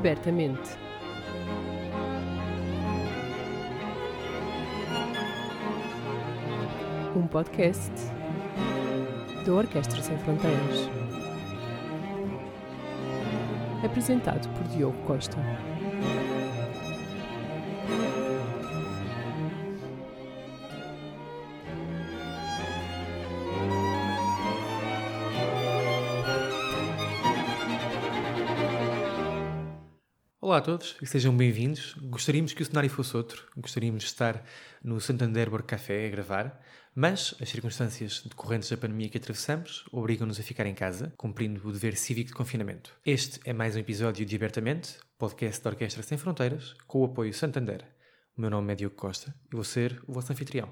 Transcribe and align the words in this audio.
abertamente. 0.00 0.78
Um 7.14 7.26
podcast 7.26 7.92
da 9.44 9.52
Orquestra 9.52 10.00
Sem 10.00 10.16
Fronteiras. 10.18 10.88
Apresentado 13.84 14.48
por 14.54 14.64
Diogo 14.68 14.96
Costa. 15.06 15.36
Olá 30.50 30.58
a 30.58 30.62
todos 30.62 30.96
e 31.00 31.06
sejam 31.06 31.36
bem-vindos. 31.36 31.94
Gostaríamos 31.94 32.52
que 32.52 32.60
o 32.60 32.66
cenário 32.66 32.90
fosse 32.90 33.16
outro, 33.16 33.46
gostaríamos 33.56 34.02
de 34.02 34.08
estar 34.08 34.44
no 34.82 35.00
Santander 35.00 35.48
Work 35.48 35.68
Café 35.68 36.08
a 36.08 36.10
gravar, 36.10 36.60
mas 36.92 37.36
as 37.40 37.48
circunstâncias 37.48 38.24
decorrentes 38.24 38.68
da 38.68 38.76
pandemia 38.76 39.08
que 39.08 39.16
atravessamos 39.16 39.84
obrigam-nos 39.92 40.40
a 40.40 40.42
ficar 40.42 40.66
em 40.66 40.74
casa, 40.74 41.14
cumprindo 41.16 41.64
o 41.68 41.72
dever 41.72 41.96
cívico 41.96 42.30
de 42.30 42.34
confinamento. 42.34 42.92
Este 43.06 43.38
é 43.44 43.52
mais 43.52 43.76
um 43.76 43.78
episódio 43.78 44.26
de 44.26 44.34
Abertamente, 44.34 44.98
podcast 45.16 45.62
da 45.62 45.70
Orquestra 45.70 46.02
Sem 46.02 46.18
Fronteiras, 46.18 46.74
com 46.88 46.98
o 46.98 47.04
apoio 47.04 47.32
Santander. 47.32 47.84
O 48.36 48.40
meu 48.40 48.50
nome 48.50 48.72
é 48.72 48.74
Diogo 48.74 48.96
Costa 48.96 49.32
e 49.52 49.54
vou 49.54 49.62
ser 49.62 50.02
o 50.04 50.12
vosso 50.12 50.32
anfitrião. 50.32 50.68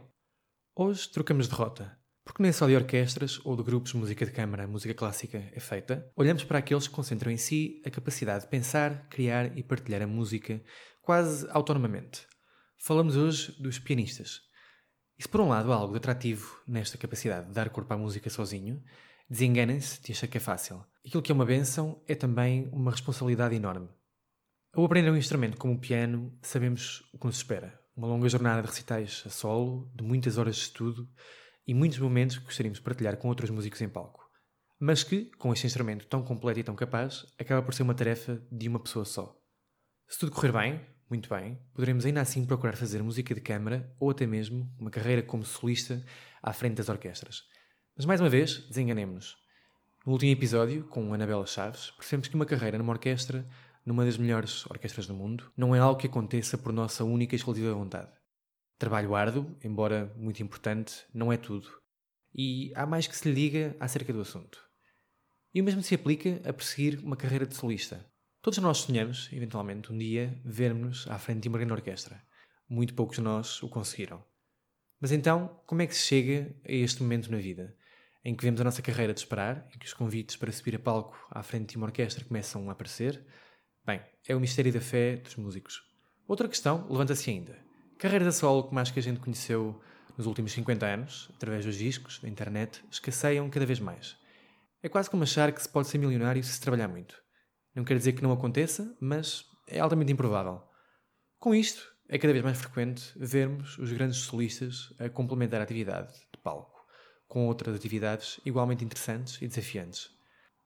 Hoje 0.75 1.09
trocamos 1.09 1.47
de 1.47 1.55
rota. 1.55 1.97
Porque 2.29 2.43
nem 2.43 2.53
só 2.53 2.67
de 2.67 2.77
orquestras 2.77 3.41
ou 3.43 3.57
de 3.57 3.63
grupos 3.63 3.93
de 3.93 3.97
música 3.97 4.27
de 4.27 4.31
câmara, 4.31 4.67
música 4.67 4.93
clássica 4.93 5.51
é 5.51 5.59
feita, 5.59 6.13
olhamos 6.15 6.45
para 6.45 6.59
aqueles 6.59 6.87
que 6.87 6.93
concentram 6.93 7.33
em 7.33 7.39
si 7.39 7.81
a 7.87 7.91
capacidade 7.91 8.45
de 8.45 8.51
pensar, 8.51 9.09
criar 9.09 9.57
e 9.57 9.63
partilhar 9.63 10.03
a 10.03 10.07
música 10.07 10.63
quase 11.01 11.49
autonomamente. 11.51 12.27
Falamos 12.77 13.17
hoje 13.17 13.53
dos 13.59 13.79
pianistas. 13.79 14.43
E 15.19 15.23
se 15.23 15.29
por 15.29 15.41
um 15.41 15.49
lado 15.49 15.73
há 15.73 15.77
algo 15.77 15.95
de 15.95 15.97
atrativo 15.97 16.61
nesta 16.67 16.99
capacidade 16.99 17.47
de 17.47 17.55
dar 17.55 17.71
corpo 17.71 17.95
à 17.95 17.97
música 17.97 18.29
sozinho, 18.29 18.85
desenganem-se 19.29 20.03
de 20.03 20.13
achar 20.13 20.27
que 20.27 20.37
é 20.37 20.41
fácil. 20.41 20.85
Aquilo 21.07 21.23
que 21.23 21.33
é 21.33 21.35
uma 21.35 21.47
benção 21.47 22.05
é 22.07 22.15
também 22.15 22.69
uma 22.75 22.91
responsabilidade 22.91 23.55
enorme. 23.55 23.89
Ao 24.75 24.85
aprender 24.85 25.11
um 25.11 25.17
instrumento 25.17 25.57
como 25.57 25.73
o 25.73 25.81
piano, 25.81 26.39
sabemos 26.43 27.09
o 27.11 27.19
que 27.19 27.25
nos 27.25 27.39
espera. 27.39 27.81
Uma 27.97 28.07
longa 28.07 28.29
jornada 28.29 28.61
de 28.61 28.69
recitais 28.69 29.25
a 29.25 29.31
solo, 29.31 29.91
de 29.95 30.05
muitas 30.05 30.37
horas 30.37 30.57
de 30.57 30.63
estudo, 30.63 31.09
e 31.69 31.75
muitos 31.75 31.99
momentos 31.99 32.39
que 32.39 32.47
gostaríamos 32.47 32.79
de 32.79 32.85
partilhar 32.85 33.19
com 33.19 33.29
outros 33.29 33.51
músicos 33.51 33.83
em 33.83 33.89
palco. 33.91 34.27
Mas 34.81 35.05
que, 35.05 35.27
com 35.39 35.53
este 35.53 35.67
instrumento 35.67 36.07
tão 36.07 36.23
completo 36.23 36.61
e 36.61 36.65
tão 36.65 36.75
capaz, 36.75 37.27
acaba 37.39 37.61
por 37.61 37.75
ser 37.75 37.83
uma 37.83 37.95
tarefa 37.95 38.43
de 38.51 38.67
uma 38.69 38.81
pessoa 38.81 39.05
só. 39.05 39.39
Se 40.09 40.19
tudo 40.19 40.33
correr 40.33 40.51
bem, 40.51 40.81
muito 41.11 41.29
bem, 41.29 41.59
poderemos 41.75 42.07
ainda 42.07 42.23
assim 42.23 42.47
procurar 42.47 42.75
fazer 42.75 43.03
música 43.03 43.35
de 43.35 43.43
câmara 43.43 43.95
ou 44.01 44.09
até 44.09 44.27
mesmo 44.27 44.73
uma 44.79 44.91
carreira 44.91 45.23
como 45.23 45.45
solista 45.45 46.03
à 46.43 46.55
frente 46.55 46.77
das 46.77 46.89
orquestras. 46.89 47.43
Mas 47.95 48.07
mais 48.07 48.21
uma 48.21 48.31
vez, 48.31 48.67
desenganemos-nos. 48.67 49.37
No 50.07 50.13
último 50.13 50.33
episódio, 50.33 50.85
com 50.85 51.13
Anabela 51.13 51.45
Chaves, 51.45 51.91
percebemos 51.91 52.29
que 52.29 52.35
uma 52.35 52.47
carreira 52.47 52.79
numa 52.79 52.95
orquestra, 52.95 53.47
numa 53.85 54.07
das 54.07 54.17
melhores 54.17 54.65
orquestras 54.71 55.07
do 55.07 55.13
mundo, 55.13 55.53
não 55.55 55.77
é 55.77 55.81
algo 55.81 56.01
que 56.01 56.07
aconteça 56.07 56.57
por 56.57 56.73
nossa 56.73 57.05
única 57.05 57.35
e 57.35 57.37
exclusiva 57.37 57.75
vontade. 57.75 58.18
Trabalho 58.79 59.17
árduo, 59.17 59.57
embora 59.65 60.15
muito 60.17 60.41
importante, 60.41 61.05
não 61.13 61.33
é 61.33 61.37
tudo. 61.37 61.69
E 62.33 62.73
há 62.77 62.87
mais 62.87 63.09
que 63.09 63.17
se 63.17 63.29
lhe 63.29 63.35
diga 63.35 63.77
acerca 63.81 64.13
do 64.13 64.21
assunto. 64.21 64.63
E 65.53 65.61
o 65.61 65.65
mesmo 65.65 65.83
se 65.83 65.97
aplica 65.97 66.41
a 66.49 66.53
perseguir 66.53 67.01
uma 67.01 67.17
carreira 67.17 67.45
de 67.45 67.57
solista. 67.57 68.07
Todos 68.41 68.61
nós 68.61 68.79
sonhamos, 68.79 69.29
eventualmente, 69.33 69.93
um 69.93 69.99
dia, 69.99 70.41
vermos-nos 70.45 71.11
à 71.11 71.19
frente 71.19 71.41
de 71.41 71.49
uma 71.49 71.59
grande 71.59 71.73
orquestra. 71.73 72.23
Muito 72.69 72.95
poucos 72.95 73.17
de 73.17 73.23
nós 73.23 73.61
o 73.65 73.69
conseguiram. 73.69 74.25
Mas 75.01 75.11
então, 75.11 75.61
como 75.67 75.83
é 75.83 75.87
que 75.87 75.95
se 75.97 76.07
chega 76.07 76.55
a 76.65 76.71
este 76.73 77.03
momento 77.03 77.33
na 77.33 77.39
vida? 77.39 77.77
Em 78.25 78.33
que 78.33 78.45
vemos 78.45 78.61
a 78.61 78.65
nossa 78.65 78.81
carreira 78.81 79.13
disparar, 79.13 79.69
em 79.75 79.79
que 79.79 79.87
os 79.87 79.95
convites 79.95 80.37
para 80.37 80.53
subir 80.53 80.77
a 80.77 80.79
palco 80.79 81.19
à 81.33 81.43
frente 81.43 81.71
de 81.71 81.77
uma 81.77 81.87
orquestra 81.87 82.25
começam 82.25 82.69
a 82.69 82.73
aparecer? 82.73 83.27
Bem, 83.85 84.01
é 84.29 84.37
o 84.37 84.41
mistério 84.41 84.73
da 84.73 84.81
fé 84.81 85.17
dos 85.17 85.35
músicos. 85.35 85.83
Outra 86.29 86.47
questão 86.47 86.87
levanta-se 86.89 87.29
ainda. 87.29 87.68
Carreiras 87.99 88.29
a 88.29 88.33
solo 88.33 88.63
como 88.63 88.79
as 88.79 88.91
que 88.93 89.01
a 89.01 89.03
gente 89.03 89.19
conheceu 89.19 89.81
nos 90.17 90.27
últimos 90.27 90.53
50 90.53 90.87
anos, 90.87 91.31
através 91.35 91.65
dos 91.65 91.77
discos, 91.77 92.21
da 92.21 92.29
internet, 92.29 92.83
escasseiam 92.91 93.51
cada 93.51 93.67
vez 93.67 93.81
mais. 93.81 94.17
É 94.81 94.89
quase 94.89 95.11
como 95.11 95.25
achar 95.25 95.51
que 95.51 95.61
se 95.61 95.69
pode 95.69 95.89
ser 95.89 95.99
milionário 95.99 96.43
se 96.45 96.53
se 96.53 96.61
trabalhar 96.61 96.87
muito. 96.87 97.21
Não 97.75 97.85
quer 97.85 97.99
dizer 97.99 98.13
que 98.13 98.23
não 98.23 98.31
aconteça, 98.31 98.97
mas 99.01 99.45
é 99.67 99.81
altamente 99.81 100.13
improvável. 100.13 100.63
Com 101.41 101.53
isto, 101.53 101.93
é 102.09 102.19
cada 102.19 102.33
vez 102.33 102.45
mais 102.45 102.59
frequente 102.59 103.13
vermos 103.17 103.77
os 103.79 103.93
grandes 103.93 104.19
solistas 104.19 104.95
a 104.99 105.09
complementar 105.09 105.61
a 105.61 105.65
atividade 105.65 106.13
de 106.33 106.41
palco 106.43 106.79
com 107.29 107.47
outras 107.47 107.77
atividades 107.77 108.41
igualmente 108.45 108.85
interessantes 108.85 109.41
e 109.43 109.47
desafiantes. 109.47 110.11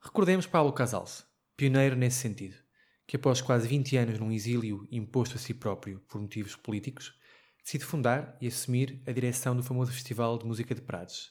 Recordemos 0.00 0.46
Paulo 0.46 0.72
Casals, 0.72 1.26
pioneiro 1.56 1.96
nesse 1.96 2.18
sentido, 2.18 2.56
que 3.06 3.16
após 3.16 3.40
quase 3.40 3.66
20 3.66 3.96
anos 3.96 4.18
num 4.18 4.30
exílio 4.30 4.86
imposto 4.90 5.36
a 5.36 5.38
si 5.38 5.52
próprio 5.52 6.00
por 6.08 6.20
motivos 6.20 6.54
políticos, 6.54 7.18
decide 7.62 7.84
fundar 7.84 8.36
e 8.40 8.46
assumir 8.46 9.02
a 9.06 9.12
direção 9.12 9.56
do 9.56 9.62
famoso 9.62 9.92
Festival 9.92 10.38
de 10.38 10.44
Música 10.44 10.74
de 10.74 10.80
Prados. 10.80 11.30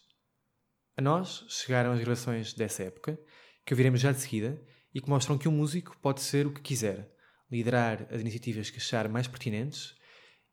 A 0.97 1.01
nós 1.01 1.45
chegaram 1.49 1.91
as 1.91 1.99
gravações 1.99 2.53
dessa 2.53 2.83
época, 2.83 3.19
que 3.65 3.73
ouviremos 3.73 3.99
já 3.99 4.11
de 4.11 4.19
seguida, 4.19 4.61
e 4.93 5.01
que 5.01 5.09
mostram 5.09 5.37
que 5.37 5.47
um 5.47 5.51
músico 5.51 5.97
pode 6.01 6.21
ser 6.21 6.45
o 6.47 6.53
que 6.53 6.61
quiser, 6.61 7.13
liderar 7.49 8.07
as 8.11 8.21
iniciativas 8.21 8.69
que 8.69 8.77
achar 8.77 9.07
mais 9.09 9.27
pertinentes 9.27 9.95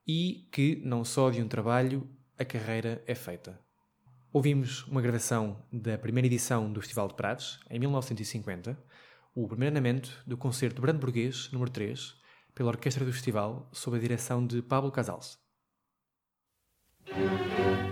e 0.07 0.49
que, 0.53 0.77
não 0.85 1.05
só 1.05 1.31
de 1.31 1.43
um 1.43 1.49
trabalho, 1.49 2.09
a 2.39 2.45
carreira 2.45 3.03
é 3.07 3.15
feita. 3.15 3.61
Ouvimos 4.33 4.85
uma 4.85 5.01
gravação 5.01 5.67
da 5.73 5.99
primeira 5.99 6.27
edição 6.27 6.73
do 6.73 6.81
Festival 6.81 7.09
de 7.09 7.15
Prados, 7.15 7.61
em 7.71 7.79
1950, 7.79 8.79
o 9.35 9.47
primeiro 9.47 9.73
andamento 9.73 10.23
do 10.27 10.37
concerto 10.37 10.83
Brandburguês 10.83 11.51
número 11.53 11.71
3, 11.71 12.15
pela 12.55 12.71
Orquestra 12.71 13.05
do 13.05 13.13
Festival, 13.13 13.71
sob 13.73 13.97
a 13.97 14.01
direção 14.01 14.47
de 14.47 14.61
Pablo 14.63 14.91
Casals. 14.91 15.48
thank 17.15 17.59
you 17.59 17.88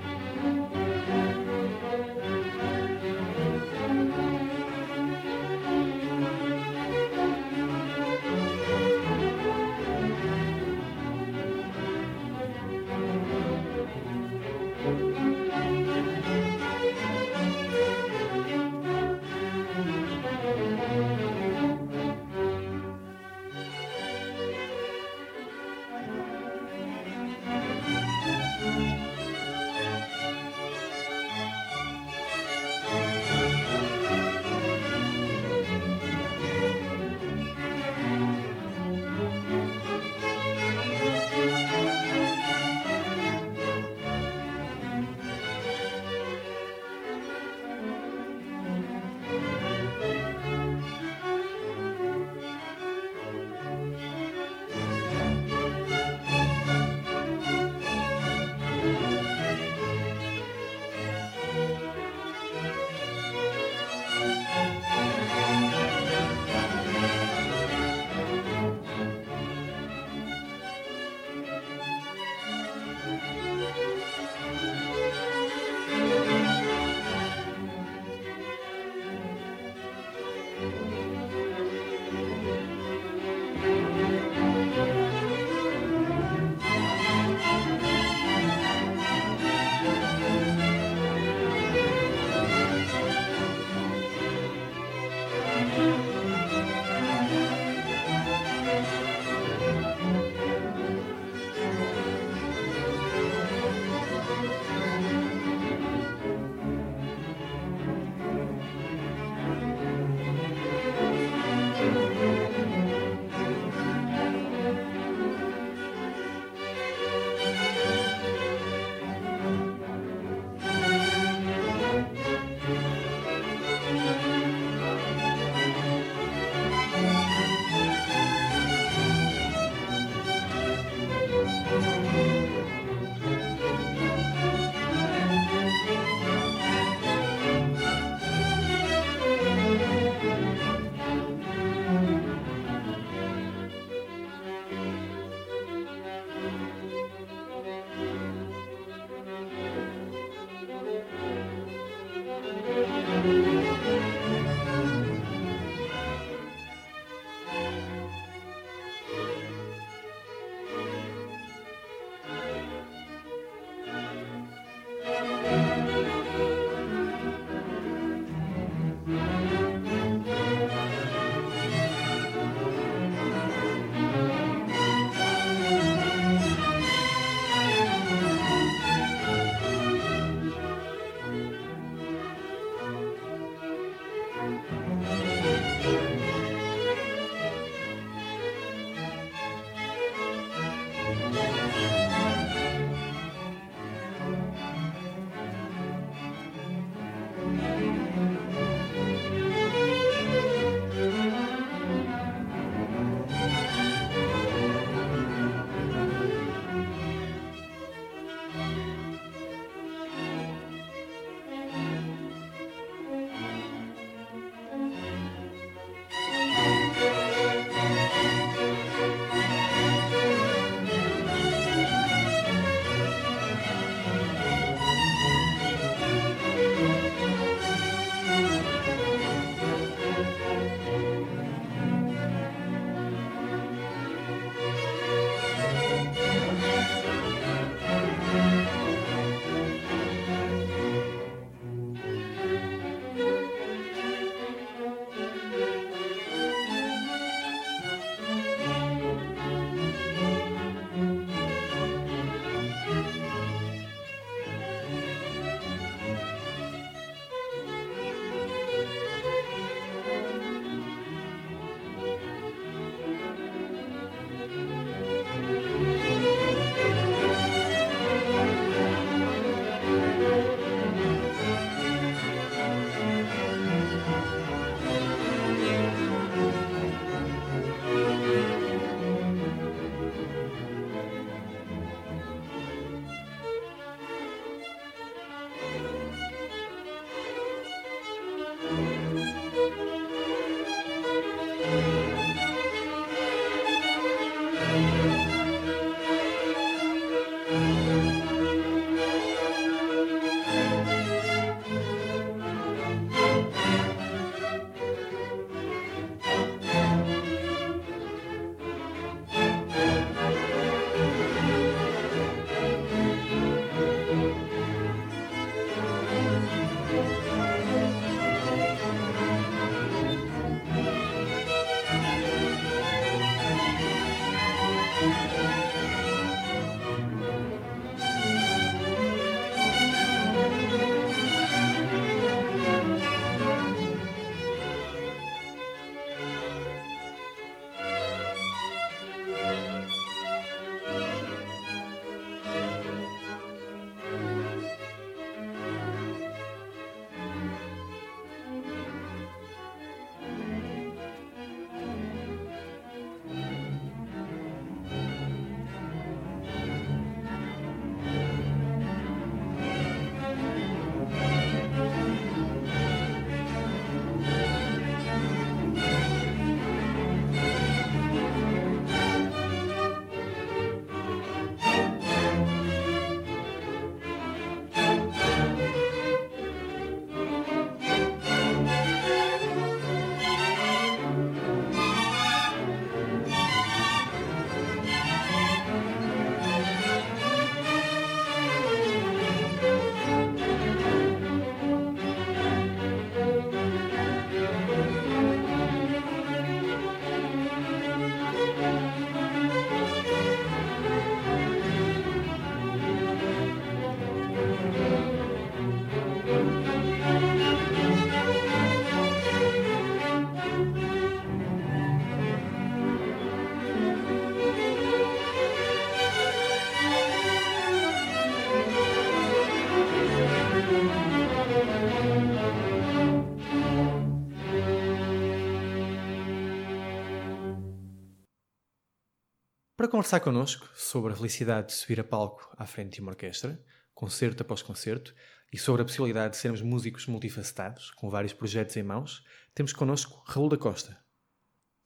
conversar 429.97 430.21
connosco 430.21 430.69
sobre 430.75 431.15
a 431.15 431.17
felicidade 431.17 431.69
de 431.69 431.73
subir 431.73 431.99
a 431.99 432.05
palco 432.05 432.55
à 432.59 432.67
frente 432.67 432.97
de 432.97 433.00
uma 433.00 433.12
orquestra, 433.12 433.59
concerto 433.95 434.43
após 434.43 434.61
concerto, 434.61 435.15
e 435.50 435.57
sobre 435.57 435.81
a 435.81 435.87
possibilidade 435.87 436.35
de 436.35 436.37
sermos 436.37 436.61
músicos 436.61 437.07
multifacetados, 437.07 437.93
com 437.93 438.11
vários 438.11 438.35
projetos 438.35 438.76
em 438.76 438.83
mãos, 438.83 439.25
temos 439.55 439.73
connosco 439.73 440.23
Raul 440.26 440.50
da 440.50 440.59
Costa. 440.59 441.03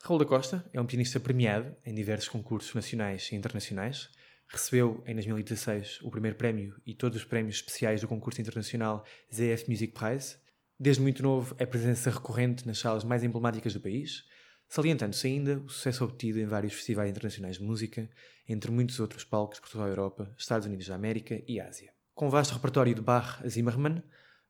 Raul 0.03 0.19
da 0.19 0.25
Costa 0.25 0.69
é 0.73 0.81
um 0.81 0.87
pianista 0.87 1.21
premiado 1.21 1.77
em 1.87 1.95
diversos 1.95 2.29
concursos 2.29 2.75
nacionais 2.75 3.31
e 3.31 3.37
internacionais. 3.37 4.11
Recebeu 4.49 5.05
em 5.07 5.15
2016 5.15 6.01
o 6.03 6.11
primeiro 6.11 6.37
prémio 6.37 6.83
e 6.85 6.97
todos 6.97 7.17
os 7.17 7.25
prémios 7.25 7.55
especiais 7.55 8.01
do 8.01 8.09
concurso 8.09 8.41
internacional 8.41 9.05
ZF 9.33 9.71
Music 9.71 9.93
Prize. 9.93 10.37
Desde 10.77 11.01
muito 11.01 11.23
novo 11.23 11.55
é 11.61 11.65
presença 11.65 12.11
recorrente 12.11 12.67
nas 12.67 12.79
salas 12.79 13.05
mais 13.05 13.23
emblemáticas 13.23 13.73
do 13.73 13.81
país, 13.81 14.25
salientando-se 14.71 15.27
ainda 15.27 15.59
o 15.59 15.69
sucesso 15.69 16.05
obtido 16.05 16.39
em 16.39 16.47
vários 16.47 16.73
festivais 16.73 17.11
internacionais 17.11 17.57
de 17.57 17.65
música, 17.65 18.09
entre 18.49 18.71
muitos 18.71 19.01
outros 19.01 19.25
palcos 19.25 19.59
por 19.59 19.69
toda 19.69 19.85
a 19.85 19.89
Europa, 19.89 20.33
Estados 20.39 20.65
Unidos 20.65 20.87
da 20.87 20.95
América 20.95 21.43
e 21.47 21.61
Ásia. 21.61 21.93
Com 22.15 22.29
um 22.29 22.31
vasto 22.31 22.55
repertório 22.55 22.95
de 22.95 23.01
Bach 23.03 23.45
a 23.45 23.49
Zimmermann, 23.49 24.01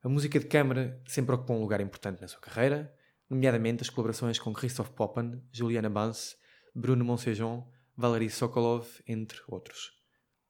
a 0.02 0.08
música 0.10 0.38
de 0.38 0.44
câmara 0.44 1.00
sempre 1.06 1.34
ocupou 1.34 1.56
um 1.56 1.62
lugar 1.62 1.80
importante 1.80 2.20
na 2.20 2.28
sua 2.28 2.40
carreira, 2.40 2.94
nomeadamente 3.30 3.82
as 3.82 3.88
colaborações 3.88 4.38
com 4.38 4.52
Christoph 4.52 4.90
Poppen, 4.90 5.42
Juliana 5.50 5.88
Bans, 5.88 6.36
Bruno 6.74 7.02
Monsejon, 7.02 7.66
Valery 7.96 8.28
Sokolov, 8.28 8.86
entre 9.08 9.40
outros. 9.48 9.98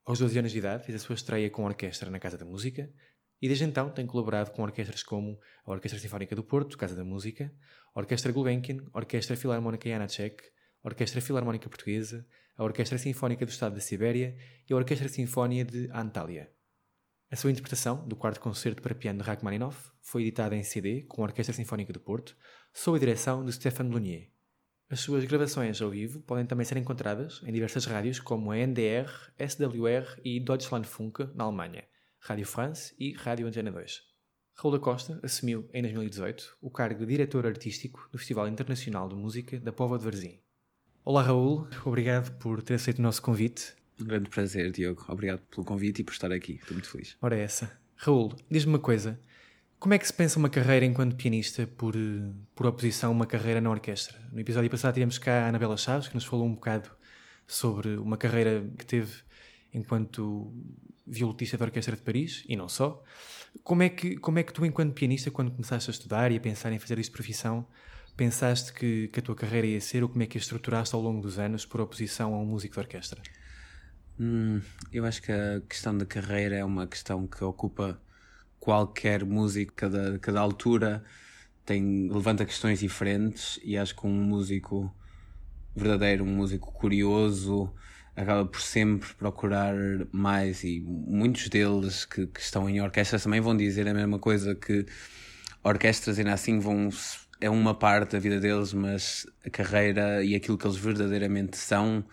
Aos 0.05 0.19
12 0.19 0.37
anos 0.41 0.51
de 0.51 0.59
idade 0.59 0.85
fez 0.85 1.01
a 1.01 1.05
sua 1.05 1.15
estreia 1.15 1.49
com 1.49 1.65
orquestra 1.65 2.11
na 2.11 2.19
Casa 2.19 2.37
da 2.37 2.45
Música 2.45 2.93
e 3.41 3.49
desde 3.49 3.65
então 3.65 3.91
tem 3.91 4.07
colaborado 4.07 4.51
com 4.51 4.63
orquestras 4.63 5.03
como 5.03 5.39
a 5.65 5.71
Orquestra 5.71 5.99
Sinfónica 5.99 6.37
do 6.37 6.45
Porto, 6.45 6.77
Casa 6.77 6.95
da 6.95 7.05
Música, 7.05 7.53
a 7.95 8.01
Orquestra 8.01 8.33
Gulbenkian, 8.33 8.85
a 8.93 8.99
Orquestra 8.99 9.37
Filarmónica 9.37 9.89
Janacek, 9.89 10.43
a 10.83 10.89
Orquestra 10.89 11.21
Filarmónica 11.21 11.69
Portuguesa, 11.69 12.27
a 12.57 12.65
Orquestra 12.65 12.99
Sinfónica 12.99 13.47
do 13.47 13.51
Estado 13.51 13.75
da 13.75 13.81
Sibéria 13.81 14.37
e 14.69 14.73
a 14.73 14.77
Orquestra 14.77 15.09
Sinfónia 15.09 15.65
de 15.65 15.91
Antália. 15.93 16.53
A 17.31 17.37
sua 17.37 17.51
interpretação 17.51 18.07
do 18.07 18.17
quarto 18.17 18.41
concerto 18.41 18.83
para 18.83 18.95
piano 18.95 19.21
de 19.21 19.25
Rachmaninoff 19.25 19.91
foi 20.03 20.23
editada 20.23 20.57
em 20.57 20.63
CD 20.63 21.03
com 21.03 21.23
a 21.23 21.27
Orquestra 21.27 21.55
Sinfónica 21.55 21.93
do 21.93 22.01
Porto, 22.01 22.37
sob 22.75 22.97
a 22.97 23.01
direção 23.01 23.45
de 23.45 23.53
Stéphane 23.53 23.89
Blunier. 23.89 24.31
As 24.91 25.01
suas 25.01 25.25
gravações 25.25 25.81
ao 25.81 25.91
vivo 25.91 26.21
podem 26.21 26.45
também 26.45 26.67
ser 26.67 26.77
encontradas 26.77 27.41
em 27.47 27.53
diversas 27.53 27.85
rádios 27.85 28.19
como 28.19 28.51
a 28.51 28.57
NDR, 28.57 29.09
SWR 29.39 30.21
e 30.25 30.41
Deutschlandfunk 30.41 31.31
na 31.33 31.45
Alemanha, 31.45 31.85
Rádio 32.21 32.47
France 32.47 32.95
e 32.99 33.13
Rádio 33.13 33.47
Antena 33.47 33.73
2. 33.73 34.03
Raul 34.55 34.73
da 34.73 34.79
Costa 34.79 35.19
assumiu 35.23 35.69
em 35.73 35.83
2018 35.83 36.59
o 36.61 36.71
cargo 36.71 37.01
de 37.01 37.07
diretor 37.07 37.47
artístico 37.47 38.09
do 38.13 38.19
Festival 38.19 38.47
Internacional 38.47 39.09
de 39.09 39.15
Música 39.15 39.59
da 39.59 39.73
Pova 39.73 39.99
de 39.99 40.05
Varzim. 40.05 40.39
Olá 41.05 41.23
Raul, 41.23 41.67
obrigado 41.85 42.37
por 42.39 42.63
ter 42.63 42.75
aceito 42.75 42.99
o 42.99 43.03
nosso 43.03 43.23
convite 43.23 43.75
um 44.01 44.07
grande 44.07 44.31
prazer, 44.31 44.71
Diogo. 44.71 45.05
Obrigado 45.09 45.41
pelo 45.51 45.65
convite 45.65 46.01
e 46.01 46.05
por 46.05 46.13
estar 46.13 46.33
aqui. 46.33 46.55
Estou 46.55 46.73
muito 46.73 46.89
feliz. 46.89 47.17
Ora, 47.21 47.37
é 47.37 47.43
essa. 47.43 47.71
Raul, 47.97 48.35
diz-me 48.51 48.73
uma 48.73 48.79
coisa. 48.79 49.21
Como 49.79 49.95
é 49.95 49.99
que 49.99 50.07
se 50.07 50.13
pensa 50.13 50.39
uma 50.39 50.49
carreira 50.49 50.85
enquanto 50.85 51.17
pianista 51.17 51.67
por, 51.67 51.95
por 52.55 52.67
oposição 52.67 53.11
a 53.11 53.13
uma 53.13 53.27
carreira 53.27 53.61
na 53.61 53.71
orquestra? 53.71 54.19
No 54.33 54.41
episódio 54.41 54.71
passado 54.71 54.95
tivemos 54.95 55.19
cá 55.19 55.45
a 55.45 55.49
Anabela 55.49 55.77
Chaves, 55.77 56.09
que 56.09 56.15
nos 56.15 56.25
falou 56.25 56.47
um 56.47 56.55
bocado 56.55 56.91
sobre 57.47 57.97
uma 57.97 58.17
carreira 58.17 58.67
que 58.79 58.87
teve 58.87 59.23
enquanto 59.73 60.53
violutista 61.11 61.57
da 61.59 61.65
Orquestra 61.65 61.97
de 61.97 62.03
Paris, 62.03 62.45
e 62.49 62.57
não 62.57 62.69
só. 62.69 63.03
Como 63.65 63.83
é, 63.83 63.89
que, 63.89 64.17
como 64.17 64.39
é 64.39 64.43
que 64.43 64.53
tu, 64.53 64.65
enquanto 64.65 64.95
pianista, 64.95 65.31
quando 65.31 65.51
começaste 65.51 65.91
a 65.91 65.93
estudar 65.93 66.31
e 66.31 66.37
a 66.37 66.41
pensar 66.41 66.73
em 66.73 66.79
fazer 66.79 66.99
isso 66.99 67.11
de 67.11 67.17
profissão, 67.17 67.67
pensaste 68.17 68.73
que, 68.73 69.09
que 69.09 69.19
a 69.19 69.23
tua 69.23 69.35
carreira 69.35 69.67
ia 69.67 69.81
ser 69.81 70.03
ou 70.03 70.09
como 70.09 70.23
é 70.23 70.27
que 70.27 70.39
a 70.39 70.41
estruturaste 70.41 70.95
ao 70.95 71.01
longo 71.01 71.21
dos 71.21 71.39
anos 71.39 71.67
por 71.67 71.81
oposição 71.81 72.35
a 72.35 72.39
um 72.39 72.47
músico 72.47 72.75
de 72.75 72.81
orquestra? 72.81 73.21
Hum, 74.19 74.61
eu 74.93 75.05
acho 75.05 75.23
que 75.23 75.33
a 75.33 75.61
questão 75.69 75.97
da 75.97 76.05
carreira 76.05 76.55
é 76.57 76.65
uma 76.65 76.87
questão 76.87 77.27
que 77.27 77.43
ocupa 77.43 78.01
qualquer 78.59 79.25
músico, 79.25 79.73
cada, 79.75 80.19
cada 80.19 80.41
altura 80.41 81.03
tem, 81.65 82.09
levanta 82.11 82.45
questões 82.45 82.81
diferentes 82.81 83.59
e 83.65 83.79
acho 83.79 83.97
que 83.97 84.07
um 84.07 84.13
músico 84.13 84.95
verdadeiro, 85.75 86.25
um 86.25 86.35
músico 86.35 86.73
curioso, 86.73 87.73
acaba 88.23 88.45
por 88.45 88.61
sempre 88.61 89.09
procurar 89.15 89.75
mais 90.13 90.63
e 90.65 90.81
muitos 90.81 91.49
deles 91.49 92.05
que, 92.05 92.27
que 92.27 92.41
estão 92.41 92.69
em 92.69 92.81
orquestras 92.81 93.23
também 93.23 93.41
vão 93.41 93.57
dizer 93.57 93.89
a 93.89 93.95
mesma 93.95 94.19
coisa 94.19 94.55
que 94.55 94.87
orquestras 95.63 96.19
ainda 96.19 96.33
assim 96.33 96.59
vão 96.59 96.91
é 97.41 97.49
uma 97.49 97.75
parte 97.75 98.13
da 98.13 98.19
vida 98.19 98.39
deles, 98.39 98.75
mas 98.75 99.27
a 99.45 99.51
carreira 99.51 100.23
e 100.23 100.35
aquilo 100.35 100.59
que 100.59 100.67
eles 100.67 100.77
verdadeiramente 100.77 101.57
são 101.57 102.05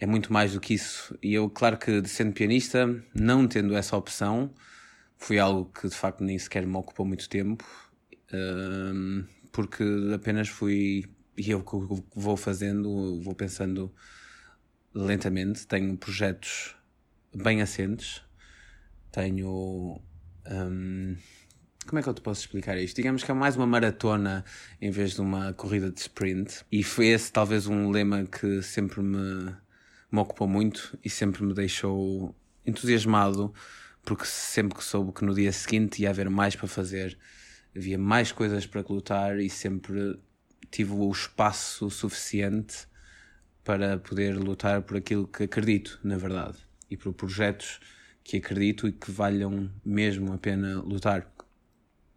é 0.00 0.06
muito 0.06 0.32
mais 0.32 0.54
do 0.54 0.60
que 0.60 0.74
isso. 0.74 1.16
E 1.22 1.34
eu, 1.34 1.48
claro 1.50 1.76
que 1.76 2.06
sendo 2.08 2.32
pianista, 2.32 3.02
não 3.14 3.46
tendo 3.46 3.76
essa 3.76 3.96
opção, 3.96 4.50
foi 5.16 5.38
algo 5.38 5.70
que 5.70 5.88
de 5.88 5.94
facto 5.94 6.24
nem 6.24 6.38
sequer 6.38 6.66
me 6.66 6.76
ocupou 6.76 7.06
muito 7.06 7.28
tempo, 7.28 7.64
um, 8.32 9.24
porque 9.52 9.84
apenas 10.14 10.48
fui. 10.48 11.04
E 11.36 11.50
eu 11.50 11.64
vou 12.14 12.36
fazendo, 12.36 13.20
vou 13.20 13.34
pensando 13.34 13.92
lentamente. 14.94 15.66
Tenho 15.66 15.96
projetos 15.96 16.74
bem 17.34 17.60
assentes, 17.60 18.22
tenho. 19.10 20.00
Um, 20.50 21.16
como 21.86 21.98
é 21.98 22.02
que 22.02 22.08
eu 22.08 22.14
te 22.14 22.22
posso 22.22 22.40
explicar 22.40 22.78
isto? 22.78 22.96
Digamos 22.96 23.22
que 23.22 23.30
é 23.30 23.34
mais 23.34 23.56
uma 23.56 23.66
maratona 23.66 24.42
em 24.80 24.90
vez 24.90 25.12
de 25.12 25.20
uma 25.20 25.52
corrida 25.52 25.90
de 25.90 26.00
sprint. 26.00 26.64
E 26.72 26.82
foi 26.82 27.08
esse 27.08 27.30
talvez 27.30 27.66
um 27.66 27.90
lema 27.90 28.24
que 28.24 28.62
sempre 28.62 29.02
me 29.02 29.54
me 30.14 30.20
ocupou 30.20 30.46
muito 30.46 30.96
e 31.04 31.10
sempre 31.10 31.42
me 31.42 31.52
deixou 31.52 32.34
entusiasmado, 32.64 33.52
porque 34.04 34.24
sempre 34.24 34.78
que 34.78 34.84
soube 34.84 35.12
que 35.12 35.24
no 35.24 35.34
dia 35.34 35.50
seguinte 35.50 36.02
ia 36.02 36.10
haver 36.10 36.30
mais 36.30 36.54
para 36.54 36.68
fazer, 36.68 37.18
havia 37.76 37.98
mais 37.98 38.30
coisas 38.30 38.64
para 38.64 38.84
lutar 38.88 39.40
e 39.40 39.50
sempre 39.50 40.16
tive 40.70 40.92
o 40.92 41.10
espaço 41.10 41.90
suficiente 41.90 42.86
para 43.64 43.98
poder 43.98 44.36
lutar 44.36 44.82
por 44.82 44.96
aquilo 44.96 45.26
que 45.26 45.44
acredito, 45.44 45.98
na 46.04 46.16
verdade, 46.16 46.58
e 46.90 46.96
por 46.96 47.12
projetos 47.14 47.80
que 48.22 48.36
acredito 48.36 48.86
e 48.86 48.92
que 48.92 49.10
valham 49.10 49.70
mesmo 49.84 50.32
a 50.32 50.38
pena 50.38 50.80
lutar. 50.80 51.30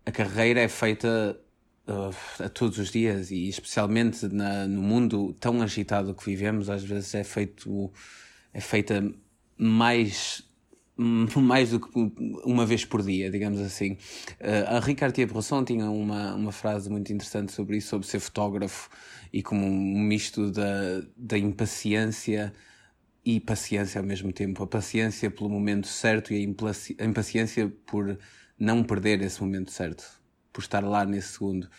A 0.05 0.11
carreira 0.11 0.61
é 0.61 0.67
feita 0.67 1.39
uh, 1.87 2.43
a 2.43 2.49
todos 2.49 2.77
os 2.77 2.91
dias 2.91 3.31
e 3.31 3.47
especialmente 3.47 4.27
na, 4.27 4.67
no 4.67 4.81
mundo 4.81 5.33
tão 5.39 5.61
agitado 5.61 6.13
que 6.13 6.25
vivemos, 6.25 6.69
às 6.69 6.83
vezes 6.83 7.13
é 7.15 7.23
feito 7.23 7.91
é 8.53 8.61
feita 8.61 9.03
mais 9.57 10.46
mais 11.37 11.71
do 11.71 11.79
que 11.79 11.89
uma 12.43 12.65
vez 12.65 12.83
por 12.83 13.03
dia, 13.03 13.29
digamos 13.29 13.59
assim. 13.59 13.93
Uh, 14.41 14.75
a 14.75 14.79
Ricard 14.79 15.25
Brosson 15.25 15.63
tinha 15.63 15.89
uma, 15.89 16.33
uma 16.33 16.51
frase 16.51 16.89
muito 16.89 17.13
interessante 17.13 17.51
sobre 17.51 17.77
isso, 17.77 17.89
sobre 17.89 18.07
ser 18.07 18.19
fotógrafo 18.19 18.89
e 19.31 19.43
como 19.43 19.65
um 19.65 19.99
misto 19.99 20.51
da, 20.51 21.03
da 21.15 21.37
impaciência 21.37 22.53
e 23.23 23.39
paciência 23.39 23.99
ao 23.99 24.05
mesmo 24.05 24.31
tempo. 24.31 24.63
A 24.63 24.67
paciência 24.67 25.29
pelo 25.29 25.49
momento 25.49 25.87
certo 25.87 26.33
e 26.33 26.37
a 26.99 27.05
impaciência 27.05 27.71
por 27.85 28.17
não 28.57 28.83
perder 28.83 29.21
esse 29.21 29.41
momento 29.41 29.71
certo 29.71 30.17
por 30.51 30.61
estar 30.61 30.83
lá 30.83 31.05
nesse 31.05 31.33
segundo. 31.33 31.69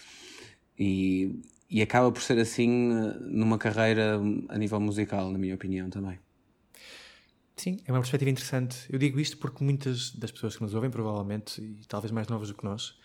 E, 0.78 1.40
e 1.68 1.82
acaba 1.82 2.12
por 2.12 2.22
ser 2.22 2.38
assim 2.38 2.92
eh, 2.92 3.16
numa 3.22 3.58
carreira 3.58 4.20
a 4.48 4.56
nível 4.56 4.78
musical, 4.78 5.32
na 5.32 5.38
minha 5.38 5.56
opinião 5.56 5.90
também. 5.90 6.18
Sim, 7.58 7.78
é 7.84 7.92
uma 7.92 7.98
perspectiva 7.98 8.30
interessante. 8.30 8.76
Eu 8.88 8.98
digo 8.98 9.18
isto 9.18 9.36
porque 9.36 9.62
muitas 9.62 10.10
das 10.12 10.30
pessoas 10.30 10.56
que 10.56 10.62
nos 10.62 10.74
ouvem, 10.74 10.90
provavelmente, 10.90 11.60
e 11.60 11.84
talvez 11.86 12.12
mais 12.12 12.28
novas 12.28 12.48
do 12.48 12.54
que 12.54 12.64
nós, 12.64 12.96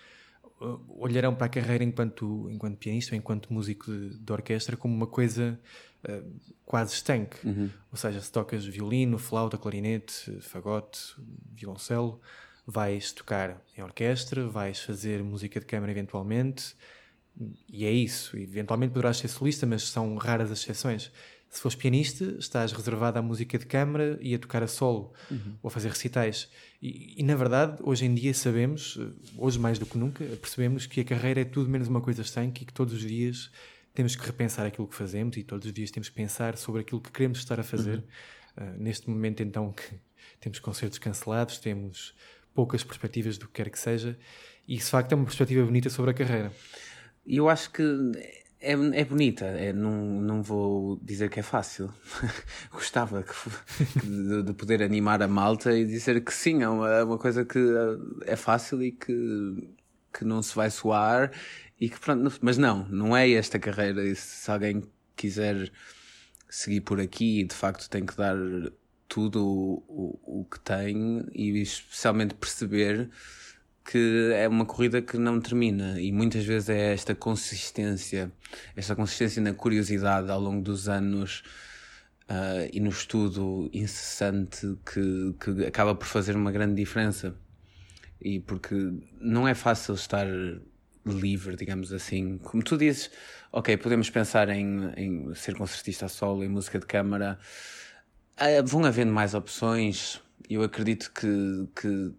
eh, 0.61 0.77
olharão 0.89 1.33
para 1.33 1.47
a 1.47 1.49
carreira 1.49 1.83
enquanto, 1.83 2.47
enquanto 2.51 2.77
pianista 2.77 3.15
ou 3.15 3.17
enquanto 3.17 3.51
músico 3.51 3.91
de, 3.91 4.19
de 4.19 4.31
orquestra 4.31 4.77
como 4.77 4.93
uma 4.93 5.07
coisa 5.07 5.59
uh, 6.07 6.31
quase 6.65 6.93
estanque. 6.93 7.35
Uhum. 7.45 7.69
Ou 7.91 7.97
seja, 7.97 8.21
se 8.21 8.31
tocas 8.31 8.63
violino, 8.63 9.17
flauta, 9.17 9.57
clarinete, 9.57 10.39
fagote, 10.41 10.99
violoncelo, 11.51 12.21
vais 12.65 13.11
tocar 13.11 13.59
em 13.75 13.81
orquestra, 13.81 14.47
vais 14.47 14.79
fazer 14.79 15.23
música 15.23 15.59
de 15.59 15.65
câmara 15.65 15.91
eventualmente, 15.91 16.75
e 17.67 17.85
é 17.85 17.91
isso. 17.91 18.37
Eventualmente 18.37 18.93
poderás 18.93 19.17
ser 19.17 19.27
solista, 19.27 19.65
mas 19.65 19.83
são 19.89 20.15
raras 20.15 20.51
as 20.51 20.59
exceções. 20.59 21.11
Se 21.53 21.61
fores 21.61 21.75
pianista, 21.75 22.25
estás 22.39 22.71
reservado 22.71 23.19
à 23.19 23.21
música 23.21 23.59
de 23.59 23.67
câmara 23.67 24.17
e 24.19 24.33
a 24.33 24.39
tocar 24.39 24.63
a 24.63 24.67
solo, 24.67 25.13
uhum. 25.29 25.55
ou 25.61 25.67
a 25.67 25.71
fazer 25.71 25.89
recitais. 25.89 26.49
E, 26.81 27.13
e, 27.15 27.21
na 27.21 27.35
verdade, 27.35 27.77
hoje 27.83 28.05
em 28.05 28.15
dia 28.15 28.33
sabemos, 28.33 28.99
hoje 29.37 29.59
mais 29.59 29.77
do 29.77 29.85
que 29.85 29.95
nunca, 29.95 30.25
percebemos 30.41 30.87
que 30.87 31.01
a 31.01 31.03
carreira 31.03 31.41
é 31.41 31.45
tudo 31.45 31.69
menos 31.69 31.87
uma 31.87 32.01
coisa 32.01 32.23
estanque 32.23 32.63
e 32.63 32.65
que 32.65 32.73
todos 32.73 32.91
os 32.95 33.01
dias 33.01 33.51
temos 33.93 34.15
que 34.15 34.25
repensar 34.25 34.65
aquilo 34.65 34.87
que 34.87 34.95
fazemos 34.95 35.37
e 35.37 35.43
todos 35.43 35.67
os 35.67 35.73
dias 35.73 35.91
temos 35.91 36.09
que 36.09 36.15
pensar 36.15 36.57
sobre 36.57 36.81
aquilo 36.81 36.99
que 36.99 37.11
queremos 37.11 37.37
estar 37.37 37.59
a 37.59 37.63
fazer. 37.63 38.03
Uhum. 38.57 38.65
Uh, 38.65 38.81
neste 38.81 39.07
momento, 39.07 39.43
então, 39.43 39.71
que 39.71 39.83
temos 40.41 40.57
concertos 40.57 40.97
cancelados, 40.97 41.59
temos 41.59 42.15
poucas 42.55 42.83
perspectivas 42.83 43.37
do 43.37 43.45
que 43.45 43.53
quer 43.53 43.69
que 43.69 43.77
seja, 43.77 44.17
e 44.67 44.73
isso 44.73 44.85
de 44.85 44.91
facto 44.91 45.11
é 45.11 45.15
uma 45.15 45.25
perspectiva 45.25 45.63
bonita 45.63 45.91
sobre 45.91 46.09
a 46.09 46.13
carreira. 46.15 46.51
Eu 47.27 47.47
acho 47.47 47.69
que 47.69 47.83
é, 48.63 48.71
é 48.71 49.05
bonita, 49.05 49.45
é, 49.45 49.73
não, 49.73 49.91
não 50.21 50.41
vou 50.41 50.97
dizer 51.01 51.29
que 51.29 51.39
é 51.39 51.43
fácil. 51.43 51.93
Gostava 52.71 53.21
que, 53.21 54.07
de, 54.07 54.43
de, 54.43 54.53
poder 54.53 54.81
animar 54.81 55.21
a 55.21 55.27
malta 55.27 55.77
e 55.77 55.85
dizer 55.85 56.23
que 56.23 56.33
sim, 56.33 56.63
é 56.63 56.69
uma, 56.69 56.89
é 56.89 57.03
uma 57.03 57.17
coisa 57.17 57.43
que 57.43 57.59
é 58.25 58.37
fácil 58.37 58.81
e 58.81 58.93
que, 58.93 59.67
que 60.13 60.23
não 60.23 60.41
se 60.41 60.55
vai 60.55 60.71
soar 60.71 61.31
e 61.79 61.89
que 61.89 61.99
pronto, 61.99 62.39
mas 62.41 62.57
não, 62.57 62.87
não 62.87 63.15
é 63.15 63.29
esta 63.31 63.59
carreira. 63.59 64.03
E 64.05 64.15
se 64.15 64.49
alguém 64.49 64.81
quiser 65.15 65.69
seguir 66.49 66.81
por 66.81 67.01
aqui, 67.01 67.43
de 67.43 67.53
facto 67.53 67.89
tem 67.89 68.05
que 68.05 68.15
dar 68.15 68.37
tudo 69.09 69.45
o, 69.45 70.19
o, 70.25 70.41
o 70.41 70.45
que 70.45 70.59
tem 70.61 71.25
e 71.33 71.61
especialmente 71.61 72.33
perceber 72.33 73.09
que 73.85 74.31
é 74.33 74.47
uma 74.47 74.65
corrida 74.65 75.01
que 75.01 75.17
não 75.17 75.41
termina 75.41 75.99
e 75.99 76.11
muitas 76.11 76.45
vezes 76.45 76.69
é 76.69 76.93
esta 76.93 77.13
consistência, 77.13 78.31
esta 78.75 78.95
consistência 78.95 79.41
na 79.41 79.53
curiosidade 79.53 80.31
ao 80.31 80.39
longo 80.39 80.61
dos 80.61 80.87
anos 80.87 81.43
uh, 82.29 82.69
e 82.71 82.79
no 82.79 82.89
estudo 82.89 83.69
incessante 83.73 84.77
que, 84.85 85.35
que 85.39 85.65
acaba 85.65 85.93
por 85.95 86.07
fazer 86.07 86.35
uma 86.35 86.51
grande 86.51 86.75
diferença. 86.75 87.35
E 88.21 88.39
porque 88.39 88.75
não 89.19 89.45
é 89.47 89.53
fácil 89.53 89.95
estar 89.95 90.25
livre, 91.05 91.57
digamos 91.57 91.91
assim. 91.91 92.37
Como 92.37 92.63
tu 92.63 92.77
dizes, 92.77 93.11
ok, 93.51 93.75
podemos 93.75 94.09
pensar 94.09 94.47
em, 94.49 94.91
em 94.95 95.35
ser 95.35 95.55
concertista 95.55 96.07
solo, 96.07 96.43
em 96.43 96.47
música 96.47 96.79
de 96.79 96.85
câmara. 96.85 97.37
Uh, 98.39 98.65
vão 98.65 98.85
havendo 98.85 99.11
mais 99.11 99.33
opções. 99.33 100.21
Eu 100.49 100.63
acredito 100.63 101.11
que, 101.11 101.67
que 101.75 102.13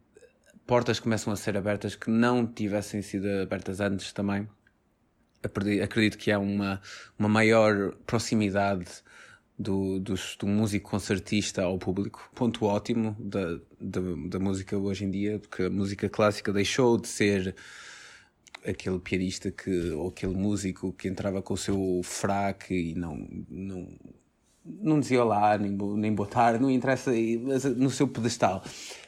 portas 0.66 1.00
começam 1.00 1.32
a 1.32 1.36
ser 1.36 1.56
abertas 1.56 1.94
que 1.94 2.10
não 2.10 2.46
tivessem 2.46 3.02
sido 3.02 3.28
abertas 3.42 3.80
antes 3.80 4.12
também. 4.12 4.48
Acredito 5.82 6.16
que 6.16 6.32
há 6.32 6.38
uma, 6.38 6.80
uma 7.18 7.28
maior 7.28 7.94
proximidade 8.06 8.86
do, 9.58 10.00
do, 10.00 10.14
do 10.38 10.46
músico 10.46 10.90
concertista 10.90 11.62
ao 11.62 11.78
público. 11.78 12.30
Ponto 12.34 12.64
ótimo 12.64 13.16
da, 13.18 13.60
da, 13.80 14.00
da 14.28 14.38
música 14.38 14.76
hoje 14.76 15.04
em 15.04 15.10
dia, 15.10 15.38
porque 15.38 15.64
a 15.64 15.70
música 15.70 16.08
clássica 16.08 16.52
deixou 16.52 16.98
de 16.98 17.08
ser 17.08 17.54
aquele 18.66 18.98
pianista 18.98 19.50
que, 19.50 19.90
ou 19.90 20.08
aquele 20.08 20.34
músico 20.34 20.92
que 20.92 21.08
entrava 21.08 21.42
com 21.42 21.54
o 21.54 21.58
seu 21.58 22.00
fraque 22.02 22.74
e 22.74 22.94
não, 22.94 23.28
não, 23.48 23.88
não 24.64 25.00
dizia 25.00 25.22
olá, 25.22 25.58
nem, 25.58 25.72
nem 25.72 26.14
boa 26.14 26.28
tarde, 26.28 26.60
não 26.60 26.70
interessa, 26.70 27.12
no 27.76 27.90
seu 27.90 28.08
pedestal 28.08 28.62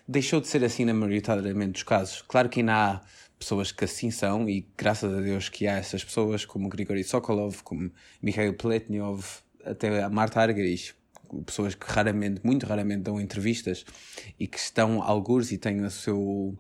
deixou 0.09 0.41
de 0.41 0.47
ser 0.49 0.65
assim 0.65 0.85
na 0.85 0.95
maioritariamente 0.95 1.73
dos 1.73 1.83
casos. 1.83 2.23
Claro 2.23 2.49
que 2.49 2.61
ainda 2.61 2.75
há 2.75 3.01
pessoas 3.39 3.73
que 3.73 3.85
assim 3.85 4.11
são, 4.11 4.49
e 4.49 4.67
graças 4.77 5.13
a 5.13 5.21
Deus 5.21 5.49
que 5.49 5.67
há 5.67 5.77
essas 5.77 6.05
pessoas, 6.05 6.45
como 6.45 6.69
Grigory 6.69 7.05
Sokolov, 7.05 7.63
como 7.63 7.91
Mikhail 8.23 8.55
Pletnyov, 8.55 9.25
até 9.65 10.03
a 10.03 10.09
Marta 10.09 10.41
Argerich, 10.41 10.95
pessoas 11.45 11.75
que 11.75 11.87
raramente, 11.91 12.41
muito 12.45 12.67
raramente 12.67 13.03
dão 13.03 13.21
entrevistas 13.21 13.85
e 14.39 14.47
que 14.47 14.59
estão 14.59 15.03
algures 15.03 15.51
e 15.51 15.59
têm 15.59 15.85
a, 15.85 15.91
seu, 15.91 16.57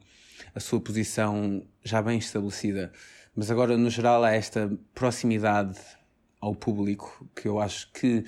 a 0.54 0.60
sua 0.60 0.80
posição 0.80 1.64
já 1.84 2.02
bem 2.02 2.18
estabelecida. 2.18 2.92
Mas 3.34 3.50
agora, 3.50 3.76
no 3.76 3.88
geral, 3.88 4.24
há 4.24 4.32
esta 4.32 4.70
proximidade 4.92 5.78
ao 6.40 6.54
público 6.54 7.28
que 7.34 7.46
eu 7.46 7.60
acho 7.60 7.90
que, 7.92 8.24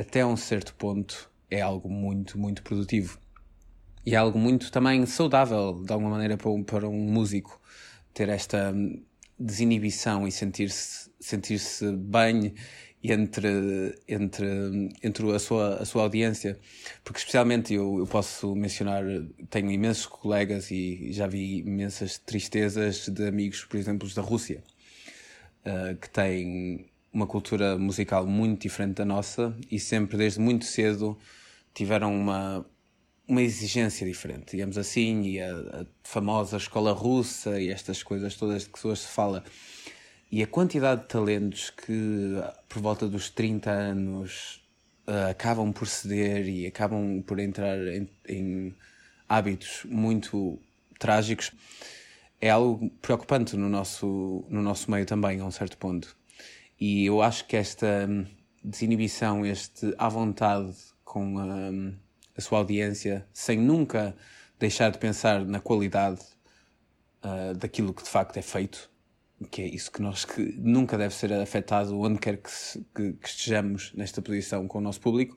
até 0.00 0.24
um 0.24 0.36
certo 0.36 0.74
ponto, 0.74 1.30
é 1.50 1.60
algo 1.60 1.88
muito, 1.90 2.38
muito 2.38 2.62
produtivo. 2.62 3.18
E 4.04 4.14
é 4.14 4.16
algo 4.16 4.38
muito 4.38 4.72
também 4.72 5.04
saudável, 5.06 5.82
de 5.84 5.92
alguma 5.92 6.10
maneira, 6.10 6.36
para 6.36 6.50
um, 6.50 6.62
para 6.62 6.88
um 6.88 6.98
músico 6.98 7.60
ter 8.14 8.28
esta 8.28 8.74
desinibição 9.38 10.26
e 10.26 10.32
sentir-se 10.32 11.10
sentir, 11.20 11.58
-se, 11.58 11.92
bem 11.92 12.54
entre, 13.02 13.94
entre, 14.08 14.46
entre 15.02 15.32
a, 15.34 15.38
sua, 15.38 15.76
a 15.76 15.84
sua 15.84 16.02
audiência. 16.02 16.58
Porque, 17.04 17.18
especialmente, 17.20 17.74
eu, 17.74 17.98
eu 17.98 18.06
posso 18.06 18.54
mencionar, 18.54 19.04
tenho 19.50 19.70
imensos 19.70 20.06
colegas 20.06 20.70
e 20.70 21.12
já 21.12 21.26
vi 21.26 21.58
imensas 21.58 22.18
tristezas 22.18 23.08
de 23.08 23.26
amigos, 23.26 23.64
por 23.64 23.76
exemplo, 23.76 24.08
da 24.14 24.22
Rússia, 24.22 24.62
uh, 25.66 25.96
que 25.96 26.10
têm 26.10 26.89
uma 27.12 27.26
cultura 27.26 27.78
musical 27.78 28.26
muito 28.26 28.62
diferente 28.62 28.96
da 28.96 29.04
nossa 29.04 29.56
e 29.70 29.78
sempre, 29.78 30.16
desde 30.16 30.40
muito 30.40 30.64
cedo, 30.64 31.18
tiveram 31.74 32.14
uma 32.14 32.64
uma 33.30 33.42
exigência 33.42 34.04
diferente, 34.04 34.50
digamos 34.50 34.76
assim, 34.76 35.22
e 35.22 35.40
a, 35.40 35.52
a, 35.52 35.86
famosa 36.02 36.56
escola 36.56 36.92
russa 36.92 37.60
e 37.60 37.70
estas 37.70 38.02
coisas 38.02 38.34
todas 38.34 38.64
de 38.64 38.70
que 38.70 38.86
hoje 38.86 39.02
se 39.02 39.06
fala. 39.06 39.44
E 40.32 40.42
a 40.42 40.48
quantidade 40.48 41.02
de 41.02 41.08
talentos 41.08 41.70
que, 41.70 42.34
por 42.68 42.82
volta 42.82 43.06
dos 43.08 43.30
30 43.30 43.70
anos, 43.70 44.60
uh, 45.06 45.30
acabam 45.30 45.72
por 45.72 45.86
ceder 45.86 46.48
e 46.48 46.66
acabam 46.66 47.22
por 47.22 47.38
entrar 47.38 47.78
em, 47.86 48.08
em 48.28 48.74
hábitos 49.28 49.82
muito 49.84 50.58
trágicos 50.98 51.52
é 52.40 52.50
algo 52.50 52.90
preocupante 53.02 53.56
no 53.56 53.68
nosso, 53.68 54.44
no 54.48 54.62
nosso 54.62 54.90
meio 54.90 55.06
também, 55.06 55.40
a 55.40 55.44
um 55.44 55.50
certo 55.50 55.76
ponto. 55.76 56.16
E 56.80 57.06
eu 57.06 57.20
acho 57.20 57.46
que 57.46 57.56
esta 57.56 58.08
desinibição, 58.64 59.44
este 59.44 59.94
à 59.98 60.08
vontade 60.08 60.74
com 61.04 61.38
a 61.38 61.70
a 62.40 62.42
sua 62.42 62.58
audiência 62.58 63.26
sem 63.32 63.58
nunca 63.58 64.16
deixar 64.58 64.90
de 64.90 64.98
pensar 64.98 65.44
na 65.44 65.60
qualidade 65.60 66.20
uh, 67.22 67.54
daquilo 67.54 67.94
que 67.94 68.02
de 68.02 68.08
facto 68.08 68.36
é 68.36 68.42
feito, 68.42 68.90
que 69.50 69.62
é 69.62 69.66
isso 69.66 69.92
que 69.92 70.02
nós 70.02 70.24
que 70.24 70.54
nunca 70.58 70.98
deve 70.98 71.14
ser 71.14 71.32
afetado 71.32 71.98
onde 71.98 72.18
quer 72.18 72.38
que, 72.38 72.50
se, 72.50 72.84
que, 72.94 73.12
que 73.12 73.28
estejamos 73.28 73.92
nesta 73.94 74.20
posição 74.20 74.66
com 74.66 74.78
o 74.78 74.80
nosso 74.80 75.00
público. 75.00 75.36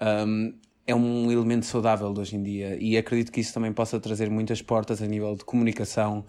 Um, 0.00 0.54
é 0.84 0.94
um 0.94 1.30
elemento 1.30 1.64
saudável 1.66 2.12
de 2.12 2.20
hoje 2.20 2.36
em 2.36 2.42
dia 2.42 2.76
e 2.80 2.96
acredito 2.96 3.30
que 3.30 3.40
isso 3.40 3.54
também 3.54 3.72
possa 3.72 4.00
trazer 4.00 4.28
muitas 4.28 4.60
portas 4.60 5.00
a 5.00 5.06
nível 5.06 5.36
de 5.36 5.44
comunicação 5.44 6.24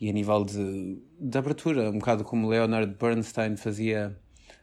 e 0.00 0.10
a 0.10 0.12
nível 0.12 0.44
de, 0.44 0.98
de 1.18 1.38
abertura, 1.38 1.90
um 1.90 1.98
bocado 1.98 2.24
como 2.24 2.48
Leonard 2.48 2.94
Bernstein 2.98 3.56
fazia 3.56 4.16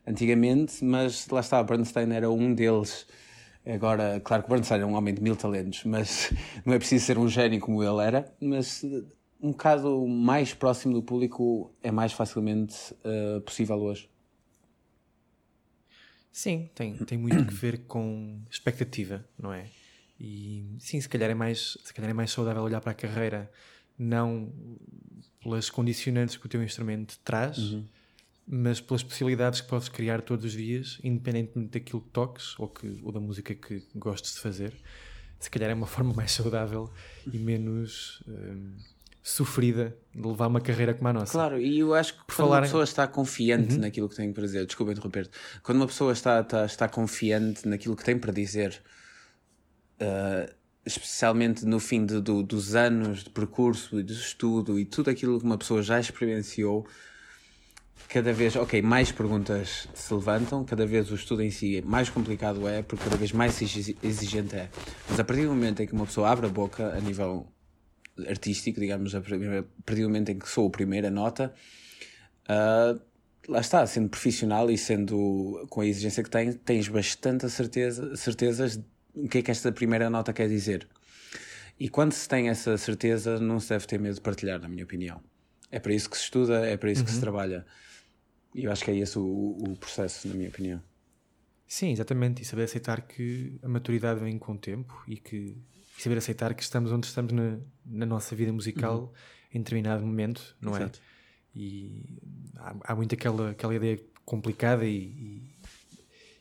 antigamente, 0.06 0.84
mas 0.84 1.28
lá 1.28 1.40
está, 1.40 1.64
Bernstein 1.64 2.12
era 2.14 2.30
um 2.30 2.54
deles 2.54 3.08
Agora, 3.66 4.20
claro 4.20 4.44
que 4.44 4.50
Bernstein 4.50 4.82
é 4.82 4.86
um 4.86 4.94
homem 4.94 5.14
de 5.14 5.22
mil 5.22 5.38
talentos, 5.38 5.86
mas 5.86 6.34
não 6.66 6.74
é 6.74 6.78
preciso 6.78 7.06
ser 7.06 7.18
um 7.18 7.30
gênio 7.30 7.62
como 7.62 7.82
ele 7.82 8.04
era, 8.06 8.34
mas 8.40 8.84
um 9.42 9.52
bocado 9.52 10.06
mais 10.06 10.54
próximo 10.54 10.94
do 10.94 11.02
público 11.02 11.74
é 11.82 11.90
mais 11.90 12.12
facilmente 12.12 12.76
uh, 13.06 13.40
possível 13.42 13.78
hoje. 13.78 14.10
Sim, 16.30 16.70
tem, 16.76 16.98
tem 16.98 17.18
muito 17.18 17.46
que 17.46 17.54
ver 17.54 17.86
com 17.86 18.42
expectativa, 18.50 19.24
não 19.38 19.54
é? 19.54 19.68
E 20.20 20.76
sim, 20.80 21.00
se 21.00 21.08
calhar 21.08 21.30
é 21.30 21.34
mais, 21.34 21.78
se 21.84 21.94
calhar 21.94 22.12
é 22.12 22.14
mais 22.14 22.32
saudável 22.32 22.64
olhar 22.64 22.82
para 22.82 22.92
a 22.92 22.96
carreira 22.96 23.50
não 23.98 24.52
pelas 25.44 25.70
condicionantes 25.70 26.38
que 26.38 26.46
o 26.46 26.50
teu 26.50 26.64
instrumento 26.64 27.20
traz, 27.24 27.58
uhum 27.58 27.86
mas 28.46 28.82
pelas 28.82 29.04
possibilidades 29.04 29.62
que 29.62 29.68
podes 29.68 29.90
criar 29.90 30.22
todos 30.22 30.46
os 30.46 30.52
dias, 30.52 31.00
independentemente 31.04 31.72
daquilo 31.72 32.02
que 32.02 32.10
toques 32.10 32.58
ou, 32.60 32.68
que, 32.68 33.00
ou 33.04 33.12
da 33.12 33.20
música 33.20 33.56
que 33.56 33.84
gostes 33.96 34.34
de 34.34 34.40
fazer, 34.40 34.74
se 35.40 35.50
calhar 35.50 35.70
é 35.70 35.74
uma 35.74 35.88
forma 35.88 36.14
mais 36.14 36.32
saudável 36.32 36.92
e 37.32 37.38
menos 37.38 38.22
um, 38.28 38.76
sofrida 39.22 39.96
de 40.14 40.26
levar 40.26 40.48
uma 40.48 40.60
carreira 40.60 40.94
como 40.94 41.08
a 41.08 41.14
nossa. 41.14 41.32
Claro, 41.32 41.60
e 41.60 41.80
eu 41.80 41.94
acho 41.94 42.14
que 42.14 42.20
Por 42.20 42.36
quando 42.36 42.48
falar... 42.48 42.58
uma 42.58 42.62
pessoa 42.64 42.84
está 42.84 43.08
confiante 43.08 43.76
uhum. 43.76 43.82
naquilo 43.82 44.10
que 44.10 44.16
tem 44.16 44.32
para 44.34 44.44
dizer, 44.44 44.66
desculpa 44.66 44.92
interromper 44.92 45.30
quando 45.62 45.78
uma 45.78 45.88
pessoa 45.88 46.12
está, 46.12 46.42
está, 46.42 46.66
está 46.66 46.90
confiante 46.90 47.68
naquilo 47.68 47.96
que 47.96 48.04
tem 48.04 48.18
para 48.18 48.34
dizer, 48.34 48.82
uh, 50.02 50.54
especialmente 50.86 51.66
no 51.66 51.80
fim 51.80 52.06
de, 52.06 52.20
do, 52.20 52.44
dos 52.44 52.76
anos 52.76 53.24
de 53.24 53.30
percurso 53.30 54.00
e 54.00 54.04
de 54.04 54.14
estudo 54.14 54.80
e 54.80 54.86
tudo 54.86 55.10
aquilo 55.10 55.40
que 55.40 55.46
uma 55.46 55.58
pessoa 55.58 55.82
já 55.82 56.00
experienciou 56.00 56.86
cada 58.10 58.34
vez, 58.34 58.56
ok, 58.56 58.82
mais 58.82 59.12
perguntas 59.12 59.88
se 59.94 60.14
levantam, 60.14 60.64
cada 60.64 60.86
vez 60.86 61.10
o 61.12 61.16
estudo 61.16 61.42
em 61.42 61.50
si 61.50 61.82
mais 61.82 62.10
complicado 62.10 62.68
é, 62.68 62.84
porque 62.84 63.04
cada 63.04 63.18
vez 63.18 63.32
mais 63.32 63.60
exigente 63.62 64.56
é. 64.56 64.70
Mas 65.10 65.20
a 65.20 65.24
partir 65.24 65.44
do 65.44 65.50
momento 65.50 65.82
em 65.82 65.88
que 65.88 65.94
uma 65.94 66.06
pessoa 66.06 66.30
abre 66.30 66.46
a 66.46 66.50
boca 66.50 66.96
a 66.96 67.00
nível 67.00 67.48
artístico, 68.28 68.80
digamos, 68.80 69.16
a 69.16 69.22
partir 69.22 70.02
do 70.02 70.10
momento 70.10 70.30
em 70.30 70.38
que 70.38 70.48
sou 70.48 70.68
a 70.68 70.70
primeira 70.70 71.10
nota, 71.10 71.54
uh, 72.48 73.02
lá 73.48 73.60
está, 73.60 73.86
sendo 73.88 74.10
profissional 74.10 74.70
e 74.70 74.78
sendo 74.78 75.66
com 75.70 75.82
a 75.82 75.86
exigência 75.86 76.24
que 76.24 76.30
tens, 76.30 76.56
tens 76.64 76.88
bastante 76.88 77.50
certeza, 77.50 78.16
certezas 78.16 78.80
o 79.14 79.28
que 79.28 79.40
é 79.40 79.42
que 79.42 79.52
esta 79.52 79.72
primeira 79.72 80.10
nota 80.10 80.34
quer 80.34 80.48
dizer. 80.48 80.88
E 81.80 81.90
quando 81.90 82.14
se 82.14 82.28
tem 82.28 82.50
essa 82.50 82.78
certeza, 82.78 83.40
não 83.40 83.60
se 83.60 83.70
deve 83.70 83.86
ter 83.88 84.00
medo 84.00 84.16
de 84.16 84.22
partilhar, 84.22 84.60
na 84.60 84.70
minha 84.70 84.84
opinião. 84.84 85.22
É 85.72 85.80
para 85.80 85.94
isso 85.94 86.10
que 86.10 86.18
se 86.18 86.24
estuda, 86.24 86.66
é 86.66 86.78
para 86.78 86.92
isso 86.92 87.02
uhum. 87.02 87.06
que 87.06 87.12
se 87.12 87.18
uhum. 87.18 87.22
trabalha. 87.22 87.66
E 88.54 88.66
eu 88.66 88.72
acho 88.72 88.84
que 88.84 88.92
é 88.92 88.96
esse 88.96 89.18
o, 89.18 89.24
o 89.24 89.76
processo, 89.78 90.28
na 90.28 90.36
minha 90.36 90.50
opinião. 90.50 90.82
Sim, 91.68 91.92
exatamente. 91.92 92.42
E 92.44 92.46
saber 92.46 92.64
aceitar 92.64 93.02
que 93.02 93.58
a 93.64 93.68
maturidade 93.68 94.20
vem 94.20 94.38
com 94.38 94.54
o 94.54 94.58
tempo 94.58 95.04
e 95.08 95.18
que 95.18 95.58
e 95.98 96.02
saber 96.02 96.18
aceitar 96.18 96.54
que 96.54 96.64
estamos 96.64 96.92
onde 96.92 97.06
estamos 97.06 97.32
na, 97.34 97.60
na 97.86 98.06
nossa 98.06 98.36
vida 98.36 98.52
musical 98.52 99.02
uhum. 99.02 99.10
em 99.54 99.60
determinado 99.60 100.06
momento, 100.06 100.56
não 100.60 100.76
é? 100.76 100.82
Exato. 100.82 101.00
é? 101.00 101.14
E 101.56 102.04
há, 102.56 102.76
há, 102.84 102.96
muito 102.96 103.14
aquela, 103.14 103.52
aquela 103.52 103.76
ideia 103.76 104.00
complicada 104.26 104.86
e, 104.86 104.98
e, 104.98 105.56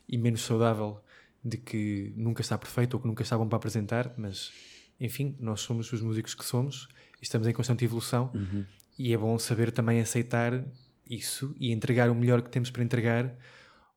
e, 0.09 0.19
menos 0.19 0.43
saudável 0.43 1.03
de 1.45 1.57
que 1.57 2.13
nunca 2.17 2.41
está 2.41 2.57
perfeito 2.57 2.95
ou 2.95 3.01
que 3.01 3.07
nunca 3.07 3.23
está 3.23 3.37
bom 3.37 3.49
para 3.49 3.57
apresentar, 3.57 4.15
mas 4.17 4.53
enfim, 5.01 5.37
nós 5.41 5.61
somos 5.61 5.93
os 5.93 6.01
músicos 6.01 6.35
que 6.35 6.45
somos 6.45 6.89
e 7.21 7.25
estamos 7.25 7.49
em 7.49 7.53
constante 7.53 7.85
evolução 7.85 8.31
uhum. 8.35 8.65
e 8.99 9.13
é 9.13 9.17
bom 9.17 9.37
saber 9.39 9.73
também 9.73 10.01
aceitar 10.01 10.65
isso 11.09 11.55
e 11.59 11.73
entregar 11.73 12.11
o 12.11 12.15
melhor 12.15 12.43
que 12.43 12.51
temos 12.51 12.71
para 12.71 12.85
entregar 12.85 13.37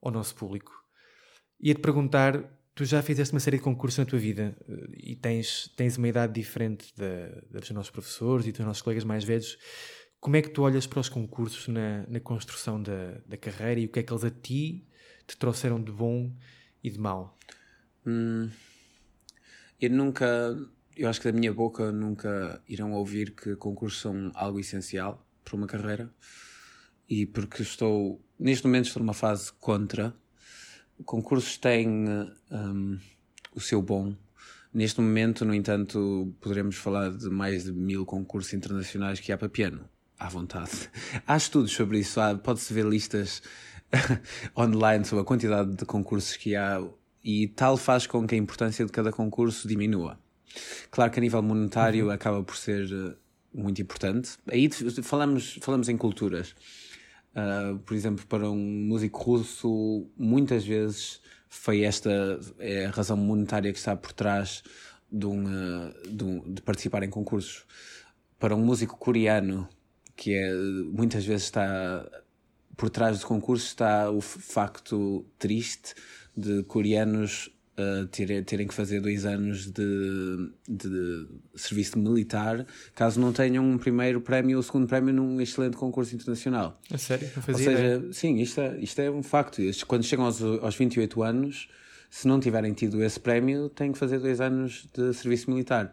ao 0.02 0.10
nosso 0.10 0.34
público. 0.34 0.72
Ia-te 1.60 1.80
perguntar, 1.80 2.44
tu 2.74 2.84
já 2.84 3.00
fizeste 3.02 3.32
uma 3.32 3.40
série 3.40 3.58
de 3.58 3.62
concursos 3.62 3.98
na 3.98 4.04
tua 4.04 4.18
vida 4.18 4.56
eh, 4.68 5.12
e 5.12 5.16
tens, 5.16 5.72
tens 5.76 5.96
uma 5.96 6.08
idade 6.08 6.32
diferente 6.32 6.92
da, 6.96 7.58
dos 7.58 7.70
nossos 7.70 7.90
professores 7.90 8.46
e 8.46 8.52
dos 8.52 8.66
nossos 8.66 8.82
colegas 8.82 9.04
mais 9.04 9.24
velhos. 9.24 9.56
Como 10.20 10.36
é 10.36 10.42
que 10.42 10.50
tu 10.50 10.62
olhas 10.62 10.86
para 10.86 11.00
os 11.00 11.08
concursos 11.08 11.68
na, 11.68 12.04
na 12.08 12.20
construção 12.20 12.82
da, 12.82 13.20
da 13.26 13.36
carreira 13.36 13.80
e 13.80 13.86
o 13.86 13.88
que 13.88 14.00
é 14.00 14.02
que 14.02 14.12
eles 14.12 14.24
a 14.24 14.30
ti 14.30 14.86
te 15.26 15.36
trouxeram 15.36 15.82
de 15.82 15.92
bom 15.92 16.32
e 16.86 16.90
de 16.90 17.00
mau? 17.00 17.36
Hum, 18.06 18.48
eu 19.80 19.90
nunca, 19.90 20.56
eu 20.96 21.08
acho 21.08 21.20
que 21.20 21.32
da 21.32 21.36
minha 21.36 21.52
boca 21.52 21.90
nunca 21.90 22.62
irão 22.68 22.92
ouvir 22.92 23.32
que 23.32 23.56
concursos 23.56 24.00
são 24.00 24.30
algo 24.34 24.60
essencial 24.60 25.26
para 25.44 25.56
uma 25.56 25.66
carreira 25.66 26.08
e 27.08 27.26
porque 27.26 27.62
estou, 27.62 28.24
neste 28.38 28.64
momento 28.66 28.86
estou 28.86 29.02
numa 29.02 29.14
fase 29.14 29.52
contra. 29.54 30.14
Concursos 31.04 31.58
têm 31.58 32.06
um, 32.52 32.98
o 33.52 33.60
seu 33.60 33.82
bom. 33.82 34.14
Neste 34.72 35.00
momento, 35.00 35.44
no 35.44 35.54
entanto, 35.54 36.32
poderemos 36.40 36.76
falar 36.76 37.10
de 37.10 37.28
mais 37.28 37.64
de 37.64 37.72
mil 37.72 38.06
concursos 38.06 38.52
internacionais 38.52 39.18
que 39.18 39.32
há 39.32 39.36
para 39.36 39.48
piano. 39.48 39.88
À 40.18 40.28
vontade. 40.28 40.88
Há 41.26 41.36
estudos 41.36 41.72
sobre 41.72 41.98
isso, 41.98 42.20
pode-se 42.42 42.72
ver 42.72 42.86
listas 42.86 43.42
online 44.56 45.04
sobre 45.04 45.22
a 45.22 45.24
quantidade 45.24 45.74
de 45.74 45.84
concursos 45.84 46.36
que 46.36 46.54
há 46.56 46.82
e 47.22 47.48
tal 47.48 47.76
faz 47.76 48.06
com 48.06 48.26
que 48.26 48.34
a 48.34 48.38
importância 48.38 48.84
de 48.84 48.92
cada 48.92 49.10
concurso 49.10 49.66
diminua. 49.66 50.18
Claro 50.90 51.10
que 51.10 51.18
a 51.18 51.22
nível 51.22 51.42
monetário 51.42 52.06
uhum. 52.06 52.10
acaba 52.12 52.42
por 52.42 52.56
ser 52.56 52.86
uh, 52.92 53.16
muito 53.52 53.82
importante. 53.82 54.38
Aí 54.50 54.70
falamos, 55.02 55.58
falamos 55.60 55.88
em 55.88 55.96
culturas. 55.96 56.54
Uh, 57.34 57.78
por 57.80 57.94
exemplo, 57.94 58.24
para 58.26 58.48
um 58.48 58.56
músico 58.56 59.22
russo, 59.22 60.08
muitas 60.16 60.64
vezes 60.64 61.20
foi 61.48 61.82
esta 61.82 62.38
é 62.58 62.86
a 62.86 62.90
razão 62.90 63.16
monetária 63.16 63.72
que 63.72 63.78
está 63.78 63.96
por 63.96 64.12
trás 64.12 64.62
de, 65.10 65.26
um, 65.26 65.44
uh, 65.44 66.08
de, 66.08 66.24
um, 66.24 66.52
de, 66.54 66.62
participar 66.62 67.02
em 67.02 67.10
concursos. 67.10 67.64
Para 68.38 68.54
um 68.54 68.64
músico 68.64 68.96
coreano, 68.98 69.68
que 70.14 70.34
é, 70.34 70.54
muitas 70.54 71.24
vezes 71.24 71.44
está 71.44 72.06
por 72.76 72.90
trás 72.90 73.20
do 73.20 73.26
concurso, 73.26 73.66
está 73.66 74.10
o 74.10 74.20
facto 74.20 75.24
triste 75.38 75.94
de 76.36 76.62
coreanos 76.64 77.50
uh, 77.78 78.06
terem, 78.06 78.42
terem 78.42 78.66
que 78.66 78.74
fazer 78.74 79.00
dois 79.00 79.24
anos 79.24 79.70
de, 79.70 80.50
de 80.68 81.26
serviço 81.54 81.98
militar, 81.98 82.66
caso 82.94 83.20
não 83.20 83.32
tenham 83.32 83.64
um 83.64 83.78
primeiro 83.78 84.20
prémio 84.20 84.56
ou 84.56 84.62
segundo 84.62 84.86
prémio 84.86 85.14
num 85.14 85.40
excelente 85.40 85.76
concurso 85.76 86.14
internacional. 86.14 86.80
A 86.90 86.98
sério? 86.98 87.30
Não 87.34 87.42
fazia 87.42 87.70
ou 87.70 87.76
seja, 87.76 87.96
ideia. 87.96 88.12
sim, 88.12 88.36
isto 88.36 88.60
é, 88.60 88.78
isto 88.78 89.00
é 89.00 89.10
um 89.10 89.22
facto. 89.22 89.62
Quando 89.86 90.04
chegam 90.04 90.26
aos, 90.26 90.42
aos 90.42 90.74
28 90.76 91.22
anos, 91.22 91.68
se 92.10 92.28
não 92.28 92.40
tiverem 92.40 92.72
tido 92.72 93.02
esse 93.02 93.18
prémio, 93.18 93.68
têm 93.68 93.92
que 93.92 93.98
fazer 93.98 94.18
dois 94.18 94.40
anos 94.40 94.88
de 94.94 95.12
serviço 95.14 95.50
militar. 95.50 95.92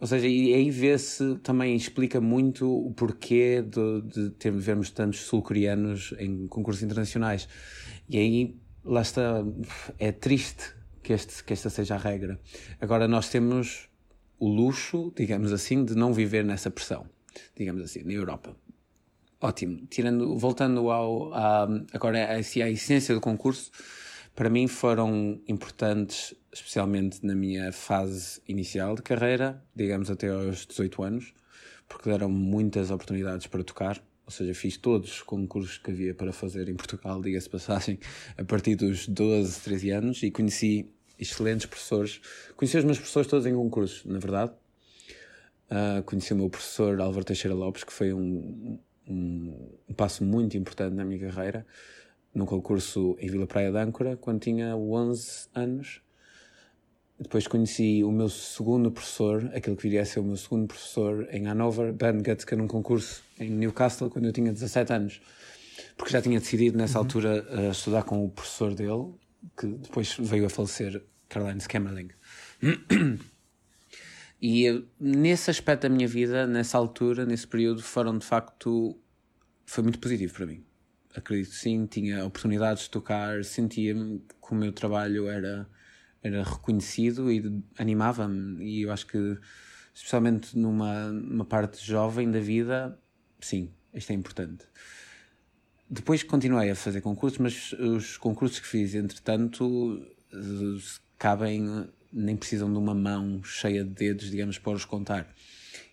Ou 0.00 0.06
seja, 0.06 0.26
e 0.26 0.52
aí 0.52 0.70
vê-se, 0.70 1.36
também 1.36 1.74
explica 1.74 2.20
muito 2.20 2.70
o 2.70 2.92
porquê 2.92 3.62
de, 3.62 4.02
de 4.02 4.30
ter, 4.30 4.50
vermos 4.52 4.90
tantos 4.90 5.20
sul-coreanos 5.20 6.14
em 6.18 6.46
concursos 6.46 6.82
internacionais. 6.82 7.48
E 8.08 8.18
aí, 8.18 8.56
lá 8.84 9.00
está, 9.02 9.44
é 9.98 10.12
triste 10.12 10.74
que, 11.02 11.12
este, 11.12 11.42
que 11.44 11.52
esta 11.52 11.70
seja 11.70 11.94
a 11.94 11.98
regra. 11.98 12.38
Agora, 12.80 13.08
nós 13.08 13.28
temos 13.28 13.88
o 14.38 14.48
luxo, 14.48 15.12
digamos 15.16 15.52
assim, 15.52 15.84
de 15.84 15.94
não 15.94 16.12
viver 16.12 16.44
nessa 16.44 16.70
pressão, 16.70 17.06
digamos 17.56 17.82
assim, 17.82 18.02
na 18.02 18.12
Europa. 18.12 18.56
Ótimo. 19.40 19.86
Tirando, 19.88 20.36
voltando 20.38 20.90
ao, 20.90 21.32
a, 21.32 21.68
agora 21.92 22.24
a, 22.24 22.34
a 22.34 22.70
essência 22.70 23.14
do 23.14 23.20
concurso, 23.20 23.70
para 24.34 24.50
mim 24.50 24.66
foram 24.66 25.40
importantes, 25.46 26.34
especialmente 26.54 27.24
na 27.26 27.34
minha 27.34 27.72
fase 27.72 28.40
inicial 28.46 28.94
de 28.94 29.02
carreira, 29.02 29.60
digamos 29.74 30.08
até 30.08 30.28
aos 30.28 30.64
18 30.66 31.02
anos, 31.02 31.34
porque 31.88 32.08
deram 32.08 32.30
muitas 32.30 32.90
oportunidades 32.90 33.46
para 33.48 33.64
tocar. 33.64 34.00
Ou 34.24 34.30
seja, 34.30 34.54
fiz 34.54 34.78
todos 34.78 35.16
os 35.16 35.22
concursos 35.22 35.76
que 35.76 35.90
havia 35.90 36.14
para 36.14 36.32
fazer 36.32 36.68
em 36.68 36.74
Portugal, 36.74 37.20
diga-se 37.20 37.50
passagem, 37.50 37.98
a 38.38 38.44
partir 38.44 38.76
dos 38.76 39.06
12, 39.06 39.60
13 39.60 39.90
anos 39.90 40.22
e 40.22 40.30
conheci 40.30 40.88
excelentes 41.18 41.66
professores. 41.66 42.20
Conheci 42.56 42.78
os 42.78 42.84
meus 42.84 42.98
professores 42.98 43.28
todos 43.28 43.46
em 43.46 43.54
concursos, 43.54 44.04
na 44.04 44.18
verdade. 44.18 44.52
Uh, 45.70 46.02
conheci 46.04 46.32
o 46.32 46.36
meu 46.36 46.48
professor 46.48 47.00
Álvaro 47.00 47.24
Teixeira 47.24 47.54
Lopes, 47.54 47.84
que 47.84 47.92
foi 47.92 48.12
um, 48.14 48.78
um, 49.08 49.70
um, 49.88 49.94
passo 49.94 50.24
muito 50.24 50.56
importante 50.56 50.94
na 50.94 51.04
minha 51.04 51.20
carreira, 51.20 51.66
num 52.34 52.46
concurso 52.46 53.16
em 53.18 53.28
Vila 53.28 53.46
Praia 53.46 53.70
de 53.70 53.78
Âncora, 53.78 54.16
quando 54.16 54.40
tinha 54.40 54.76
11 54.76 55.48
anos. 55.54 56.03
Depois 57.24 57.46
conheci 57.46 58.04
o 58.04 58.12
meu 58.12 58.28
segundo 58.28 58.90
professor, 58.90 59.50
aquele 59.54 59.76
que 59.76 59.82
viria 59.82 60.02
a 60.02 60.04
ser 60.04 60.20
o 60.20 60.22
meu 60.22 60.36
segundo 60.36 60.66
professor 60.66 61.26
em 61.30 61.46
Hanover, 61.46 61.90
Ben 61.90 62.22
Gutzka, 62.22 62.54
num 62.54 62.68
concurso 62.68 63.22
em 63.40 63.50
Newcastle, 63.50 64.10
quando 64.10 64.26
eu 64.26 64.32
tinha 64.32 64.52
17 64.52 64.92
anos. 64.92 65.22
Porque 65.96 66.12
já 66.12 66.20
tinha 66.20 66.38
decidido 66.38 66.76
nessa 66.76 66.98
uhum. 66.98 67.04
altura 67.04 67.46
uh, 67.50 67.70
estudar 67.70 68.02
com 68.02 68.22
o 68.26 68.28
professor 68.28 68.74
dele, 68.74 69.14
que 69.58 69.66
depois 69.66 70.14
veio 70.20 70.44
a 70.44 70.50
falecer, 70.50 71.02
Caroline 71.28 71.60
Skammerling. 71.60 72.10
E 74.46 74.84
nesse 75.00 75.50
aspecto 75.50 75.84
da 75.84 75.88
minha 75.88 76.06
vida, 76.06 76.46
nessa 76.46 76.76
altura, 76.76 77.24
nesse 77.24 77.46
período, 77.46 77.82
foram 77.82 78.18
de 78.18 78.26
facto. 78.26 78.94
Foi 79.64 79.82
muito 79.82 79.98
positivo 79.98 80.34
para 80.34 80.44
mim. 80.44 80.62
Acredito 81.16 81.54
sim, 81.54 81.86
tinha 81.86 82.22
oportunidades 82.26 82.82
de 82.82 82.90
tocar, 82.90 83.42
sentia-me 83.42 84.18
que 84.18 84.52
o 84.52 84.54
meu 84.54 84.70
trabalho 84.70 85.28
era, 85.28 85.66
era 86.24 86.42
reconhecido 86.42 87.30
e 87.30 87.62
animava-me. 87.78 88.64
E 88.64 88.82
eu 88.82 88.90
acho 88.90 89.06
que, 89.06 89.38
especialmente 89.94 90.58
numa, 90.58 91.10
numa 91.12 91.44
parte 91.44 91.86
jovem 91.86 92.30
da 92.30 92.40
vida, 92.40 92.98
sim, 93.38 93.70
isto 93.92 94.10
é 94.10 94.14
importante. 94.14 94.64
Depois 95.88 96.22
continuei 96.22 96.70
a 96.70 96.74
fazer 96.74 97.02
concursos, 97.02 97.38
mas 97.38 97.72
os 97.74 98.16
concursos 98.16 98.58
que 98.58 98.66
fiz, 98.66 98.94
entretanto, 98.94 100.02
cabem, 101.18 101.86
nem 102.10 102.34
precisam 102.34 102.72
de 102.72 102.78
uma 102.78 102.94
mão 102.94 103.44
cheia 103.44 103.84
de 103.84 103.90
dedos, 103.90 104.30
digamos, 104.30 104.58
para 104.58 104.72
os 104.72 104.84
contar. 104.86 105.32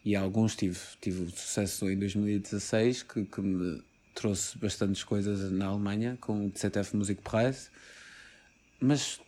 E 0.03 0.15
alguns 0.15 0.55
tive, 0.55 0.79
tive 1.01 1.29
sucesso 1.29 1.89
em 1.89 1.99
2016, 1.99 3.03
que, 3.03 3.25
que 3.25 3.41
me 3.41 3.83
trouxe 4.15 4.57
bastantes 4.57 5.03
coisas 5.03 5.51
na 5.51 5.65
Alemanha, 5.65 6.17
com 6.21 6.47
o 6.47 6.49
ZF 6.49 6.95
Musikpreis, 6.95 7.69
mas 8.79 9.19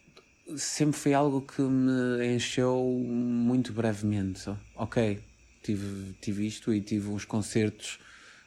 sempre 0.58 0.98
foi 0.98 1.14
algo 1.14 1.42
que 1.42 1.62
me 1.62 2.36
encheu 2.36 2.84
muito 2.84 3.74
brevemente. 3.74 4.50
Ok, 4.76 5.20
tive, 5.62 6.14
tive 6.22 6.48
isto 6.48 6.74
e 6.74 6.82
tive 6.82 7.10
uns 7.10 7.26
concertos 7.26 8.00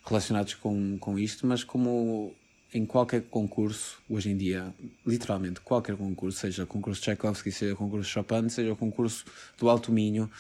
relacionados 0.05 0.55
com, 0.55 0.99
com 0.99 1.19
isto, 1.19 1.47
mas 1.47 1.65
como 1.65 2.35
em 2.73 2.85
qualquer 2.85 3.23
concurso, 3.23 3.99
hoje 4.09 4.31
em 4.31 4.37
dia, 4.37 4.75
literalmente 5.07 5.61
qualquer 5.61 5.97
concurso, 5.97 6.39
seja 6.39 6.67
concurso 6.67 7.01
Tchaikovsky, 7.03 7.51
seja 7.51 7.75
concurso 7.75 8.11
Chopin, 8.11 8.49
seja 8.49 8.75
concurso 8.75 9.25
do 9.59 9.69
Alto 9.69 9.93
Minho, 9.93 10.31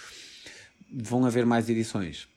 vão 0.92 1.24
haver 1.24 1.46
mais 1.46 1.68
edições. 1.68 2.29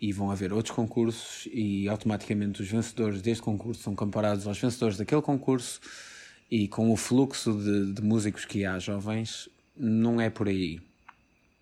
E 0.00 0.12
vão 0.12 0.30
haver 0.30 0.52
outros 0.52 0.74
concursos, 0.74 1.48
e 1.52 1.88
automaticamente 1.88 2.62
os 2.62 2.68
vencedores 2.68 3.20
deste 3.20 3.42
concurso 3.42 3.82
são 3.82 3.96
comparados 3.96 4.46
aos 4.46 4.58
vencedores 4.58 4.96
daquele 4.96 5.22
concurso, 5.22 5.80
e 6.50 6.66
com 6.68 6.90
o 6.92 6.96
fluxo 6.96 7.52
de, 7.52 7.92
de 7.92 8.02
músicos 8.02 8.44
que 8.44 8.64
há 8.64 8.78
jovens, 8.78 9.48
não 9.76 10.20
é 10.20 10.30
por 10.30 10.48
aí. 10.48 10.80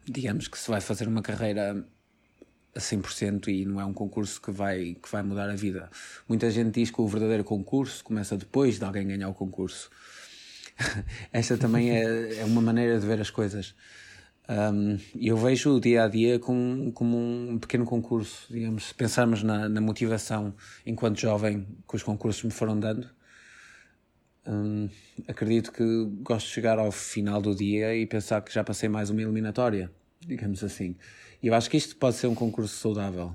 Digamos 0.04 0.48
que 0.48 0.58
se 0.58 0.70
vai 0.70 0.80
fazer 0.80 1.08
uma 1.08 1.22
carreira 1.22 1.84
a 2.74 2.78
100% 2.78 3.48
e 3.48 3.64
não 3.64 3.80
é 3.80 3.84
um 3.84 3.92
concurso 3.92 4.40
que 4.40 4.50
vai, 4.50 4.96
que 5.02 5.10
vai 5.10 5.22
mudar 5.22 5.50
a 5.50 5.56
vida. 5.56 5.90
Muita 6.28 6.50
gente 6.50 6.74
diz 6.74 6.90
que 6.90 7.00
o 7.00 7.08
verdadeiro 7.08 7.42
concurso 7.42 8.04
começa 8.04 8.36
depois 8.36 8.78
de 8.78 8.84
alguém 8.84 9.06
ganhar 9.06 9.28
o 9.28 9.34
concurso. 9.34 9.90
Esta 11.32 11.56
também 11.56 11.90
é, 11.90 12.40
é 12.40 12.44
uma 12.44 12.60
maneira 12.60 13.00
de 13.00 13.06
ver 13.06 13.20
as 13.20 13.30
coisas. 13.30 13.74
Um, 14.48 14.96
eu 15.20 15.36
vejo 15.36 15.74
o 15.74 15.80
dia 15.80 16.04
a 16.04 16.08
dia 16.08 16.38
como, 16.38 16.92
como 16.92 17.18
um 17.18 17.58
pequeno 17.58 17.84
concurso, 17.84 18.46
digamos, 18.48 18.84
se 18.84 18.94
pensarmos 18.94 19.42
na, 19.42 19.68
na 19.68 19.80
motivação 19.80 20.54
enquanto 20.84 21.18
jovem 21.18 21.66
que 21.88 21.96
os 21.96 22.02
concursos 22.02 22.44
me 22.44 22.52
foram 22.52 22.78
dando. 22.78 23.15
Um, 24.46 24.88
acredito 25.26 25.72
que 25.72 26.04
gosto 26.22 26.46
de 26.46 26.52
chegar 26.52 26.78
ao 26.78 26.92
final 26.92 27.42
do 27.42 27.54
dia 27.54 27.96
e 27.96 28.06
pensar 28.06 28.40
que 28.42 28.54
já 28.54 28.62
passei 28.62 28.88
mais 28.88 29.10
uma 29.10 29.20
eliminatória, 29.20 29.90
digamos 30.20 30.62
assim. 30.62 30.96
E 31.42 31.48
eu 31.48 31.54
acho 31.54 31.68
que 31.68 31.76
isto 31.76 31.96
pode 31.96 32.16
ser 32.16 32.28
um 32.28 32.34
concurso 32.34 32.76
saudável. 32.76 33.34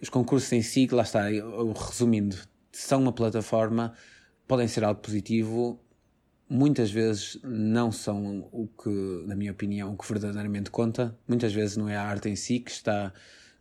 Os 0.00 0.08
concursos 0.08 0.50
em 0.52 0.62
si, 0.62 0.86
lá 0.90 1.02
está, 1.02 1.30
eu, 1.30 1.72
resumindo, 1.72 2.36
são 2.72 3.02
uma 3.02 3.12
plataforma, 3.12 3.92
podem 4.46 4.66
ser 4.68 4.84
algo 4.84 5.00
positivo, 5.00 5.80
muitas 6.48 6.90
vezes 6.90 7.38
não 7.42 7.92
são 7.92 8.48
o 8.52 8.68
que, 8.68 9.24
na 9.26 9.34
minha 9.34 9.52
opinião, 9.52 9.92
o 9.92 9.96
que 9.96 10.08
verdadeiramente 10.08 10.70
conta. 10.70 11.16
Muitas 11.28 11.52
vezes 11.52 11.76
não 11.76 11.88
é 11.88 11.96
a 11.96 12.02
arte 12.02 12.28
em 12.28 12.36
si 12.36 12.60
que 12.60 12.70
está, 12.70 13.12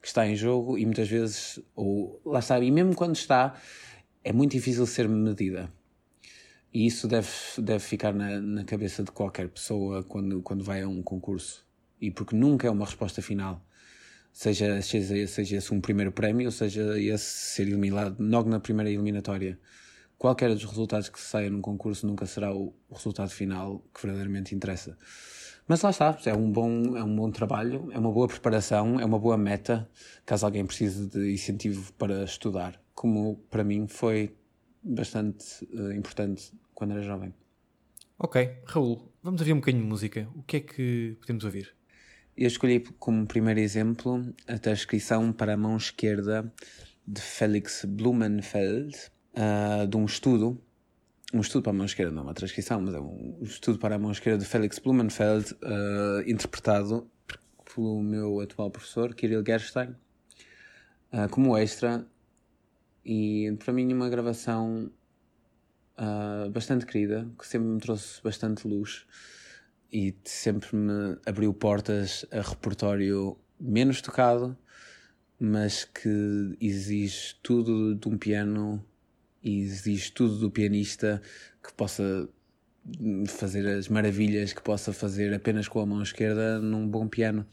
que 0.02 0.08
está 0.08 0.26
em 0.28 0.36
jogo 0.36 0.78
e 0.78 0.86
muitas 0.86 1.10
vezes, 1.10 1.60
ou 1.76 2.22
lá 2.26 2.40
está, 2.40 2.60
e 2.60 2.72
mesmo 2.72 2.96
quando 2.96 3.16
está, 3.16 3.56
é 4.24 4.32
muito 4.32 4.52
difícil 4.54 4.86
ser 4.86 5.08
medida. 5.10 5.70
E 6.76 6.86
isso 6.86 7.08
deve, 7.08 7.30
deve 7.60 7.80
ficar 7.80 8.14
na, 8.14 8.42
na 8.42 8.66
cabeça 8.66 9.02
de 9.02 9.10
qualquer 9.10 9.48
pessoa 9.48 10.04
quando, 10.04 10.42
quando 10.42 10.62
vai 10.62 10.82
a 10.82 10.88
um 10.90 11.02
concurso. 11.02 11.66
E 12.02 12.12
porque 12.12 12.36
nunca 12.36 12.68
é 12.68 12.70
uma 12.70 12.84
resposta 12.84 13.22
final. 13.22 13.66
Seja, 14.34 14.82
seja, 14.82 15.26
seja 15.26 15.56
esse 15.56 15.74
um 15.74 15.80
primeiro 15.80 16.12
prémio, 16.12 16.48
ou 16.48 16.52
seja 16.52 17.00
esse 17.00 17.26
ser 17.26 17.62
eliminado 17.62 18.18
logo 18.20 18.50
na 18.50 18.60
primeira 18.60 18.92
eliminatória 18.92 19.58
qualquer 20.18 20.50
dos 20.54 20.66
resultados 20.66 21.08
que 21.08 21.20
saia 21.20 21.50
num 21.50 21.62
concurso 21.62 22.06
nunca 22.06 22.26
será 22.26 22.54
o, 22.54 22.74
resultado 22.92 23.30
final 23.30 23.82
que 23.94 24.02
verdadeiramente 24.02 24.54
interessa. 24.54 24.98
Mas 25.68 25.82
lá 25.82 25.92
está, 25.92 26.18
é 26.26 26.34
um, 26.34 26.52
bom, 26.52 26.98
é 26.98 27.04
um 27.04 27.16
bom 27.16 27.32
trabalho, 27.32 27.90
é 27.92 27.98
uma 27.98 28.12
boa 28.12 28.28
preparação, 28.28 29.00
é 29.00 29.06
uma 29.06 29.18
boa 29.18 29.38
meta, 29.38 29.90
caso 30.26 30.46
alguém 30.46 30.66
precise 30.66 31.08
de 31.08 31.34
incentivo 31.34 31.94
para 31.94 32.24
estudar, 32.24 32.80
como 32.94 33.38
para 33.50 33.64
mim 33.64 33.88
foi 33.88 34.36
bastante 34.86 35.66
uh, 35.74 35.92
importante 35.92 36.54
quando 36.74 36.92
era 36.92 37.02
jovem. 37.02 37.34
Ok, 38.18 38.60
Raul, 38.66 39.12
vamos 39.22 39.42
ouvir 39.42 39.54
um 39.54 39.58
bocadinho 39.58 39.84
de 39.84 39.90
música. 39.90 40.30
O 40.36 40.44
que 40.44 40.58
é 40.58 40.60
que 40.62 41.18
podemos 41.20 41.44
ouvir? 41.44 41.76
Eu 42.38 42.48
escolhi 42.48 42.80
como 43.00 43.26
primeiro 43.26 43.60
exemplo 43.60 44.34
a 44.48 44.58
transcrição 44.58 45.34
para 45.34 45.54
a 45.54 45.58
mão 45.58 45.76
esquerda 45.76 46.50
de 47.08 47.22
Felix 47.22 47.84
Blumenfeld, 47.86 48.96
uh, 49.34 49.88
de 49.88 49.98
um 49.98 50.06
estudo, 50.06 50.62
um 51.34 51.42
estudo 51.42 51.64
para 51.64 51.72
a 51.72 51.76
mão 51.76 51.86
esquerda, 51.86 52.12
não 52.12 52.24
uma 52.24 52.34
transcrição, 52.34 52.80
mas 52.82 52.94
é 52.94 53.00
um 53.00 53.40
estudo 53.42 53.80
para 53.80 53.96
a 53.96 54.00
mão 54.00 54.12
esquerda 54.12 54.40
de 54.40 54.46
Felix 54.46 54.80
Blumenfeld, 54.80 55.54
uh, 55.54 56.30
interpretado 56.30 57.10
pelo 57.74 58.02
meu 58.02 58.40
atual 58.40 58.72
professor, 58.72 59.14
Kirill 59.14 59.44
Gerstein, 59.46 59.96
uh, 61.12 61.30
como 61.30 61.58
extra, 61.58 62.06
e 63.06 63.56
para 63.60 63.72
mim 63.72 63.94
uma 63.94 64.10
gravação 64.10 64.92
bastante 66.52 66.86
querida, 66.86 67.28
que 67.40 67.48
sempre 67.48 67.68
me 67.68 67.80
trouxe 67.80 68.22
bastante 68.22 68.68
luz 68.68 69.06
e 69.92 70.14
sempre 70.26 70.76
me 70.76 71.18
abriu 71.26 71.54
portas 71.54 72.26
a 72.32 72.42
repertório 72.42 73.38
menos 73.60 74.02
tocado, 74.02 74.58
mas 75.40 75.86
que 75.86 76.58
exige 76.60 77.36
tudo 77.42 77.96
de 77.96 78.10
um 78.10 78.18
piano 78.18 78.84
e 79.42 79.62
exige 79.62 80.12
tudo 80.12 80.38
do 80.38 80.52
pianista 80.52 81.22
que 81.64 81.74
possa 81.74 82.28
fazer 83.28 83.68
as 83.68 83.88
maravilhas 83.88 84.54
que 84.54 84.62
possa 84.62 84.94
fazer 84.94 85.34
apenas 85.34 85.68
com 85.68 85.80
a 85.80 85.86
mão 85.86 86.02
esquerda 86.02 86.60
num 86.60 86.88
bom 86.88 87.08
piano. 87.08 87.46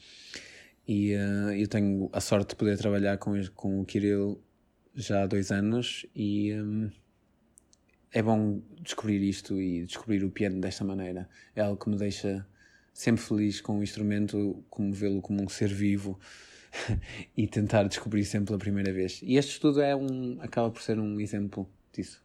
E 0.87 1.15
uh, 1.15 1.53
eu 1.53 1.69
tenho 1.69 2.11
a 2.13 2.21
sorte 2.21 2.51
de 2.51 2.57
poder 2.57 2.77
trabalhar 2.77 3.17
com, 3.19 3.35
com 3.55 3.81
o 3.81 3.85
Kirill 3.85 4.43
já 4.95 5.23
há 5.23 5.27
dois 5.27 5.51
anos 5.51 6.07
e 6.15 6.53
um, 6.55 6.91
é 8.13 8.23
bom 8.23 8.61
descobrir 8.81 9.23
isto 9.23 9.61
e 9.61 9.85
descobrir 9.85 10.25
o 10.25 10.31
piano 10.31 10.61
desta 10.61 10.85
maneira. 10.85 11.29
É 11.57 11.63
algo 11.63 11.83
que 11.83 11.89
me 11.89 11.97
deixa 11.97 12.47
sempre 12.93 13.23
feliz 13.23 13.61
com 13.61 13.79
o 13.79 13.83
instrumento, 13.83 14.65
como 14.69 14.93
vê-lo 14.93 15.23
como 15.23 15.43
um 15.43 15.49
ser 15.49 15.73
vivo 15.73 16.19
e 17.37 17.47
tentar 17.47 17.85
descobrir 17.85 18.25
sempre 18.25 18.49
pela 18.49 18.59
primeira 18.59 18.93
vez. 18.93 19.21
E 19.23 19.37
este 19.37 19.53
estudo 19.53 19.81
é 19.81 19.97
um, 19.97 20.39
acaba 20.41 20.71
por 20.71 20.83
ser 20.83 20.99
um 20.99 21.21
exemplo 21.21 21.69
disso. 21.93 22.23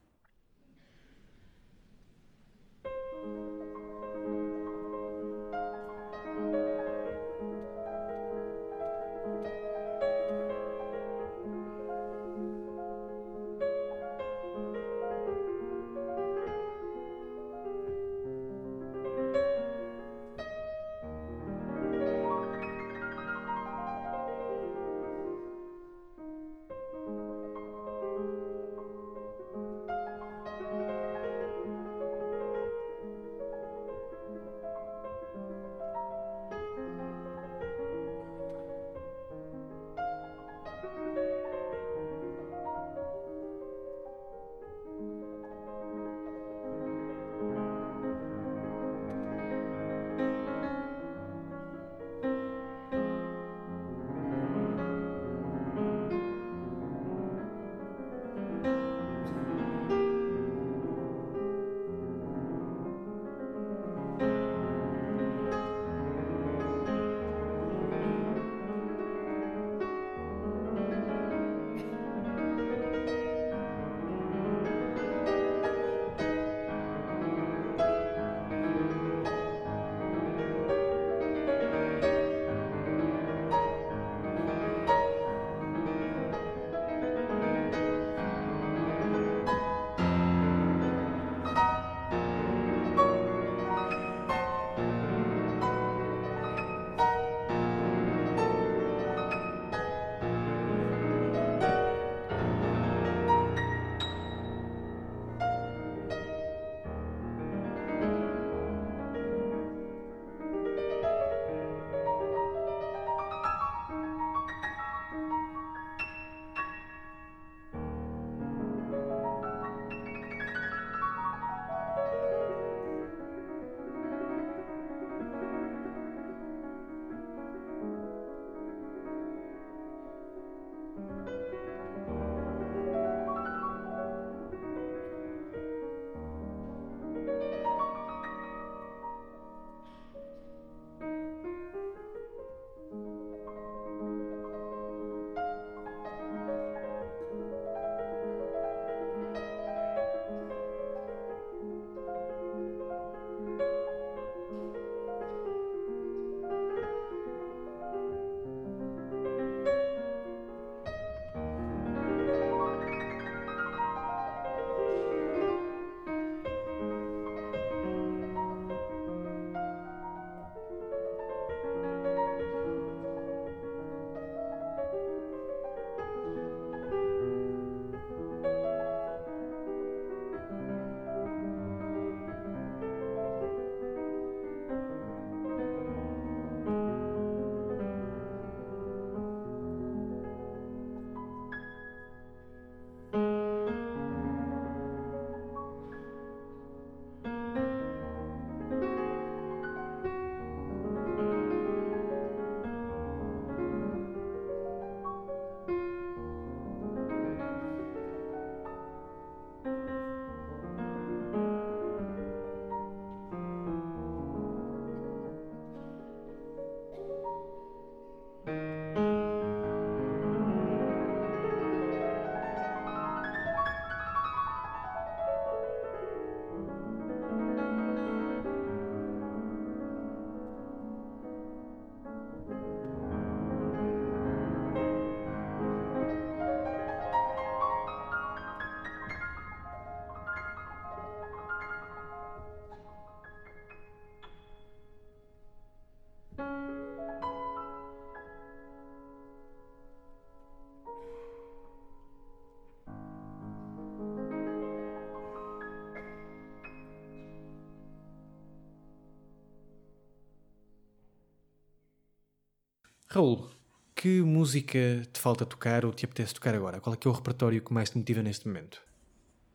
Raul, 263.17 263.49
que 263.95 264.21
música 264.21 265.01
te 265.11 265.19
falta 265.19 265.43
tocar 265.43 265.83
ou 265.83 265.91
te 265.91 266.05
apetece 266.05 266.35
tocar 266.35 266.53
agora? 266.53 266.79
Qual 266.79 266.93
é 266.93 266.97
que 266.97 267.07
é 267.07 267.09
o 267.09 267.13
repertório 267.15 267.63
que 267.63 267.73
mais 267.73 267.89
te 267.89 267.97
motiva 267.97 268.21
neste 268.21 268.47
momento? 268.47 268.79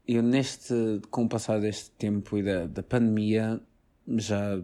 Eu 0.05 0.21
neste, 0.21 0.75
com 1.13 1.27
o 1.27 1.29
passar 1.29 1.61
deste 1.61 1.93
tempo 1.93 2.37
e 2.37 2.43
da, 2.43 2.67
da 2.67 2.83
pandemia, 2.83 3.61
já 4.17 4.61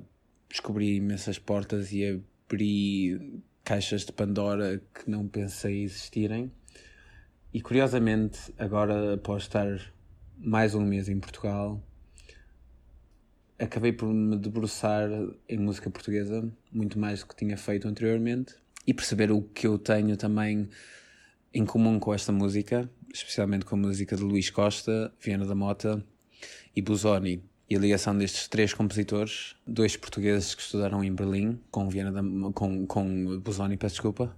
descobri 0.49 0.97
imensas 0.97 1.39
portas 1.39 1.93
e 1.93 2.21
abri 2.49 3.41
caixas 3.63 4.05
de 4.05 4.11
Pandora 4.11 4.83
que 4.93 5.09
não 5.09 5.29
pensei 5.29 5.85
existirem. 5.85 6.51
E 7.55 7.61
curiosamente, 7.63 8.53
agora 8.59 9.15
após 9.15 9.45
estar 9.45 9.93
mais 10.37 10.75
um 10.75 10.85
mês 10.85 11.09
em 11.09 11.21
Portugal, 11.21 11.81
acabei 13.61 13.93
por 13.93 14.13
me 14.13 14.37
debruçar 14.37 15.09
em 15.49 15.59
música 15.59 15.89
portuguesa, 15.89 16.53
muito 16.73 16.99
mais 16.99 17.21
do 17.21 17.29
que 17.29 17.37
tinha 17.37 17.57
feito 17.57 17.87
anteriormente, 17.87 18.57
e 18.88 18.94
perceber 18.94 19.31
o 19.31 19.42
que 19.42 19.66
eu 19.66 19.79
tenho 19.79 20.16
também 20.16 20.66
em 21.53 21.66
comum 21.66 22.01
com 22.01 22.14
esta 22.14 22.33
música, 22.33 22.90
especialmente 23.12 23.66
com 23.66 23.74
a 23.74 23.79
música 23.79 24.16
de 24.16 24.22
Luís 24.22 24.48
Costa, 24.48 25.12
Viana 25.20 25.44
da 25.44 25.55
Mota 25.55 26.03
e 26.74 26.81
Busoni. 26.81 27.44
E 27.68 27.77
a 27.77 27.79
ligação 27.79 28.16
destes 28.16 28.48
três 28.48 28.72
compositores, 28.72 29.55
dois 29.66 29.94
portugueses 29.94 30.55
que 30.55 30.62
estudaram 30.62 31.05
em 31.05 31.14
Berlim, 31.14 31.61
com, 31.70 31.87
Viana 31.90 32.11
da, 32.11 32.22
com, 32.53 32.87
com 32.87 33.38
Busoni, 33.40 33.77
peço 33.77 33.96
desculpa, 33.96 34.35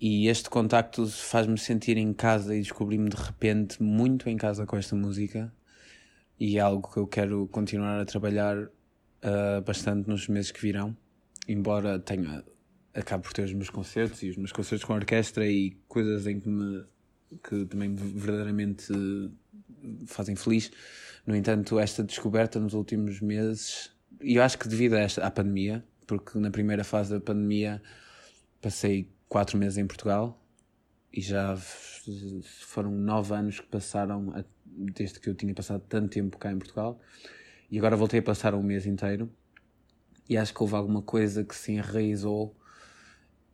e 0.00 0.26
este 0.26 0.50
contacto 0.50 1.06
faz-me 1.06 1.56
sentir 1.56 1.96
em 1.96 2.12
casa 2.12 2.56
e 2.56 2.62
descobri-me 2.62 3.08
de 3.08 3.16
repente 3.16 3.80
muito 3.80 4.28
em 4.28 4.36
casa 4.36 4.66
com 4.66 4.76
esta 4.76 4.96
música 4.96 5.54
e 6.38 6.58
é 6.58 6.60
algo 6.60 6.90
que 6.92 6.96
eu 6.96 7.06
quero 7.06 7.46
continuar 7.46 8.00
a 8.00 8.04
trabalhar 8.04 8.58
uh, 8.58 9.62
bastante 9.64 10.08
nos 10.08 10.26
meses 10.26 10.50
que 10.50 10.60
virão, 10.60 10.96
embora 11.46 12.00
tenha 12.00 12.42
acabo 12.94 13.24
por 13.24 13.32
ter 13.32 13.44
os 13.44 13.52
meus 13.52 13.70
concertos 13.70 14.22
e 14.22 14.30
os 14.30 14.36
meus 14.36 14.52
concertos 14.52 14.84
com 14.84 14.94
orquestra 14.94 15.46
e 15.46 15.72
coisas 15.88 16.26
em 16.26 16.40
que 16.40 16.48
me 16.48 16.84
que 17.42 17.64
também 17.64 17.88
me 17.88 17.96
verdadeiramente 17.96 18.92
fazem 20.06 20.36
feliz. 20.36 20.70
No 21.26 21.34
entanto, 21.34 21.78
esta 21.78 22.02
descoberta 22.04 22.60
nos 22.60 22.74
últimos 22.74 23.20
meses, 23.20 23.90
e 24.20 24.36
eu 24.36 24.42
acho 24.42 24.58
que 24.58 24.68
devido 24.68 24.94
a 24.94 25.00
esta, 25.00 25.26
à 25.26 25.30
pandemia, 25.30 25.84
porque 26.06 26.38
na 26.38 26.50
primeira 26.50 26.84
fase 26.84 27.10
da 27.10 27.20
pandemia 27.20 27.82
passei 28.60 29.10
quatro 29.28 29.58
meses 29.58 29.78
em 29.78 29.86
Portugal 29.86 30.40
e 31.12 31.20
já 31.20 31.56
foram 32.60 32.90
nove 32.90 33.34
anos 33.34 33.60
que 33.60 33.66
passaram 33.66 34.32
a, 34.34 34.44
desde 34.66 35.18
que 35.18 35.28
eu 35.28 35.34
tinha 35.34 35.54
passado 35.54 35.82
tanto 35.88 36.10
tempo 36.10 36.38
cá 36.38 36.52
em 36.52 36.58
Portugal 36.58 37.00
e 37.70 37.78
agora 37.78 37.96
voltei 37.96 38.20
a 38.20 38.22
passar 38.22 38.54
um 38.54 38.62
mês 38.62 38.86
inteiro 38.86 39.30
e 40.28 40.36
acho 40.36 40.52
que 40.52 40.62
houve 40.62 40.74
alguma 40.74 41.02
coisa 41.02 41.44
que 41.44 41.54
se 41.54 41.72
enraizou 41.72 42.56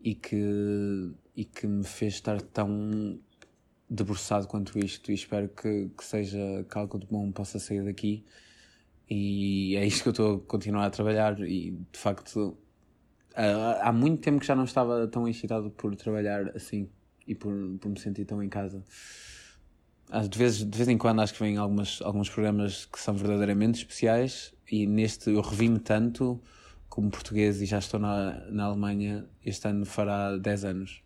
e 0.00 0.14
que, 0.14 1.12
e 1.36 1.44
que 1.44 1.66
me 1.66 1.84
fez 1.84 2.14
estar 2.14 2.40
tão 2.40 3.18
debruçado 3.88 4.46
quanto 4.46 4.78
isto 4.78 5.10
e 5.10 5.14
espero 5.14 5.48
que, 5.48 5.90
que 5.96 6.04
seja 6.04 6.64
que 6.70 6.78
algo 6.78 6.98
de 6.98 7.06
bom 7.06 7.30
possa 7.32 7.58
sair 7.58 7.84
daqui. 7.84 8.24
E 9.08 9.74
é 9.76 9.84
isto 9.84 10.02
que 10.02 10.08
eu 10.08 10.12
estou 10.12 10.36
a 10.36 10.40
continuar 10.40 10.86
a 10.86 10.90
trabalhar 10.90 11.40
e 11.40 11.72
de 11.92 11.98
facto 11.98 12.56
há 13.34 13.92
muito 13.92 14.20
tempo 14.20 14.40
que 14.40 14.46
já 14.46 14.54
não 14.54 14.64
estava 14.64 15.06
tão 15.08 15.26
excitado 15.26 15.70
por 15.70 15.94
trabalhar 15.96 16.54
assim 16.54 16.88
e 17.26 17.34
por, 17.34 17.52
por 17.80 17.88
me 17.88 17.98
sentir 17.98 18.24
tão 18.24 18.42
em 18.42 18.48
casa. 18.48 18.84
Às 20.10 20.28
vezes, 20.28 20.64
de 20.64 20.76
vez 20.76 20.88
em 20.88 20.98
quando 20.98 21.20
acho 21.20 21.32
que 21.34 21.40
vêm 21.40 21.56
algumas, 21.56 22.00
alguns 22.02 22.28
programas 22.28 22.84
que 22.84 22.98
são 22.98 23.14
verdadeiramente 23.14 23.78
especiais 23.78 24.52
e 24.70 24.86
neste 24.86 25.30
eu 25.30 25.40
revi-me 25.40 25.78
tanto 25.78 26.40
como 26.90 27.08
português 27.10 27.62
e 27.62 27.66
já 27.66 27.78
estou 27.78 27.98
na, 27.98 28.44
na 28.50 28.64
Alemanha, 28.64 29.24
este 29.46 29.66
ano 29.68 29.86
fará 29.86 30.36
10 30.36 30.64
anos. 30.64 31.02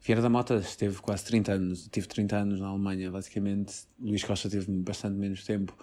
Vieira 0.00 0.22
da 0.22 0.30
Mota 0.30 0.54
esteve 0.56 0.98
quase 1.00 1.24
30 1.24 1.52
anos, 1.52 1.88
tive 1.88 2.06
30 2.06 2.36
anos 2.36 2.60
na 2.60 2.68
Alemanha, 2.68 3.10
basicamente. 3.10 3.86
Luís 3.98 4.22
Costa 4.22 4.48
teve 4.48 4.70
bastante 4.78 5.16
menos 5.18 5.44
tempo, 5.44 5.76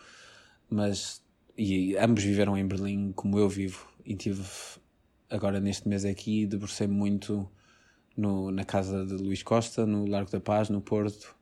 mas 0.70 1.22
e 1.58 1.96
ambos 1.98 2.24
viveram 2.24 2.58
em 2.58 2.66
Berlim 2.66 3.12
como 3.12 3.38
eu 3.38 3.48
vivo 3.48 3.88
e 4.04 4.16
tive 4.16 4.42
agora 5.30 5.60
neste 5.60 5.88
mês 5.88 6.04
aqui 6.04 6.48
debrucei 6.48 6.88
muito 6.88 7.48
no, 8.18 8.50
na 8.50 8.64
casa 8.64 9.06
de 9.06 9.14
Luís 9.14 9.44
Costa, 9.44 9.86
no 9.86 10.06
Largo 10.06 10.32
da 10.32 10.40
Paz, 10.40 10.70
no 10.70 10.82
Porto, 10.82 11.36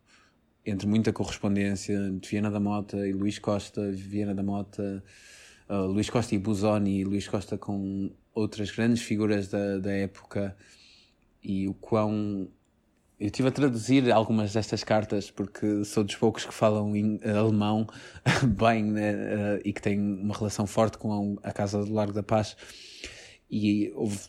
entre 0.66 0.88
muita 0.88 1.14
correspondência 1.14 1.98
de 2.12 2.28
Viena 2.28 2.50
da 2.50 2.60
Mota 2.60 3.08
e 3.08 3.14
Luís 3.14 3.40
Costa, 3.40 3.92
Viena 3.92 4.34
da 4.34 4.44
Mota, 4.44 5.04
uh, 5.72 5.88
Luís 5.88 6.10
Costa 6.10 6.36
e 6.36 6.38
Busoni, 6.38 7.04
Luís 7.06 7.28
Costa 7.28 7.58
com 7.58 8.12
outras 8.34 8.70
grandes 8.72 9.02
figuras 9.02 9.48
da, 9.48 9.78
da 9.80 9.92
época 9.92 10.56
e 11.42 11.68
o 11.68 11.74
quão 11.74 12.50
eu 13.20 13.28
estive 13.28 13.50
a 13.50 13.52
traduzir 13.52 14.12
algumas 14.12 14.52
destas 14.54 14.84
cartas 14.84 15.32
porque 15.32 15.86
sou 15.86 16.04
dos 16.04 16.16
poucos 16.16 16.46
que 16.46 16.54
falam 16.54 16.96
em 16.96 17.20
alemão 17.24 17.88
bem 18.58 18.84
né? 18.84 19.14
uh, 19.14 19.62
e 19.64 19.72
que 19.72 19.82
têm 19.82 20.00
uma 20.00 20.36
relação 20.36 20.68
forte 20.68 20.98
com 20.98 21.38
a, 21.42 21.50
a 21.50 21.54
Casa 21.54 21.84
do 21.84 21.94
Largo 21.94 22.14
da 22.14 22.24
Paz 22.24 22.58
e 23.50 23.92
houve, 23.96 24.20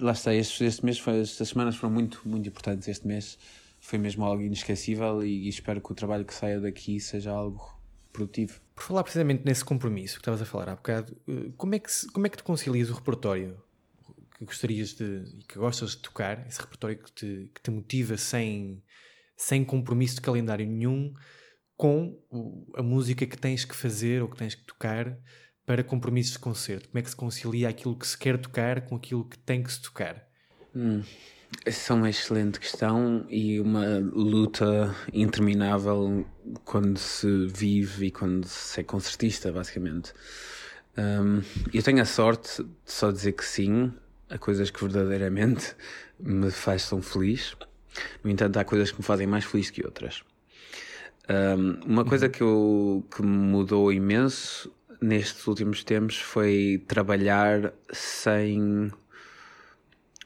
lá 0.00 0.12
está, 0.12 0.34
este, 0.34 0.64
este 0.64 0.84
mês, 0.84 0.98
foi, 0.98 1.20
estas 1.20 1.48
semanas 1.48 1.76
foram 1.76 1.92
muito, 1.92 2.22
muito 2.24 2.48
importantes 2.48 2.86
este 2.86 3.06
mês 3.06 3.38
foi 3.80 3.98
mesmo 3.98 4.24
algo 4.24 4.42
inesquecível 4.42 5.24
e, 5.24 5.46
e 5.46 5.48
espero 5.48 5.80
que 5.80 5.92
o 5.92 5.94
trabalho 5.94 6.24
que 6.24 6.34
saia 6.34 6.60
daqui 6.60 7.00
seja 7.00 7.30
algo 7.30 7.77
produtivo. 8.18 8.60
Por 8.74 8.82
falar 8.82 9.02
precisamente 9.02 9.42
nesse 9.44 9.64
compromisso 9.64 10.14
que 10.14 10.20
estavas 10.20 10.42
a 10.42 10.44
falar 10.44 10.68
há 10.70 10.74
bocado, 10.74 11.16
eh, 11.28 11.50
como 11.56 11.74
é 11.74 11.78
que, 11.78 11.88
como 12.12 12.26
é 12.26 12.30
que 12.30 12.36
tu 12.36 12.44
concilias 12.44 12.90
o 12.90 12.94
repertório 12.94 13.62
que 14.36 14.44
gostarias 14.44 14.94
de 14.94 15.24
e 15.38 15.44
que 15.44 15.58
gostas 15.58 15.90
de 15.90 15.98
tocar, 15.98 16.46
esse 16.46 16.60
repertório 16.60 16.98
que 16.98 17.12
te, 17.12 17.50
que 17.54 17.60
te 17.60 17.70
motiva 17.70 18.16
sem, 18.16 18.82
sem 19.36 19.64
compromisso 19.64 20.16
de 20.16 20.20
calendário 20.20 20.66
nenhum, 20.66 21.12
com 21.76 22.20
a 22.74 22.82
música 22.82 23.26
que 23.26 23.36
tens 23.36 23.64
que 23.64 23.74
fazer 23.74 24.22
ou 24.22 24.28
que 24.28 24.36
tens 24.36 24.54
que 24.54 24.62
tocar 24.62 25.18
para 25.66 25.84
compromissos 25.84 26.32
de 26.32 26.38
concerto? 26.38 26.88
Como 26.88 26.98
é 26.98 27.02
que 27.02 27.10
se 27.10 27.16
concilia 27.16 27.68
aquilo 27.68 27.96
que 27.96 28.06
se 28.06 28.16
quer 28.16 28.38
tocar 28.38 28.82
com 28.82 28.96
aquilo 28.96 29.24
que 29.24 29.38
tem 29.38 29.62
que 29.62 29.72
se 29.72 29.82
tocar? 29.82 30.28
Hum. 30.74 31.02
Essa 31.64 31.92
é 31.92 31.96
uma 31.96 32.10
excelente 32.10 32.60
questão 32.60 33.24
e 33.28 33.58
uma 33.58 33.98
luta 34.12 34.94
interminável 35.12 36.26
quando 36.64 36.98
se 36.98 37.46
vive 37.46 38.06
e 38.06 38.10
quando 38.10 38.44
se 38.46 38.80
é 38.80 38.84
concertista, 38.84 39.50
basicamente. 39.50 40.12
Um, 40.96 41.42
eu 41.72 41.82
tenho 41.82 42.02
a 42.02 42.04
sorte 42.04 42.62
de 42.62 42.70
só 42.84 43.10
dizer 43.10 43.32
que 43.32 43.44
sim 43.44 43.92
a 44.28 44.36
coisas 44.36 44.70
que 44.70 44.80
verdadeiramente 44.80 45.74
me 46.20 46.50
fazem 46.50 47.00
feliz. 47.00 47.56
No 48.22 48.30
entanto, 48.30 48.58
há 48.58 48.64
coisas 48.64 48.90
que 48.90 48.98
me 48.98 49.04
fazem 49.04 49.26
mais 49.26 49.44
feliz 49.44 49.70
que 49.70 49.84
outras. 49.84 50.22
Um, 51.30 51.80
uma 51.84 52.04
coisa 52.04 52.26
uhum. 52.26 52.32
que, 52.32 52.42
eu, 52.42 53.06
que 53.14 53.22
me 53.22 53.28
mudou 53.28 53.90
imenso 53.90 54.70
nestes 55.00 55.46
últimos 55.46 55.82
tempos 55.82 56.18
foi 56.18 56.82
trabalhar 56.86 57.72
sem 57.90 58.90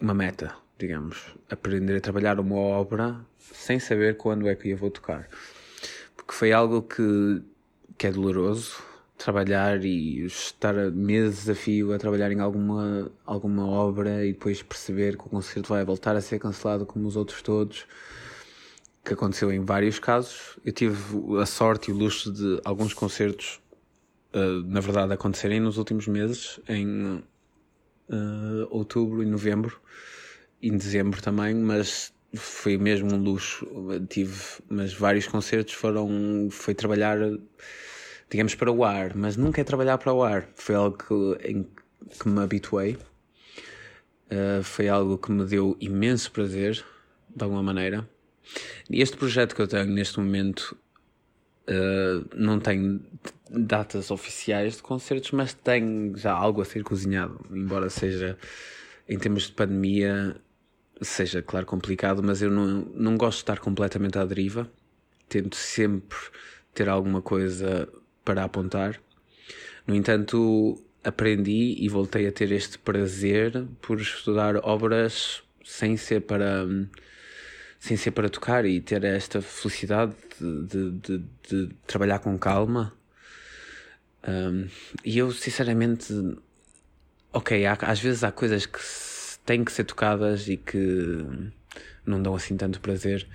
uma 0.00 0.14
meta 0.14 0.61
digamos, 0.82 1.36
aprender 1.48 1.96
a 1.96 2.00
trabalhar 2.00 2.40
uma 2.40 2.56
obra 2.56 3.24
sem 3.38 3.78
saber 3.78 4.16
quando 4.16 4.48
é 4.48 4.54
que 4.56 4.70
eu 4.70 4.76
vou 4.76 4.90
tocar. 4.90 5.28
Porque 6.16 6.32
foi 6.32 6.52
algo 6.52 6.82
que, 6.82 7.40
que 7.96 8.08
é 8.08 8.10
doloroso, 8.10 8.82
trabalhar 9.16 9.84
e 9.84 10.26
estar 10.26 10.74
meses 10.90 11.48
a 11.48 11.54
fio 11.54 11.92
a 11.92 11.98
trabalhar 11.98 12.32
em 12.32 12.40
alguma, 12.40 13.12
alguma 13.24 13.64
obra 13.64 14.26
e 14.26 14.32
depois 14.32 14.60
perceber 14.60 15.16
que 15.16 15.24
o 15.24 15.30
concerto 15.30 15.68
vai 15.68 15.84
voltar 15.84 16.16
a 16.16 16.20
ser 16.20 16.40
cancelado 16.40 16.84
como 16.84 17.06
os 17.06 17.14
outros 17.14 17.40
todos, 17.42 17.86
que 19.04 19.14
aconteceu 19.14 19.52
em 19.52 19.60
vários 19.60 20.00
casos. 20.00 20.58
Eu 20.64 20.72
tive 20.72 20.96
a 21.40 21.46
sorte 21.46 21.92
e 21.92 21.94
o 21.94 21.96
luxo 21.96 22.32
de 22.32 22.60
alguns 22.64 22.92
concertos, 22.92 23.60
uh, 24.34 24.66
na 24.66 24.80
verdade, 24.80 25.12
acontecerem 25.12 25.60
nos 25.60 25.78
últimos 25.78 26.08
meses, 26.08 26.58
em 26.68 27.22
uh, 28.08 28.66
outubro 28.68 29.22
e 29.22 29.26
novembro 29.26 29.80
em 30.62 30.76
dezembro 30.76 31.20
também, 31.20 31.54
mas 31.54 32.12
foi 32.34 32.78
mesmo 32.78 33.14
um 33.14 33.18
luxo. 33.18 33.66
Tive, 34.08 34.40
mas 34.68 34.94
vários 34.94 35.26
concertos 35.26 35.74
foram, 35.74 36.48
foi 36.50 36.74
trabalhar, 36.74 37.18
digamos, 38.30 38.54
para 38.54 38.70
o 38.70 38.84
ar, 38.84 39.14
mas 39.14 39.36
nunca 39.36 39.60
é 39.60 39.64
trabalhar 39.64 39.98
para 39.98 40.12
o 40.12 40.22
ar. 40.22 40.48
Foi 40.54 40.74
algo 40.74 40.96
que, 40.96 41.48
em 41.48 41.66
que 42.18 42.28
me 42.28 42.40
habituei. 42.40 42.96
Uh, 44.30 44.62
foi 44.62 44.88
algo 44.88 45.18
que 45.18 45.30
me 45.30 45.44
deu 45.44 45.76
imenso 45.78 46.30
prazer, 46.30 46.82
de 47.34 47.42
alguma 47.42 47.62
maneira. 47.62 48.08
E 48.88 49.02
este 49.02 49.16
projeto 49.16 49.54
que 49.54 49.60
eu 49.60 49.68
tenho 49.68 49.86
neste 49.86 50.18
momento 50.18 50.76
uh, 51.68 52.28
não 52.34 52.58
tem 52.58 53.00
datas 53.50 54.10
oficiais 54.10 54.76
de 54.76 54.82
concertos, 54.82 55.32
mas 55.32 55.52
tem 55.52 56.12
já 56.16 56.32
algo 56.32 56.62
a 56.62 56.64
ser 56.64 56.82
cozinhado, 56.82 57.44
embora 57.50 57.90
seja 57.90 58.38
em 59.06 59.18
termos 59.18 59.44
de 59.44 59.52
pandemia 59.52 60.40
seja, 61.04 61.42
claro, 61.42 61.66
complicado, 61.66 62.22
mas 62.22 62.42
eu 62.42 62.50
não, 62.50 62.66
não 62.94 63.16
gosto 63.16 63.38
de 63.38 63.42
estar 63.42 63.58
completamente 63.58 64.18
à 64.18 64.24
deriva. 64.24 64.70
Tento 65.28 65.56
sempre 65.56 66.18
ter 66.74 66.88
alguma 66.88 67.22
coisa 67.22 67.88
para 68.24 68.44
apontar. 68.44 69.00
No 69.86 69.94
entanto, 69.94 70.82
aprendi 71.02 71.76
e 71.78 71.88
voltei 71.88 72.26
a 72.26 72.32
ter 72.32 72.52
este 72.52 72.78
prazer 72.78 73.66
por 73.80 74.00
estudar 74.00 74.56
obras 74.56 75.42
sem 75.64 75.96
ser 75.96 76.20
para 76.22 76.66
sem 77.78 77.96
ser 77.96 78.12
para 78.12 78.28
tocar 78.28 78.64
e 78.64 78.80
ter 78.80 79.02
esta 79.02 79.42
felicidade 79.42 80.14
de, 80.40 80.66
de, 80.66 80.90
de, 81.00 81.24
de 81.48 81.74
trabalhar 81.84 82.20
com 82.20 82.38
calma. 82.38 82.92
Um, 84.26 84.68
e 85.04 85.18
eu, 85.18 85.32
sinceramente, 85.32 86.14
ok, 87.32 87.66
há, 87.66 87.72
às 87.72 88.00
vezes 88.00 88.22
há 88.22 88.30
coisas 88.30 88.66
que 88.66 88.78
têm 89.44 89.64
que 89.64 89.72
ser 89.72 89.84
tocadas 89.84 90.48
e 90.48 90.56
que 90.56 91.24
não 92.06 92.22
dão 92.22 92.34
assim 92.34 92.56
tanto 92.56 92.80
prazer. 92.80 93.26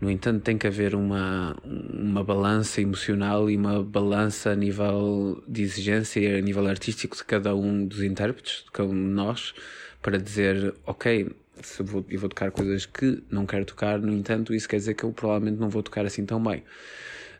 No 0.00 0.10
entanto, 0.10 0.42
tem 0.42 0.58
que 0.58 0.66
haver 0.66 0.94
uma, 0.94 1.56
uma 1.64 2.22
balança 2.22 2.82
emocional 2.82 3.48
e 3.48 3.56
uma 3.56 3.82
balança 3.82 4.50
a 4.50 4.54
nível 4.54 5.42
de 5.48 5.62
exigência 5.62 6.20
e 6.20 6.38
a 6.38 6.40
nível 6.42 6.66
artístico 6.66 7.16
de 7.16 7.24
cada 7.24 7.54
um 7.54 7.86
dos 7.86 8.02
intérpretes, 8.02 8.64
de 8.64 8.70
cada 8.70 8.90
um 8.90 8.92
de 8.92 9.14
nós, 9.14 9.54
para 10.02 10.18
dizer, 10.18 10.74
ok, 10.84 11.30
se 11.62 11.82
vou, 11.82 12.04
eu 12.10 12.20
vou 12.20 12.28
tocar 12.28 12.50
coisas 12.50 12.84
que 12.84 13.22
não 13.30 13.46
quero 13.46 13.64
tocar, 13.64 13.98
no 13.98 14.12
entanto, 14.12 14.54
isso 14.54 14.68
quer 14.68 14.76
dizer 14.76 14.94
que 14.94 15.04
eu 15.04 15.12
provavelmente 15.12 15.58
não 15.58 15.70
vou 15.70 15.82
tocar 15.82 16.04
assim 16.04 16.26
tão 16.26 16.42
bem. 16.42 16.62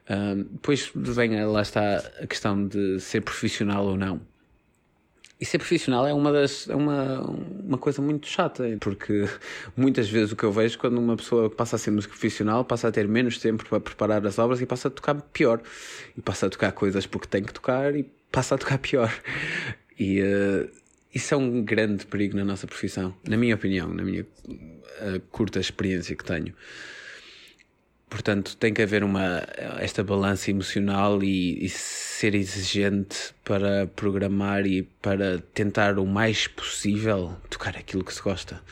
Uh, 0.08 0.44
depois 0.44 0.90
vem, 0.94 1.44
lá 1.44 1.60
está 1.60 1.98
a 2.20 2.26
questão 2.26 2.66
de 2.66 3.00
ser 3.00 3.20
profissional 3.20 3.84
ou 3.84 3.96
não. 3.98 4.20
E 5.38 5.44
ser 5.44 5.58
profissional 5.58 6.06
é 6.06 6.14
uma 6.14 6.32
das 6.32 6.66
é 6.66 6.74
uma, 6.74 7.20
uma 7.20 7.76
coisa 7.76 8.00
muito 8.00 8.26
chata, 8.26 8.64
porque 8.80 9.28
muitas 9.76 10.08
vezes 10.08 10.32
o 10.32 10.36
que 10.36 10.44
eu 10.44 10.52
vejo 10.52 10.78
quando 10.78 10.96
uma 10.96 11.14
pessoa 11.14 11.50
passa 11.50 11.76
a 11.76 11.78
ser 11.78 11.90
músico 11.90 12.14
profissional 12.14 12.64
passa 12.64 12.88
a 12.88 12.92
ter 12.92 13.06
menos 13.06 13.38
tempo 13.38 13.64
para 13.66 13.78
preparar 13.78 14.26
as 14.26 14.38
obras 14.38 14.62
e 14.62 14.66
passa 14.66 14.88
a 14.88 14.90
tocar 14.90 15.14
pior. 15.14 15.60
E 16.16 16.22
passa 16.22 16.46
a 16.46 16.50
tocar 16.50 16.72
coisas 16.72 17.06
porque 17.06 17.26
tem 17.26 17.42
que 17.44 17.52
tocar 17.52 17.94
e 17.94 18.04
passa 18.32 18.54
a 18.54 18.58
tocar 18.58 18.78
pior. 18.78 19.12
E 19.98 20.22
uh, 20.22 20.70
isso 21.14 21.34
é 21.34 21.36
um 21.36 21.62
grande 21.62 22.06
perigo 22.06 22.36
na 22.36 22.44
nossa 22.44 22.66
profissão, 22.66 23.14
na 23.26 23.36
minha 23.36 23.54
opinião, 23.54 23.88
na 23.92 24.02
minha 24.02 24.22
uh, 24.22 25.20
curta 25.30 25.60
experiência 25.60 26.16
que 26.16 26.24
tenho. 26.24 26.54
Portanto, 28.08 28.56
tem 28.56 28.72
que 28.72 28.82
haver 28.82 29.02
uma, 29.02 29.42
esta 29.80 30.04
balança 30.04 30.50
emocional 30.50 31.22
e, 31.24 31.64
e, 31.64 31.68
ser 31.68 32.34
exigente 32.34 33.34
para 33.44 33.88
programar 33.88 34.64
e 34.64 34.82
para 34.82 35.38
tentar 35.52 35.98
o 35.98 36.06
mais 36.06 36.46
possível 36.46 37.36
tocar 37.50 37.76
aquilo 37.76 38.04
que 38.04 38.14
se 38.14 38.22
gosta. 38.22 38.62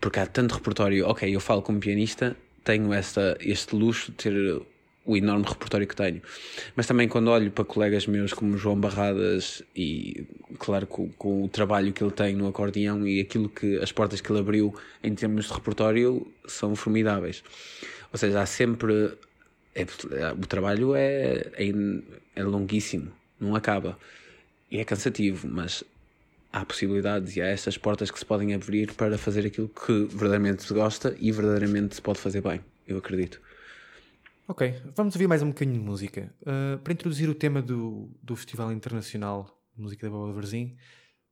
Porque 0.00 0.20
há 0.20 0.26
tanto 0.26 0.54
repertório. 0.54 1.06
Ok, 1.08 1.28
eu 1.34 1.40
falo 1.40 1.60
como 1.60 1.80
pianista, 1.80 2.36
tenho 2.62 2.92
esta, 2.92 3.36
este 3.40 3.74
luxo 3.74 4.12
de 4.12 4.16
ter 4.16 4.62
o 5.04 5.16
enorme 5.16 5.44
repertório 5.46 5.86
que 5.86 5.94
tenho. 5.94 6.22
Mas 6.74 6.86
também 6.86 7.08
quando 7.08 7.28
olho 7.28 7.50
para 7.50 7.64
colegas 7.64 8.06
meus 8.06 8.32
como 8.32 8.56
João 8.56 8.78
Barradas 8.78 9.62
e, 9.76 10.26
claro, 10.58 10.86
com, 10.86 11.08
com, 11.10 11.44
o 11.44 11.48
trabalho 11.48 11.92
que 11.92 12.02
ele 12.02 12.12
tem 12.12 12.34
no 12.34 12.46
acordeão 12.46 13.06
e 13.06 13.20
aquilo 13.20 13.48
que 13.48 13.78
as 13.78 13.92
portas 13.92 14.20
que 14.20 14.30
ele 14.30 14.40
abriu 14.40 14.74
em 15.02 15.14
termos 15.14 15.46
de 15.46 15.52
repertório 15.52 16.26
são 16.46 16.74
formidáveis. 16.74 17.42
Ou 18.14 18.18
seja, 18.18 18.40
há 18.40 18.46
sempre. 18.46 19.18
É, 19.74 19.82
o 20.32 20.46
trabalho 20.46 20.94
é, 20.94 21.50
é, 21.54 21.72
é 22.36 22.44
longuíssimo, 22.44 23.10
não 23.40 23.56
acaba. 23.56 23.98
E 24.70 24.78
é 24.78 24.84
cansativo, 24.84 25.48
mas 25.48 25.82
há 26.52 26.64
possibilidades 26.64 27.34
e 27.34 27.42
há 27.42 27.46
estas 27.46 27.76
portas 27.76 28.12
que 28.12 28.18
se 28.20 28.24
podem 28.24 28.54
abrir 28.54 28.92
para 28.92 29.18
fazer 29.18 29.44
aquilo 29.44 29.68
que 29.68 30.04
verdadeiramente 30.04 30.62
se 30.62 30.72
gosta 30.72 31.16
e 31.18 31.32
verdadeiramente 31.32 31.96
se 31.96 32.00
pode 32.00 32.20
fazer 32.20 32.40
bem, 32.40 32.60
eu 32.86 32.98
acredito. 32.98 33.40
Ok, 34.46 34.80
vamos 34.94 35.16
ouvir 35.16 35.26
mais 35.26 35.42
um 35.42 35.48
bocadinho 35.48 35.80
de 35.80 35.84
música. 35.84 36.32
Uh, 36.42 36.78
para 36.78 36.92
introduzir 36.92 37.28
o 37.28 37.34
tema 37.34 37.60
do, 37.60 38.08
do 38.22 38.36
Festival 38.36 38.70
Internacional 38.70 39.60
de 39.74 39.82
Música 39.82 40.06
da 40.06 40.12
Boba 40.12 40.32
Varzim, 40.32 40.76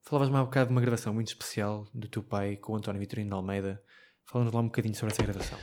falavas-me 0.01 0.37
há 0.37 0.43
um 0.43 0.47
bocado 0.47 0.67
de 0.67 0.73
uma 0.73 0.81
gravação 0.81 1.15
muito 1.15 1.29
especial 1.29 1.87
do 1.95 2.09
teu 2.09 2.25
pai 2.25 2.57
com 2.57 2.73
o 2.73 2.77
António 2.77 2.99
Vitorino 2.99 3.29
de 3.29 3.35
Almeida. 3.35 3.81
Fala-nos 4.25 4.53
lá 4.53 4.61
um 4.61 4.65
bocadinho 4.65 4.97
sobre 4.97 5.15
essa 5.15 5.23
gravação. 5.23 5.59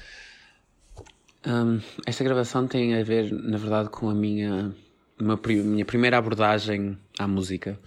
Um, 1.46 1.80
esta 2.06 2.24
gravação 2.24 2.68
tem 2.68 2.96
a 2.96 3.04
ver, 3.04 3.32
na 3.32 3.58
verdade, 3.58 3.90
com 3.90 4.10
a 4.10 4.14
minha, 4.14 4.76
uma, 5.20 5.40
minha 5.46 5.86
primeira 5.86 6.18
abordagem 6.18 6.98
à 7.18 7.28
música. 7.28 7.80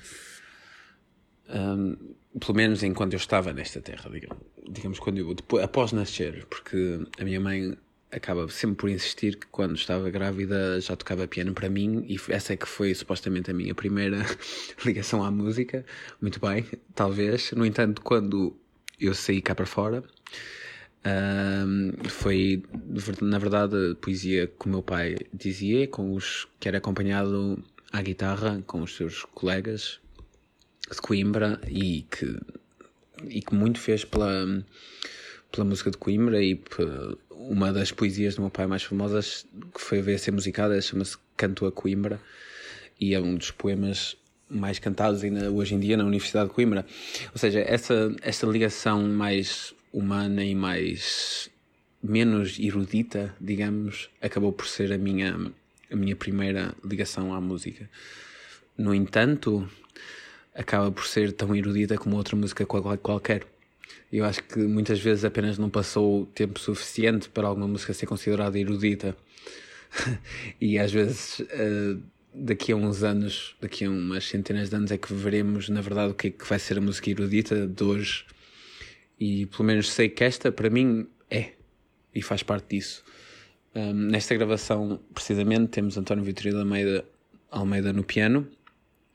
Um, 1.48 1.96
pelo 2.40 2.56
menos 2.56 2.82
enquanto 2.82 3.12
eu 3.12 3.18
estava 3.18 3.52
nesta 3.52 3.80
terra, 3.80 4.10
digamos, 4.10 4.38
digamos 4.70 4.98
quando 4.98 5.18
eu, 5.18 5.34
depois, 5.34 5.62
após 5.62 5.92
nascer, 5.92 6.46
porque 6.46 7.06
a 7.18 7.24
minha 7.24 7.40
mãe 7.40 7.76
acaba 8.10 8.46
sempre 8.48 8.76
por 8.76 8.90
insistir 8.90 9.36
que 9.36 9.46
quando 9.46 9.74
estava 9.74 10.08
grávida 10.10 10.80
já 10.80 10.94
tocava 10.94 11.26
piano 11.26 11.54
para 11.54 11.68
mim 11.68 12.04
e 12.06 12.18
essa 12.28 12.52
é 12.52 12.56
que 12.56 12.68
foi 12.68 12.94
supostamente 12.94 13.50
a 13.50 13.54
minha 13.54 13.74
primeira 13.74 14.18
ligação 14.84 15.24
à 15.24 15.30
música. 15.30 15.84
Muito 16.20 16.40
bem, 16.40 16.66
talvez. 16.94 17.52
No 17.52 17.66
entanto, 17.66 18.02
quando 18.02 18.56
eu 19.00 19.14
saí 19.14 19.42
cá 19.42 19.54
para 19.54 19.66
fora, 19.66 20.04
foi 22.08 22.62
na 23.20 23.38
verdade 23.38 23.96
poesia 24.00 24.46
que 24.46 24.66
o 24.66 24.68
meu 24.68 24.82
pai 24.82 25.16
dizia, 25.32 25.88
com 25.88 26.14
os 26.14 26.46
que 26.60 26.68
era 26.68 26.78
acompanhado 26.78 27.62
à 27.92 28.00
guitarra 28.00 28.62
com 28.66 28.82
os 28.82 28.94
seus 28.96 29.24
colegas 29.24 30.00
de 30.90 31.00
Coimbra 31.00 31.60
e 31.68 32.02
que, 32.02 32.38
e 33.28 33.42
que 33.42 33.54
muito 33.54 33.78
fez 33.78 34.04
pela, 34.04 34.64
pela 35.50 35.64
música 35.64 35.90
de 35.90 35.98
Coimbra 35.98 36.42
e 36.42 36.60
uma 37.30 37.72
das 37.72 37.90
poesias 37.90 38.36
do 38.36 38.42
meu 38.42 38.50
pai 38.50 38.66
mais 38.66 38.82
famosas 38.82 39.46
que 39.74 39.80
foi 39.80 39.98
a 39.98 40.02
ver 40.02 40.18
ser 40.18 40.30
musicada 40.30 40.80
chama-se 40.80 41.16
Canto 41.36 41.66
a 41.66 41.72
Coimbra 41.72 42.20
e 43.00 43.14
é 43.14 43.20
um 43.20 43.34
dos 43.34 43.50
poemas 43.50 44.16
mais 44.48 44.78
cantados 44.78 45.24
ainda 45.24 45.50
hoje 45.50 45.74
em 45.74 45.80
dia 45.80 45.96
na 45.96 46.04
Universidade 46.04 46.50
de 46.50 46.54
Coimbra. 46.54 46.84
Ou 47.32 47.38
seja, 47.38 47.60
essa, 47.60 48.14
essa 48.20 48.46
ligação 48.46 49.02
mais 49.08 49.74
humana 49.92 50.44
e 50.44 50.54
mais 50.54 51.50
menos 52.02 52.58
erudita, 52.58 53.34
digamos, 53.40 54.10
acabou 54.20 54.52
por 54.52 54.66
ser 54.66 54.92
a 54.92 54.98
minha 54.98 55.52
a 55.90 55.96
minha 55.96 56.16
primeira 56.16 56.74
ligação 56.82 57.34
à 57.34 57.40
música. 57.40 57.88
No 58.76 58.94
entanto, 58.94 59.68
acaba 60.54 60.90
por 60.90 61.06
ser 61.06 61.32
tão 61.32 61.54
erudita 61.54 61.98
como 61.98 62.16
outra 62.16 62.34
música 62.34 62.64
qualquer. 62.64 63.46
Eu 64.10 64.24
acho 64.24 64.42
que 64.44 64.58
muitas 64.58 65.00
vezes 65.00 65.24
apenas 65.24 65.58
não 65.58 65.68
passou 65.68 66.26
tempo 66.34 66.58
suficiente 66.58 67.28
para 67.28 67.46
alguma 67.46 67.68
música 67.68 67.92
ser 67.92 68.06
considerada 68.06 68.58
erudita. 68.58 69.16
e 70.60 70.78
às 70.78 70.92
vezes, 70.92 71.40
uh, 71.40 72.02
daqui 72.34 72.72
a 72.72 72.76
uns 72.76 73.02
anos, 73.02 73.54
daqui 73.60 73.84
a 73.84 73.90
umas 73.90 74.24
centenas 74.24 74.70
de 74.70 74.76
anos, 74.76 74.90
é 74.90 74.98
que 74.98 75.12
veremos, 75.12 75.68
na 75.68 75.80
verdade, 75.80 76.12
o 76.12 76.14
que 76.14 76.28
é 76.28 76.30
que 76.30 76.46
vai 76.46 76.58
ser 76.58 76.78
a 76.78 76.80
música 76.80 77.10
erudita 77.10 77.66
de 77.66 77.84
hoje. 77.84 78.24
E 79.24 79.46
pelo 79.46 79.62
menos 79.62 79.88
sei 79.88 80.08
que 80.08 80.24
esta, 80.24 80.50
para 80.50 80.68
mim, 80.68 81.06
é. 81.30 81.52
E 82.12 82.20
faz 82.20 82.42
parte 82.42 82.74
disso. 82.74 83.04
Um, 83.72 83.92
nesta 83.92 84.34
gravação, 84.34 84.98
precisamente, 85.14 85.68
temos 85.68 85.96
António 85.96 86.24
Vitorino 86.24 86.58
Almeida, 86.58 87.04
Almeida 87.48 87.92
no 87.92 88.02
piano, 88.02 88.48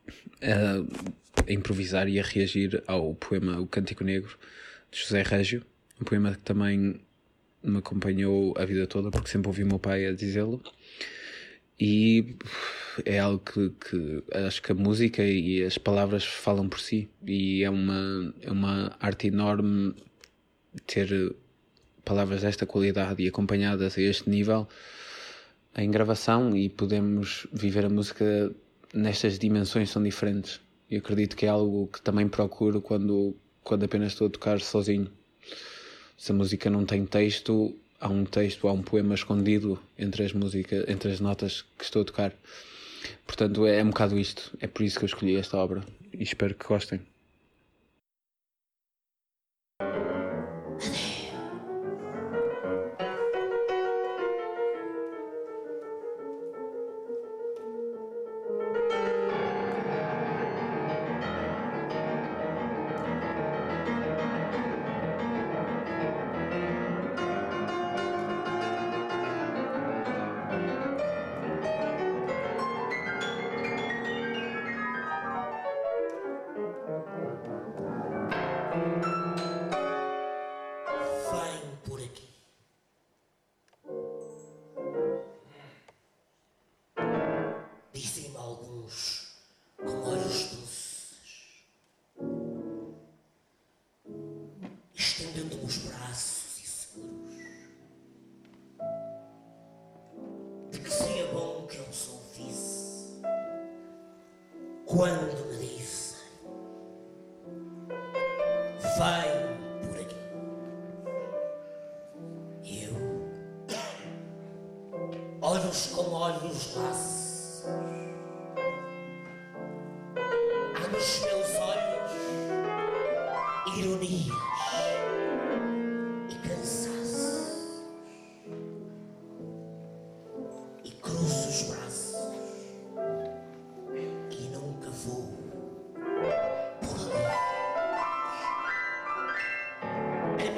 uh, 0.07 1.11
a 1.45 1.51
improvisar 1.51 2.07
e 2.07 2.21
a 2.21 2.23
reagir 2.23 2.81
ao 2.87 3.15
poema 3.15 3.59
O 3.59 3.67
Cântico 3.67 4.05
Negro 4.05 4.37
de 4.89 4.97
José 4.97 5.23
Régio, 5.23 5.61
um 5.99 6.05
poema 6.05 6.31
que 6.31 6.39
também 6.41 7.01
me 7.61 7.77
acompanhou 7.79 8.53
a 8.57 8.63
vida 8.63 8.87
toda, 8.87 9.11
porque 9.11 9.29
sempre 9.29 9.49
ouvi 9.49 9.65
meu 9.65 9.77
pai 9.77 10.05
a 10.05 10.13
dizê-lo. 10.13 10.63
E 11.79 12.35
é 13.05 13.19
algo 13.19 13.39
que, 13.39 13.69
que, 13.69 14.23
acho 14.33 14.61
que 14.61 14.71
a 14.71 14.75
música 14.75 15.23
e 15.23 15.63
as 15.63 15.77
palavras 15.77 16.25
falam 16.25 16.67
por 16.67 16.79
si, 16.79 17.07
e 17.25 17.63
é 17.63 17.69
uma, 17.69 18.33
é 18.41 18.51
uma 18.51 18.95
arte 18.99 19.27
enorme 19.27 19.93
ter 20.85 21.35
palavras 22.03 22.41
desta 22.41 22.65
qualidade 22.65 23.21
e 23.23 23.27
acompanhadas 23.27 23.97
a 23.97 24.01
este 24.01 24.29
nível 24.29 24.67
em 25.75 25.91
gravação 25.91 26.55
e 26.55 26.69
podemos 26.69 27.45
viver 27.53 27.85
a 27.85 27.89
música 27.89 28.51
nestas 28.93 29.37
dimensões 29.37 29.89
são 29.91 30.01
diferentes. 30.01 30.59
E 30.89 30.97
acredito 30.97 31.35
que 31.35 31.45
é 31.45 31.49
algo 31.49 31.87
que 31.87 32.01
também 32.01 32.27
procuro 32.27 32.81
quando 32.81 33.35
quando 33.63 33.83
apenas 33.83 34.13
estou 34.13 34.27
a 34.27 34.29
tocar 34.29 34.61
sozinho. 34.61 35.11
Se 36.17 36.31
a 36.31 36.35
música 36.35 36.69
não 36.69 36.85
tem 36.85 37.05
texto, 37.05 37.75
há 37.99 38.07
um 38.07 38.25
texto, 38.25 38.67
há 38.67 38.73
um 38.73 38.81
poema 38.81 39.15
escondido 39.15 39.79
entre 39.97 40.23
as 40.23 40.33
músicas, 40.33 40.87
entre 40.87 41.11
as 41.11 41.19
notas 41.19 41.65
que 41.77 41.83
estou 41.83 42.01
a 42.01 42.05
tocar. 42.05 42.33
Portanto, 43.25 43.65
é, 43.65 43.79
é 43.79 43.83
um 43.83 43.89
bocado 43.89 44.17
isto. 44.17 44.57
É 44.59 44.67
por 44.67 44.83
isso 44.83 44.97
que 44.97 45.05
eu 45.05 45.07
escolhi 45.07 45.35
esta 45.35 45.57
obra 45.57 45.83
e 46.13 46.23
espero 46.23 46.55
que 46.55 46.67
gostem. 46.67 47.01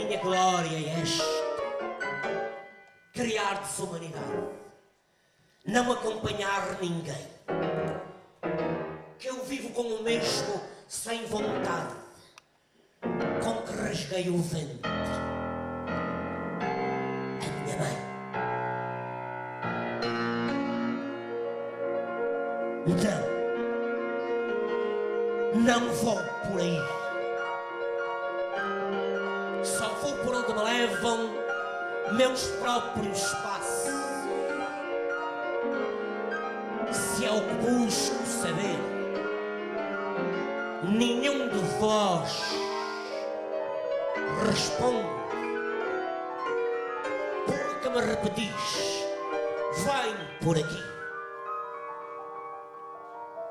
Minha 0.10 0.22
glória 0.22 0.76
é 0.76 1.02
esta: 1.02 1.24
criar 3.14 3.62
desumanidade, 3.62 4.44
não 5.68 5.92
acompanhar 5.92 6.80
ninguém. 6.82 7.28
Que 9.20 9.28
eu 9.28 9.46
vivo 9.46 9.70
com 9.70 9.84
o 9.84 10.02
mesmo 10.02 10.60
sem 10.88 11.28
vontade, 11.28 11.94
com 13.44 13.62
que 13.62 13.72
rasguei 13.80 14.30
o 14.30 14.38
ventre. 14.40 14.80
A 17.44 17.50
minha 17.64 17.78
mãe. 17.78 17.96
Não. 22.88 23.30
Não 25.62 25.94
vou 25.94 26.39
meus 32.70 32.84
próprios 32.84 33.24
passos. 33.42 33.94
Se 36.92 37.26
é 37.26 37.32
o 37.32 37.42
que 37.42 37.54
busco 37.66 38.26
saber, 38.26 38.80
nenhum 40.84 41.50
de 41.50 41.60
vós 41.80 42.54
responde. 44.48 45.10
Porque 47.46 47.90
me 47.90 48.02
repetis, 48.02 49.06
vem 49.84 50.38
por 50.44 50.58
aqui. 50.58 50.84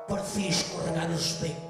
Prefiro 0.07 0.49
escorregar 0.49 1.09
os 1.11 1.33
becos 1.33 1.68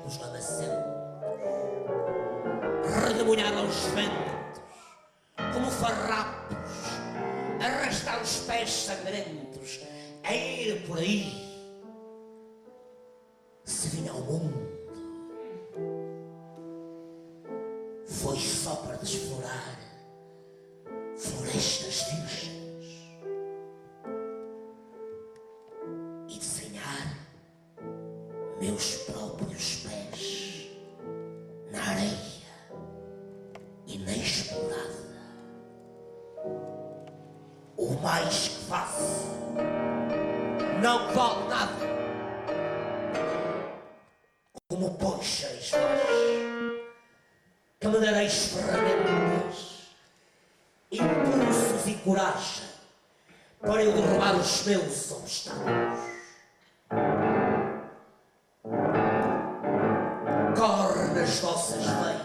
nas 61.19 61.39
vossas 61.39 61.83
veias, 61.83 62.21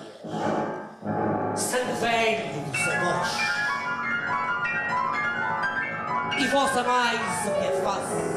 sangue 1.57 1.92
velho 1.95 2.61
dos 2.62 2.80
avós. 2.88 3.28
E 6.38 6.47
vós 6.47 6.76
amais 6.76 7.20
que 7.42 7.66
é 7.66 7.80
fácil. 7.82 8.34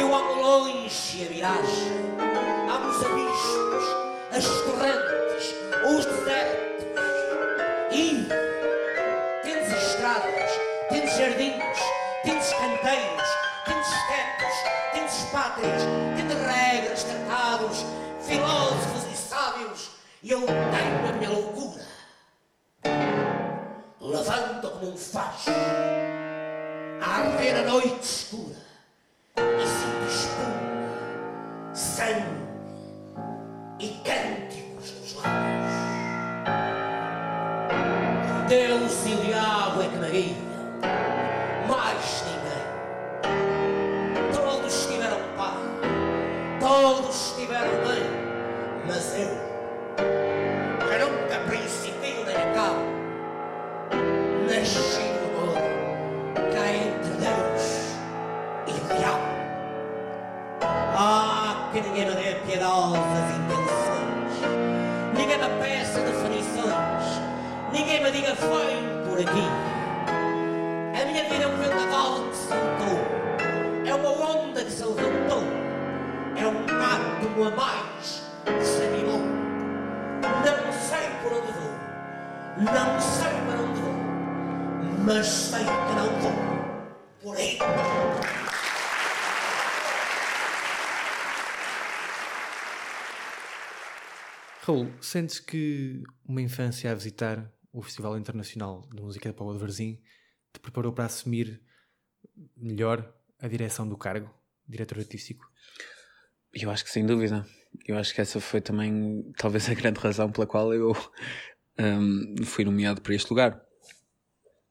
Eu 0.00 0.12
amo 0.12 0.42
longe 0.42 1.24
a 1.24 1.28
viragem, 1.28 1.92
amo 2.68 2.88
os 2.88 3.04
abismos, 3.04 3.84
as 4.36 4.46
torrentes, 4.62 5.54
os 5.88 6.04
desertos. 6.04 6.88
E 7.92 8.26
tendes 9.44 9.72
estradas, 9.72 10.50
tendes 10.88 11.16
jardins, 11.16 11.78
tendes 12.24 12.52
canteiros, 12.52 13.28
tendes 13.64 13.90
tempos, 14.08 14.54
tendes 14.92 15.22
pátrias, 15.30 16.07
E 20.20 20.32
eu 20.32 20.40
tenho 20.40 21.08
a 21.08 21.12
minha 21.12 21.30
loucura. 21.30 21.86
Levanta 24.00 24.68
como 24.68 24.92
um 24.92 24.96
facho, 24.96 25.50
a 27.00 27.06
arder 27.06 27.56
a 27.56 27.62
noite 27.62 28.02
escura, 28.02 28.56
e 29.36 29.66
sinto 29.66 30.06
espuma, 30.08 31.74
sangue 31.74 32.27
sentes 95.08 95.40
que 95.40 96.02
uma 96.24 96.42
infância 96.42 96.90
a 96.90 96.94
visitar 96.94 97.52
o 97.72 97.82
Festival 97.82 98.18
Internacional 98.18 98.88
de 98.94 99.02
Música 99.02 99.28
de 99.28 99.34
Paulo 99.34 99.54
de 99.54 99.60
Varzim 99.60 100.00
te 100.52 100.60
preparou 100.60 100.92
para 100.92 101.04
assumir 101.04 101.60
melhor 102.56 103.14
a 103.38 103.48
direção 103.48 103.88
do 103.88 103.96
cargo, 103.96 104.32
diretor 104.66 104.98
artístico? 104.98 105.50
Eu 106.52 106.70
acho 106.70 106.84
que 106.84 106.90
sem 106.90 107.04
dúvida. 107.04 107.46
Eu 107.86 107.96
acho 107.96 108.14
que 108.14 108.20
essa 108.20 108.40
foi 108.40 108.60
também 108.60 109.32
talvez 109.36 109.68
a 109.68 109.74
grande 109.74 110.00
razão 110.00 110.30
pela 110.30 110.46
qual 110.46 110.72
eu 110.72 110.92
hum, 111.78 112.34
fui 112.44 112.64
nomeado 112.64 113.00
para 113.00 113.14
este 113.14 113.30
lugar. 113.30 113.60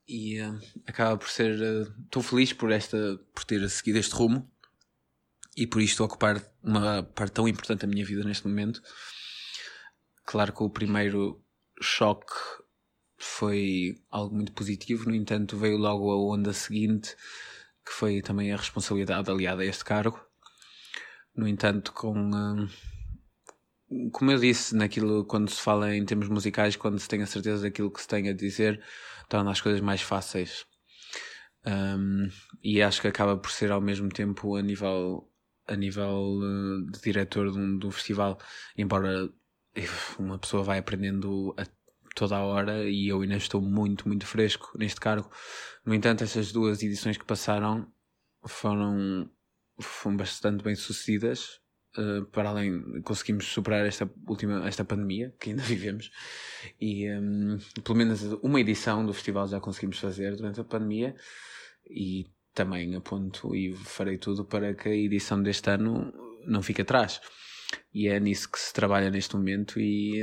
E 0.07 0.41
hum, 0.41 0.59
acaba 0.85 1.17
por 1.17 1.29
ser. 1.29 1.57
Estou 2.05 2.23
feliz 2.23 2.53
por, 2.53 2.71
esta, 2.71 2.97
por 3.33 3.43
ter 3.43 3.67
seguido 3.69 3.99
este 3.99 4.13
rumo 4.13 4.49
e 5.55 5.65
por 5.65 5.81
isto 5.81 6.03
ocupar 6.03 6.43
uma 6.61 7.03
parte 7.03 7.33
tão 7.33 7.47
importante 7.47 7.81
da 7.81 7.87
minha 7.87 8.05
vida 8.05 8.23
neste 8.23 8.47
momento. 8.47 8.81
Claro 10.27 10.51
que 10.51 10.61
o 10.61 10.69
primeiro 10.69 11.41
choque 11.81 12.33
foi 13.17 13.95
algo 14.11 14.35
muito 14.35 14.51
positivo, 14.51 15.09
no 15.09 15.15
entanto, 15.15 15.57
veio 15.57 15.77
logo 15.77 16.11
a 16.11 16.17
onda 16.17 16.51
seguinte, 16.51 17.15
que 17.85 17.93
foi 17.93 18.21
também 18.21 18.51
a 18.51 18.57
responsabilidade 18.57 19.31
aliada 19.31 19.61
a 19.61 19.65
este 19.65 19.85
cargo. 19.85 20.19
No 21.33 21.47
entanto, 21.47 21.93
com. 21.93 22.29
Uh, 22.29 24.09
como 24.11 24.29
eu 24.31 24.37
disse, 24.37 24.75
naquilo, 24.75 25.23
quando 25.23 25.49
se 25.49 25.61
fala 25.61 25.95
em 25.95 26.03
termos 26.03 26.27
musicais, 26.27 26.75
quando 26.75 26.99
se 26.99 27.07
tem 27.07 27.21
a 27.21 27.25
certeza 27.25 27.63
daquilo 27.63 27.89
que 27.89 28.01
se 28.01 28.07
tem 28.09 28.27
a 28.27 28.33
dizer, 28.33 28.83
torna 29.29 29.51
as 29.51 29.61
coisas 29.61 29.79
mais 29.79 30.01
fáceis. 30.01 30.65
Um, 31.65 32.29
e 32.61 32.81
acho 32.81 32.99
que 33.01 33.07
acaba 33.07 33.37
por 33.37 33.49
ser 33.49 33.71
ao 33.71 33.79
mesmo 33.79 34.09
tempo 34.09 34.57
a 34.57 34.61
nível 34.61 35.29
a 35.67 35.75
nível 35.75 36.39
uh, 36.39 36.91
de 36.91 37.01
diretor 37.01 37.51
de 37.51 37.57
um, 37.57 37.77
de 37.77 37.87
um, 37.87 37.91
festival, 37.91 38.37
embora 38.77 39.29
uma 40.17 40.37
pessoa 40.37 40.63
vai 40.63 40.79
aprendendo 40.79 41.53
a 41.57 41.65
toda 42.15 42.35
a 42.35 42.43
hora 42.43 42.89
e 42.89 43.07
eu 43.07 43.21
ainda 43.21 43.35
estou 43.35 43.61
muito, 43.61 44.07
muito 44.07 44.25
fresco 44.25 44.71
neste 44.77 44.99
cargo. 44.99 45.29
No 45.85 45.93
entanto, 45.93 46.23
essas 46.23 46.51
duas 46.51 46.81
edições 46.81 47.15
que 47.15 47.25
passaram 47.25 47.87
foram, 48.43 49.29
foram 49.79 50.17
bastante 50.17 50.63
bem 50.63 50.75
sucedidas. 50.75 51.59
Uh, 51.95 52.25
para 52.25 52.49
além, 52.49 53.01
conseguimos 53.01 53.45
superar 53.45 53.85
esta 53.85 54.07
última 54.27 54.67
esta 54.67 54.85
pandemia 54.85 55.33
que 55.39 55.49
ainda 55.49 55.63
vivemos 55.63 56.11
e 56.79 57.09
um, 57.09 57.57
pelo 57.83 57.97
menos 57.97 58.21
uma 58.43 58.59
edição 58.59 59.03
do 59.03 59.13
festival 59.13 59.47
já 59.47 59.59
conseguimos 59.59 59.97
fazer 59.97 60.35
durante 60.35 60.59
a 60.59 60.63
pandemia 60.63 61.15
e 61.89 62.27
também 62.53 62.93
aponto 62.95 63.55
e 63.55 63.73
farei 63.73 64.17
tudo 64.19 64.45
para 64.45 64.75
que 64.75 64.89
a 64.89 64.95
edição 64.95 65.41
deste 65.41 65.69
ano 65.71 66.13
não 66.45 66.61
fique 66.61 66.81
atrás. 66.81 67.19
E 67.93 68.07
é 68.07 68.19
nisso 68.19 68.49
que 68.49 68.59
se 68.59 68.73
trabalha 68.73 69.09
neste 69.09 69.35
momento 69.35 69.79
e 69.79 70.21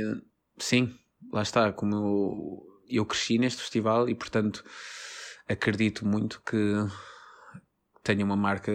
sim, 0.57 0.97
lá 1.31 1.41
está, 1.41 1.71
como 1.71 1.95
eu, 1.95 2.81
eu 2.89 3.05
cresci 3.05 3.37
neste 3.37 3.61
festival 3.61 4.09
e 4.09 4.15
portanto 4.15 4.63
acredito 5.47 6.05
muito 6.05 6.41
que 6.41 6.73
tenha 8.03 8.25
uma 8.25 8.35
marca 8.35 8.71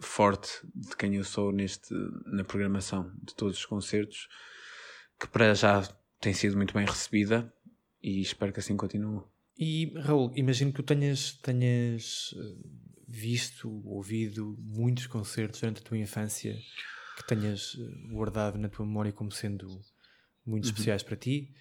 forte 0.00 0.48
de 0.74 0.96
quem 0.96 1.16
eu 1.16 1.24
sou 1.24 1.52
neste 1.52 1.92
na 2.26 2.44
programação 2.44 3.12
de 3.22 3.34
todos 3.34 3.58
os 3.58 3.66
concertos 3.66 4.28
que 5.18 5.26
para 5.26 5.54
já 5.54 5.82
tem 6.20 6.32
sido 6.32 6.56
muito 6.56 6.72
bem 6.72 6.86
recebida 6.86 7.52
e 8.02 8.20
espero 8.20 8.52
que 8.52 8.60
assim 8.60 8.76
continue. 8.76 9.22
E 9.58 9.92
Raul, 9.98 10.32
imagino 10.36 10.70
que 10.70 10.76
tu 10.76 10.84
tenhas, 10.84 11.32
tenhas 11.32 12.32
eh, 12.36 12.68
visto, 13.08 13.82
ouvido 13.84 14.56
muitos 14.60 15.08
concertos 15.08 15.60
durante 15.60 15.80
a 15.80 15.84
tua 15.84 15.98
infância 15.98 16.56
que 17.18 17.26
tenhas 17.26 17.76
eh, 17.78 18.12
guardado 18.12 18.56
na 18.58 18.68
tua 18.68 18.86
memória 18.86 19.12
como 19.12 19.32
sendo 19.32 19.80
muito 20.46 20.64
uhum. 20.64 20.70
especiais 20.70 21.02
para 21.02 21.16
ti. 21.16 21.52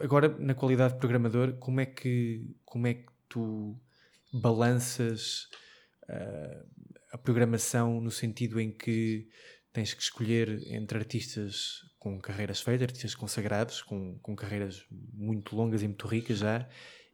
Agora, 0.00 0.28
na 0.38 0.54
qualidade 0.54 0.94
de 0.94 1.00
programador, 1.00 1.54
como 1.54 1.80
é 1.80 1.86
que, 1.86 2.56
como 2.64 2.86
é 2.86 2.94
que 2.94 3.06
tu 3.28 3.76
balanças 4.32 5.48
uh, 6.04 6.66
a 7.12 7.18
programação 7.18 8.00
no 8.00 8.10
sentido 8.10 8.60
em 8.60 8.70
que 8.70 9.28
tens 9.72 9.92
que 9.92 10.02
escolher 10.02 10.62
entre 10.72 10.98
artistas 10.98 11.82
com 11.98 12.18
carreiras 12.18 12.60
feitas, 12.60 12.84
artistas 12.84 13.14
consagrados, 13.14 13.82
com, 13.82 14.18
com 14.20 14.36
carreiras 14.36 14.86
muito 14.90 15.56
longas 15.56 15.82
e 15.82 15.88
muito 15.88 16.06
ricas 16.06 16.38
já, 16.38 16.66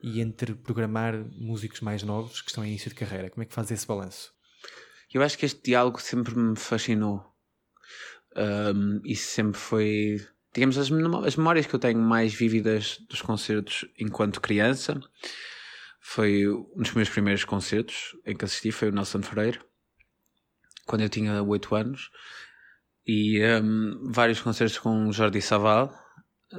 e 0.03 0.21
entre 0.21 0.55
programar 0.55 1.17
músicos 1.33 1.81
mais 1.81 2.03
novos 2.03 2.43
que 2.43 2.51
estão 2.51 2.65
em 2.65 2.69
início 2.69 2.91
de 2.91 2.95
carreira? 2.95 3.31
Como 3.31 3.43
é 3.43 3.47
que 3.47 3.55
faz 3.55 3.71
esse 3.71 3.87
balanço? 3.87 4.33
Eu 5.13 5.23
acho 5.23 5.37
que 5.37 5.47
este 5.47 5.63
diálogo 5.63 6.01
sempre 6.01 6.37
me 6.37 6.57
fascinou. 6.57 7.32
Um, 8.37 9.01
isso 9.05 9.31
sempre 9.31 9.59
foi. 9.59 10.27
Digamos, 10.55 10.77
as, 10.77 10.91
as 11.27 11.37
memórias 11.37 11.67
que 11.67 11.75
eu 11.75 11.81
tenho 11.81 11.99
mais 11.99 12.35
vívidas 12.35 12.99
dos 13.09 13.23
concertos 13.23 13.87
enquanto 13.99 14.41
criança 14.41 15.01
foi 16.01 16.47
um 16.49 16.83
dos 16.83 16.93
meus 16.93 17.09
primeiros 17.09 17.45
concertos 17.45 18.17
em 18.27 18.37
que 18.37 18.45
assisti, 18.45 18.73
foi 18.73 18.89
o 18.89 18.93
Nelson 18.93 19.23
Freire, 19.23 19.61
quando 20.85 21.03
eu 21.03 21.09
tinha 21.09 21.43
8 21.43 21.75
anos, 21.75 22.11
e 23.07 23.41
um, 23.63 24.11
vários 24.11 24.41
concertos 24.41 24.79
com 24.79 25.13
Jordi 25.13 25.41
Saval, 25.41 25.95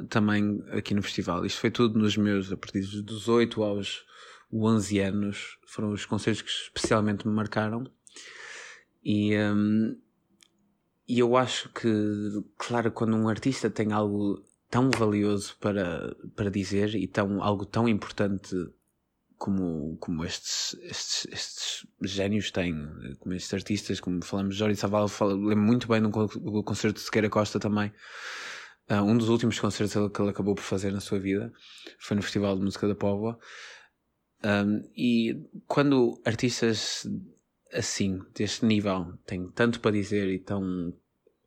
também 0.09 0.63
aqui 0.71 0.93
no 0.93 1.03
festival. 1.03 1.45
Isto 1.45 1.59
foi 1.59 1.71
tudo 1.71 1.99
nos 1.99 2.17
meus, 2.17 2.51
a 2.51 2.57
partir 2.57 2.79
dos 3.01 3.27
8 3.27 3.61
aos 3.61 4.05
11 4.51 4.99
anos, 4.99 5.57
foram 5.67 5.91
os 5.91 6.05
concertos 6.05 6.41
que 6.41 6.49
especialmente 6.49 7.27
me 7.27 7.33
marcaram. 7.33 7.83
E, 9.03 9.37
um, 9.37 9.99
e 11.13 11.19
eu 11.19 11.37
acho 11.37 11.69
que, 11.69 11.87
claro, 12.57 12.91
quando 12.91 13.15
um 13.15 13.29
artista 13.29 13.69
tem 13.69 13.91
algo 13.91 14.43
tão 14.67 14.89
valioso 14.89 15.55
para, 15.59 16.15
para 16.35 16.49
dizer 16.49 16.95
e 16.95 17.07
tão, 17.07 17.43
algo 17.43 17.67
tão 17.67 17.87
importante 17.87 18.55
como, 19.37 19.95
como 19.97 20.25
estes, 20.25 20.75
estes, 20.81 21.27
estes 21.31 21.87
gênios 22.01 22.49
têm, 22.49 22.73
como 23.19 23.35
estes 23.35 23.53
artistas, 23.53 23.99
como 23.99 24.25
falamos, 24.25 24.55
Jorge 24.55 24.75
Saval, 24.75 25.07
lembro 25.21 25.63
muito 25.63 25.87
bem 25.87 26.01
do 26.01 26.63
concerto 26.63 26.95
de 26.95 27.05
Sequeira 27.05 27.29
Costa 27.29 27.59
também, 27.59 27.91
Uh, 28.91 29.01
um 29.01 29.17
dos 29.17 29.29
últimos 29.29 29.57
concertos 29.57 29.93
que 30.11 30.21
ele 30.21 30.29
acabou 30.29 30.55
por 30.55 30.61
fazer 30.61 30.91
na 30.91 30.99
sua 30.99 31.17
vida 31.17 31.53
foi 31.97 32.17
no 32.17 32.21
Festival 32.21 32.57
de 32.57 32.63
Música 32.63 32.85
da 32.85 32.93
Póvoa. 32.93 33.39
Um, 34.43 34.81
e 34.93 35.41
quando 35.67 36.21
artistas 36.25 37.07
assim, 37.73 38.19
deste 38.33 38.65
nível, 38.65 39.17
têm 39.25 39.49
tanto 39.51 39.79
para 39.79 39.91
dizer 39.91 40.29
e 40.29 40.39
tão, 40.39 40.93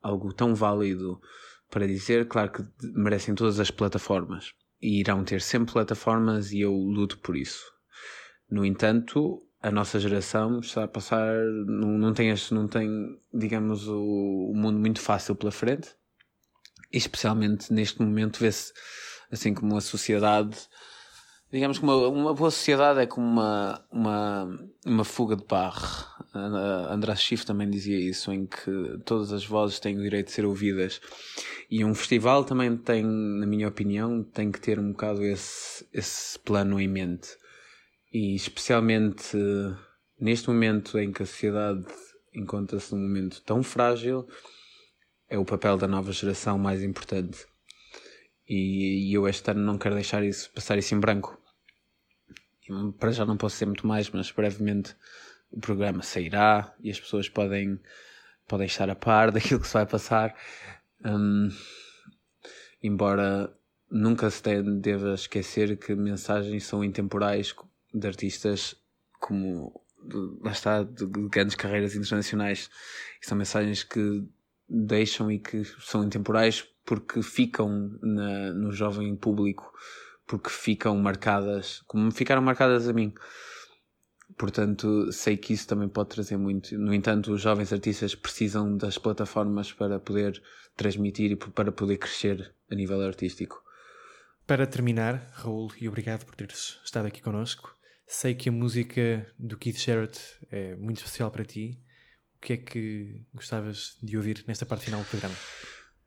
algo 0.06 0.32
tão 0.32 0.54
válido 0.54 1.20
para 1.70 1.86
dizer, 1.86 2.28
claro 2.28 2.52
que 2.52 2.64
merecem 2.94 3.34
todas 3.34 3.58
as 3.60 3.70
plataformas. 3.70 4.52
E 4.80 5.00
irão 5.00 5.24
ter 5.24 5.40
sempre 5.40 5.72
plataformas 5.72 6.52
e 6.52 6.60
eu 6.60 6.72
luto 6.72 7.18
por 7.18 7.36
isso. 7.36 7.64
No 8.50 8.64
entanto, 8.64 9.42
a 9.60 9.70
nossa 9.70 9.98
geração 9.98 10.60
está 10.60 10.84
a 10.84 10.88
passar, 10.88 11.34
não, 11.66 11.98
não, 11.98 12.12
tem, 12.12 12.32
não 12.52 12.68
tem, 12.68 12.88
digamos, 13.32 13.88
o, 13.88 14.52
o 14.52 14.54
mundo 14.54 14.78
muito 14.78 15.00
fácil 15.00 15.34
pela 15.34 15.50
frente 15.50 15.96
especialmente 16.92 17.72
neste 17.72 18.00
momento 18.00 18.38
vê-se 18.38 18.72
assim 19.30 19.52
como 19.54 19.76
a 19.76 19.80
sociedade 19.80 20.56
digamos 21.56 21.78
que 21.78 21.84
uma, 21.84 21.96
uma 22.08 22.34
boa 22.34 22.50
sociedade 22.50 23.00
é 23.00 23.06
como 23.06 23.26
uma, 23.26 23.82
uma, 23.90 24.68
uma 24.84 25.04
fuga 25.04 25.34
de 25.34 25.44
barro. 25.44 26.06
András 26.90 27.20
Schiff 27.20 27.46
também 27.46 27.70
dizia 27.70 27.98
isso, 27.98 28.30
em 28.30 28.44
que 28.44 28.98
todas 29.06 29.32
as 29.32 29.46
vozes 29.46 29.80
têm 29.80 29.98
o 29.98 30.02
direito 30.02 30.26
de 30.26 30.32
ser 30.32 30.44
ouvidas. 30.44 31.00
E 31.70 31.82
um 31.82 31.94
festival 31.94 32.44
também 32.44 32.76
tem, 32.76 33.02
na 33.02 33.46
minha 33.46 33.68
opinião, 33.68 34.22
tem 34.22 34.52
que 34.52 34.60
ter 34.60 34.78
um 34.78 34.92
bocado 34.92 35.24
esse, 35.24 35.86
esse 35.94 36.38
plano 36.38 36.78
em 36.78 36.88
mente. 36.88 37.30
E 38.12 38.34
especialmente 38.34 39.34
neste 40.20 40.48
momento 40.48 40.98
em 40.98 41.10
que 41.10 41.22
a 41.22 41.26
sociedade 41.26 41.86
encontra-se 42.34 42.94
num 42.94 43.00
momento 43.00 43.42
tão 43.42 43.62
frágil, 43.62 44.28
é 45.28 45.38
o 45.38 45.44
papel 45.44 45.78
da 45.78 45.88
nova 45.88 46.12
geração 46.12 46.58
mais 46.58 46.82
importante. 46.82 47.46
E, 48.46 49.10
e 49.10 49.14
eu 49.14 49.26
este 49.26 49.50
ano 49.50 49.60
não 49.60 49.78
quero 49.78 49.94
deixar 49.94 50.22
isso, 50.22 50.52
passar 50.52 50.76
isso 50.76 50.94
em 50.94 51.00
branco. 51.00 51.45
Para 52.98 53.12
já 53.12 53.24
não 53.24 53.36
posso 53.36 53.56
ser 53.56 53.66
muito 53.66 53.86
mais, 53.86 54.10
mas 54.10 54.30
brevemente 54.30 54.96
o 55.50 55.60
programa 55.60 56.02
sairá 56.02 56.74
e 56.80 56.90
as 56.90 56.98
pessoas 56.98 57.28
podem, 57.28 57.78
podem 58.48 58.66
estar 58.66 58.90
a 58.90 58.94
par 58.94 59.30
daquilo 59.32 59.60
que 59.60 59.66
se 59.66 59.74
vai 59.74 59.86
passar. 59.86 60.34
Um, 61.04 61.48
embora 62.82 63.52
nunca 63.90 64.30
se 64.30 64.42
deva 64.62 65.14
esquecer 65.14 65.76
que 65.76 65.94
mensagens 65.94 66.64
são 66.64 66.82
intemporais 66.82 67.54
de 67.94 68.06
artistas 68.06 68.74
como 69.20 69.72
lá 70.42 70.52
está, 70.52 70.82
de 70.82 71.06
grandes 71.28 71.56
carreiras 71.56 71.94
internacionais. 71.94 72.70
E 73.22 73.26
são 73.26 73.36
mensagens 73.36 73.82
que 73.82 74.24
deixam 74.68 75.30
e 75.30 75.38
que 75.38 75.64
são 75.80 76.04
intemporais 76.04 76.66
porque 76.84 77.22
ficam 77.22 77.98
na, 78.02 78.52
no 78.52 78.72
jovem 78.72 79.14
público, 79.16 79.72
porque 80.26 80.50
ficam 80.50 80.96
marcadas, 80.96 81.82
como 81.86 82.10
ficaram 82.10 82.42
marcadas 82.42 82.88
a 82.88 82.92
mim. 82.92 83.14
Portanto, 84.36 85.10
sei 85.12 85.36
que 85.36 85.52
isso 85.52 85.68
também 85.68 85.88
pode 85.88 86.10
trazer 86.10 86.36
muito. 86.36 86.76
No 86.76 86.92
entanto, 86.92 87.32
os 87.32 87.40
jovens 87.40 87.72
artistas 87.72 88.14
precisam 88.14 88.76
das 88.76 88.98
plataformas 88.98 89.72
para 89.72 90.00
poder 90.00 90.42
transmitir 90.76 91.30
e 91.30 91.36
para 91.36 91.70
poder 91.70 91.96
crescer 91.96 92.52
a 92.70 92.74
nível 92.74 93.00
artístico. 93.00 93.62
Para 94.46 94.66
terminar, 94.66 95.30
Raul, 95.32 95.72
e 95.80 95.88
obrigado 95.88 96.24
por 96.24 96.34
teres 96.34 96.78
estado 96.84 97.06
aqui 97.06 97.22
connosco. 97.22 97.74
Sei 98.06 98.34
que 98.34 98.48
a 98.48 98.52
música 98.52 99.26
do 99.38 99.56
Keith 99.56 99.78
Jarrett 99.78 100.20
é 100.50 100.76
muito 100.76 100.98
especial 100.98 101.30
para 101.30 101.44
ti 101.44 101.80
o 102.36 102.40
que 102.40 102.52
é 102.52 102.56
que 102.56 103.22
gostavas 103.34 103.96
de 104.02 104.16
ouvir 104.16 104.44
nesta 104.46 104.66
parte 104.66 104.84
final 104.84 105.00
do 105.00 105.06
programa? 105.06 105.34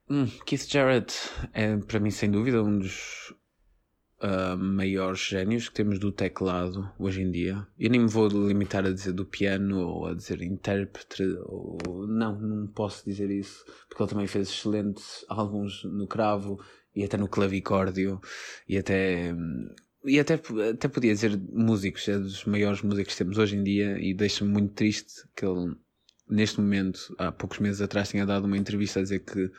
Hum, 0.10 0.28
Keith 0.46 0.68
Jarrett 0.70 1.14
é 1.54 1.76
para 1.78 2.00
mim 2.00 2.12
sem 2.12 2.32
dúvida 2.32 2.64
um 2.64 2.80
dos 2.80 3.34
uh, 4.22 4.58
maiores 4.58 5.20
génios 5.20 5.70
que 5.70 5.76
temos 5.76 6.00
do 6.00 6.12
teclado 6.12 6.90
hoje 6.98 7.22
em 7.22 7.32
dia. 7.32 7.66
Eu 7.78 7.90
nem 7.90 8.02
me 8.02 8.08
vou 8.08 8.28
limitar 8.28 8.86
a 8.86 8.92
dizer 8.92 9.14
do 9.14 9.26
piano 9.26 9.80
ou 9.80 10.08
a 10.08 10.14
dizer 10.14 10.42
intérprete, 10.42 11.24
ou... 11.46 12.08
não, 12.08 12.40
não 12.40 12.68
posso 12.68 13.06
dizer 13.06 13.30
isso, 13.30 13.66
porque 13.88 14.04
ele 14.04 14.10
também 14.10 14.28
fez 14.28 14.50
excelentes 14.50 15.26
álbuns 15.28 15.84
no 15.84 16.08
cravo 16.08 16.60
e 16.96 17.04
até 17.04 17.18
no 17.18 17.28
clavicórdio 17.28 18.20
e 18.68 18.78
até. 18.78 19.34
E 20.06 20.18
até, 20.18 20.36
até 20.72 20.88
podia 20.88 21.14
dizer 21.14 21.38
músicos, 21.52 22.08
é 22.08 22.18
dos 22.18 22.46
maiores 22.46 22.82
músicos 22.82 23.14
que 23.14 23.18
temos 23.18 23.38
hoje 23.38 23.58
em 23.58 23.64
dia 23.64 24.00
e 24.00 24.14
deixa-me 24.14 24.50
muito 24.50 24.74
triste 24.74 25.28
que 25.36 25.46
ele, 25.46 25.76
neste 26.30 26.62
momento, 26.62 27.14
há 27.18 27.34
poucos 27.34 27.60
meses 27.60 27.82
atrás, 27.82 28.10
tenha 28.10 28.26
dado 28.26 28.46
uma 28.46 28.58
entrevista 28.58 29.00
a 29.00 29.04
dizer 29.04 29.20
que 29.20 29.52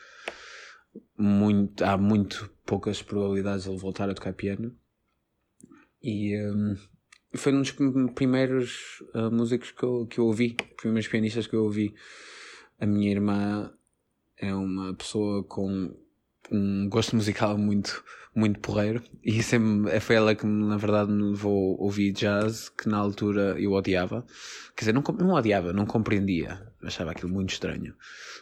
muito, 1.17 1.85
há 1.85 1.97
muito 1.97 2.51
poucas 2.65 3.03
probabilidades 3.03 3.65
de 3.65 3.71
ele 3.71 3.79
voltar 3.79 4.09
a 4.09 4.15
tocar 4.15 4.33
piano. 4.33 4.75
E 6.03 6.37
um, 6.51 6.77
foi 7.35 7.53
um 7.53 7.63
dos 7.63 7.75
primeiros 8.15 9.03
uh, 9.15 9.31
músicos 9.31 9.71
que 9.71 9.83
eu, 9.83 10.07
que 10.07 10.19
eu 10.19 10.27
ouvi, 10.27 10.57
primeiros 10.77 11.09
pianistas 11.09 11.47
que 11.47 11.55
eu 11.55 11.65
ouvi. 11.65 11.95
A 12.79 12.87
minha 12.87 13.11
irmã 13.11 13.73
é 14.37 14.55
uma 14.55 14.95
pessoa 14.95 15.45
com 15.45 15.95
um 16.51 16.89
gosto 16.89 17.15
musical 17.15 17.57
muito, 17.59 18.03
muito 18.35 18.61
porreiro 18.61 19.03
e 19.25 19.43
sempre 19.43 19.99
foi 20.01 20.17
ela 20.17 20.35
que 20.35 20.47
na 20.47 20.77
verdade 20.77 21.11
me 21.11 21.31
levou 21.31 21.77
a 21.77 21.83
ouvir 21.83 22.13
jazz 22.13 22.69
que 22.69 22.89
na 22.89 22.97
altura 22.97 23.57
eu 23.59 23.73
odiava. 23.73 24.25
Quer 24.77 24.83
dizer, 24.83 24.93
não, 24.93 25.03
não 25.19 25.35
odiava, 25.35 25.73
não 25.73 25.85
compreendia, 25.85 26.61
achava 26.83 27.11
aquilo 27.11 27.33
muito 27.33 27.51
estranho. 27.51 27.95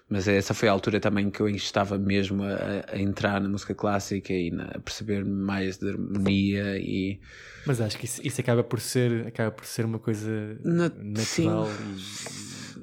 Mas 0.08 0.26
essa 0.26 0.54
foi 0.54 0.68
a 0.68 0.72
altura 0.72 1.00
também 1.00 1.30
que 1.30 1.40
eu 1.40 1.48
estava 1.48 1.98
mesmo 1.98 2.42
a, 2.42 2.94
a 2.94 2.98
entrar 2.98 3.40
na 3.40 3.48
música 3.48 3.74
clássica 3.74 4.32
e 4.32 4.50
na, 4.50 4.64
a 4.64 4.78
perceber 4.78 5.24
mais 5.24 5.76
de 5.76 5.88
harmonia 5.88 6.78
e... 6.78 7.20
Mas 7.66 7.80
acho 7.80 7.98
que 7.98 8.06
isso, 8.06 8.20
isso 8.24 8.40
acaba, 8.40 8.64
por 8.64 8.80
ser, 8.80 9.26
acaba 9.26 9.50
por 9.50 9.66
ser 9.66 9.84
uma 9.84 9.98
coisa 9.98 10.58
na, 10.64 10.88
natural 10.88 11.68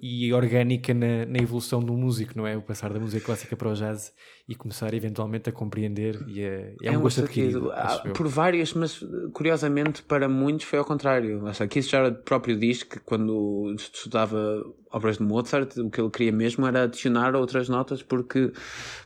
e, 0.01 0.28
e, 0.28 0.34
orgânica 0.34 0.93
na, 0.93 1.26
na, 1.26 1.39
evolução 1.39 1.82
do 1.82 1.93
músico, 1.93 2.34
não 2.38 2.45
é? 2.45 2.56
O 2.56 2.62
passar 2.62 2.93
da 2.93 2.99
música 2.99 3.26
clássica 3.26 3.56
para 3.56 3.70
o 3.70 3.74
jazz 3.74 4.14
e 4.48 4.54
começar 4.54 4.93
eventualmente 4.93 5.50
a 5.50 5.52
compreender 5.52 6.24
e 6.28 6.41
é, 6.41 6.76
é, 6.84 6.88
é 6.93 6.98
um 6.98 7.02
gosto 7.02 7.22
adquirido. 7.22 7.72
Por 8.14 8.28
várias, 8.28 8.74
mas 8.74 9.04
curiosamente 9.34 10.04
para 10.04 10.30
muitos 10.30 10.66
foi 10.68 10.78
ao 10.78 10.86
contrário. 10.86 11.41
Aqui 11.60 11.82
já 11.82 12.12
próprio 12.12 12.56
diz 12.58 12.84
que 12.84 13.00
quando 13.00 13.74
estudava 13.76 14.64
obras 14.96 15.18
de 15.18 15.24
Mozart, 15.24 15.76
o 15.78 15.89
que 15.89 16.00
ele 16.00 16.10
queria 16.10 16.32
mesmo 16.32 16.66
era 16.66 16.84
adicionar 16.84 17.36
outras 17.36 17.68
notas 17.68 18.02
porque 18.02 18.54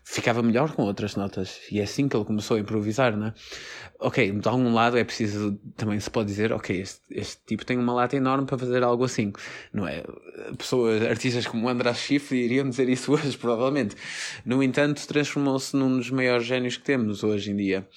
ficava 0.04 0.44
melhor 0.44 0.72
com 0.74 0.84
outras 0.84 1.16
notas. 1.16 1.60
E 1.72 1.80
é 1.80 1.84
assim 1.84 2.08
que 2.08 2.16
ele 2.16 2.26
começou 2.26 2.58
a 2.58 2.60
improvisar, 2.60 3.18
né? 3.18 3.34
Ok, 4.00 4.32
de 4.32 4.48
algum 4.48 4.72
lado 4.72 4.98
é 4.98 5.04
preciso, 5.04 5.60
também 5.76 6.00
se 6.00 6.10
pode 6.10 6.30
dizer, 6.30 6.54
ok, 6.54 6.80
este, 6.80 7.02
este 7.10 7.42
tipo 7.46 7.66
tem 7.66 7.78
uma 7.78 7.92
lata 7.92 8.16
enorme 8.16 8.46
para 8.46 8.58
fazer 8.58 8.84
algo 8.84 9.04
assim, 9.04 9.34
não 9.74 9.88
é? 9.88 10.04
Pessoas, 10.58 11.02
artistas 11.02 11.48
como 11.48 11.68
András 11.68 11.98
Schiff 11.98 12.36
iriam 12.36 12.70
dizer 12.70 12.88
isso 12.88 13.12
hoje, 13.14 13.36
provavelmente. 13.36 13.96
No 14.46 14.62
entanto, 14.62 15.06
transformou-se 15.30 15.76
num 15.76 15.98
dos 15.98 16.10
maiores 16.10 16.46
génios 16.46 16.78
que 16.78 16.84
temos 16.84 17.24
hoje 17.24 17.52
em 17.52 17.56
dia. 17.56 17.88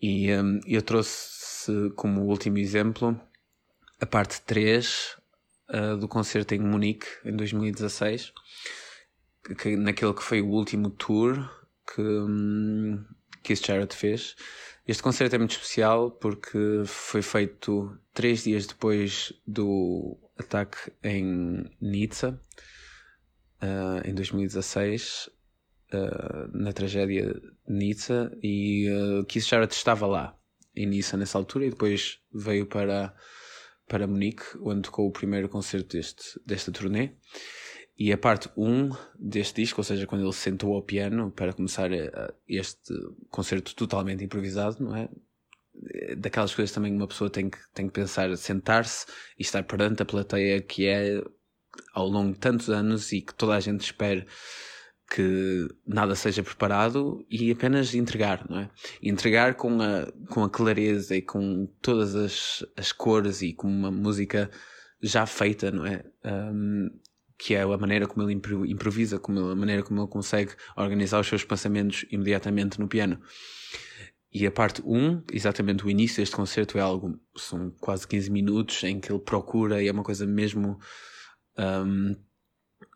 E 0.00 0.30
um, 0.34 0.60
eu 0.66 0.82
trouxe 0.82 1.90
como 1.96 2.22
último 2.22 2.58
exemplo 2.58 3.18
a 4.00 4.06
parte 4.06 4.40
3 4.42 5.16
uh, 5.70 5.96
do 5.96 6.06
concerto 6.06 6.54
em 6.54 6.60
Munique 6.60 7.06
em 7.24 7.34
2016, 7.34 8.32
que, 9.58 9.76
naquele 9.76 10.12
que 10.12 10.22
foi 10.22 10.42
o 10.42 10.48
último 10.48 10.90
tour 10.90 11.50
que 11.94 12.02
um, 12.02 13.02
Keith 13.42 13.66
Jarrett 13.66 13.96
fez. 13.96 14.36
Este 14.86 15.02
concerto 15.02 15.34
é 15.34 15.38
muito 15.38 15.52
especial 15.52 16.10
porque 16.10 16.82
foi 16.84 17.22
feito 17.22 17.98
três 18.12 18.44
dias 18.44 18.66
depois 18.66 19.32
do 19.46 20.18
ataque 20.38 20.92
em 21.02 21.64
Nizza, 21.80 22.40
uh, 23.62 24.06
em 24.08 24.14
2016, 24.14 25.30
uh, 25.92 26.56
na 26.56 26.72
tragédia 26.72 27.34
de 27.34 27.52
Nizza, 27.66 28.36
e 28.42 28.88
uh, 28.90 29.24
Keith 29.24 29.44
estava 29.70 30.06
lá 30.06 30.38
em 30.74 30.86
Nizza 30.86 31.16
nessa 31.16 31.38
altura 31.38 31.66
e 31.66 31.70
depois 31.70 32.20
veio 32.32 32.66
para 32.66 33.14
para 33.88 34.06
Munique, 34.06 34.44
onde 34.60 34.82
tocou 34.82 35.08
o 35.08 35.10
primeiro 35.10 35.48
concerto 35.48 35.96
deste, 35.96 36.38
desta 36.44 36.70
turnê. 36.70 37.12
E 37.98 38.12
a 38.12 38.18
parte 38.18 38.48
1 38.56 38.90
deste 39.18 39.62
disco, 39.62 39.80
ou 39.80 39.84
seja, 39.84 40.06
quando 40.06 40.22
ele 40.24 40.32
sentou 40.32 40.74
ao 40.74 40.82
piano 40.82 41.32
para 41.32 41.52
começar 41.52 41.90
eh, 41.90 42.12
este 42.46 42.94
concerto 43.28 43.74
totalmente 43.74 44.22
improvisado, 44.22 44.84
não 44.84 44.94
é? 44.94 45.08
Daquelas 46.16 46.54
coisas 46.54 46.72
também 46.72 46.94
uma 46.94 47.08
pessoa 47.08 47.30
tem 47.30 47.50
que, 47.50 47.58
tem 47.74 47.86
que 47.86 47.92
pensar, 47.92 48.36
sentar-se 48.36 49.06
e 49.38 49.42
estar 49.42 49.64
perante 49.64 50.02
a 50.02 50.06
plateia 50.06 50.60
que 50.60 50.86
é 50.86 51.20
ao 51.92 52.06
longo 52.06 52.32
de 52.32 52.38
tantos 52.38 52.68
anos 52.68 53.12
e 53.12 53.20
que 53.20 53.34
toda 53.34 53.54
a 53.54 53.60
gente 53.60 53.80
espera 53.80 54.24
que 55.10 55.66
nada 55.86 56.14
seja 56.14 56.42
preparado 56.42 57.24
e 57.30 57.50
apenas 57.50 57.94
entregar, 57.94 58.44
não 58.48 58.60
é? 58.60 58.70
Entregar 59.02 59.54
com 59.54 59.80
a, 59.80 60.12
com 60.28 60.44
a 60.44 60.50
clareza 60.50 61.16
e 61.16 61.22
com 61.22 61.66
todas 61.80 62.14
as, 62.14 62.64
as 62.76 62.92
cores 62.92 63.40
e 63.40 63.54
com 63.54 63.66
uma 63.66 63.90
música 63.90 64.50
já 65.00 65.24
feita, 65.24 65.70
não 65.70 65.86
é? 65.86 66.04
Um, 66.24 66.90
que 67.38 67.54
é 67.54 67.62
a 67.62 67.78
maneira 67.78 68.06
como 68.06 68.28
ele 68.28 68.40
improvisa, 68.66 69.18
como 69.18 69.38
a 69.38 69.56
maneira 69.56 69.82
como 69.82 70.00
ele 70.00 70.08
consegue 70.08 70.52
organizar 70.76 71.20
os 71.20 71.26
seus 71.26 71.44
pensamentos 71.44 72.04
imediatamente 72.10 72.78
no 72.78 72.88
piano. 72.88 73.18
E 74.30 74.46
a 74.46 74.50
parte 74.50 74.82
1, 74.84 74.94
um, 74.94 75.22
exatamente 75.32 75.86
o 75.86 75.90
início 75.90 76.18
deste 76.18 76.36
concerto, 76.36 76.76
é 76.76 76.80
algo, 76.82 77.18
são 77.36 77.70
quase 77.80 78.06
15 78.06 78.30
minutos 78.30 78.82
em 78.84 79.00
que 79.00 79.10
ele 79.10 79.20
procura 79.20 79.82
e 79.82 79.88
é 79.88 79.92
uma 79.92 80.02
coisa 80.02 80.26
mesmo 80.26 80.78
um, 81.58 82.14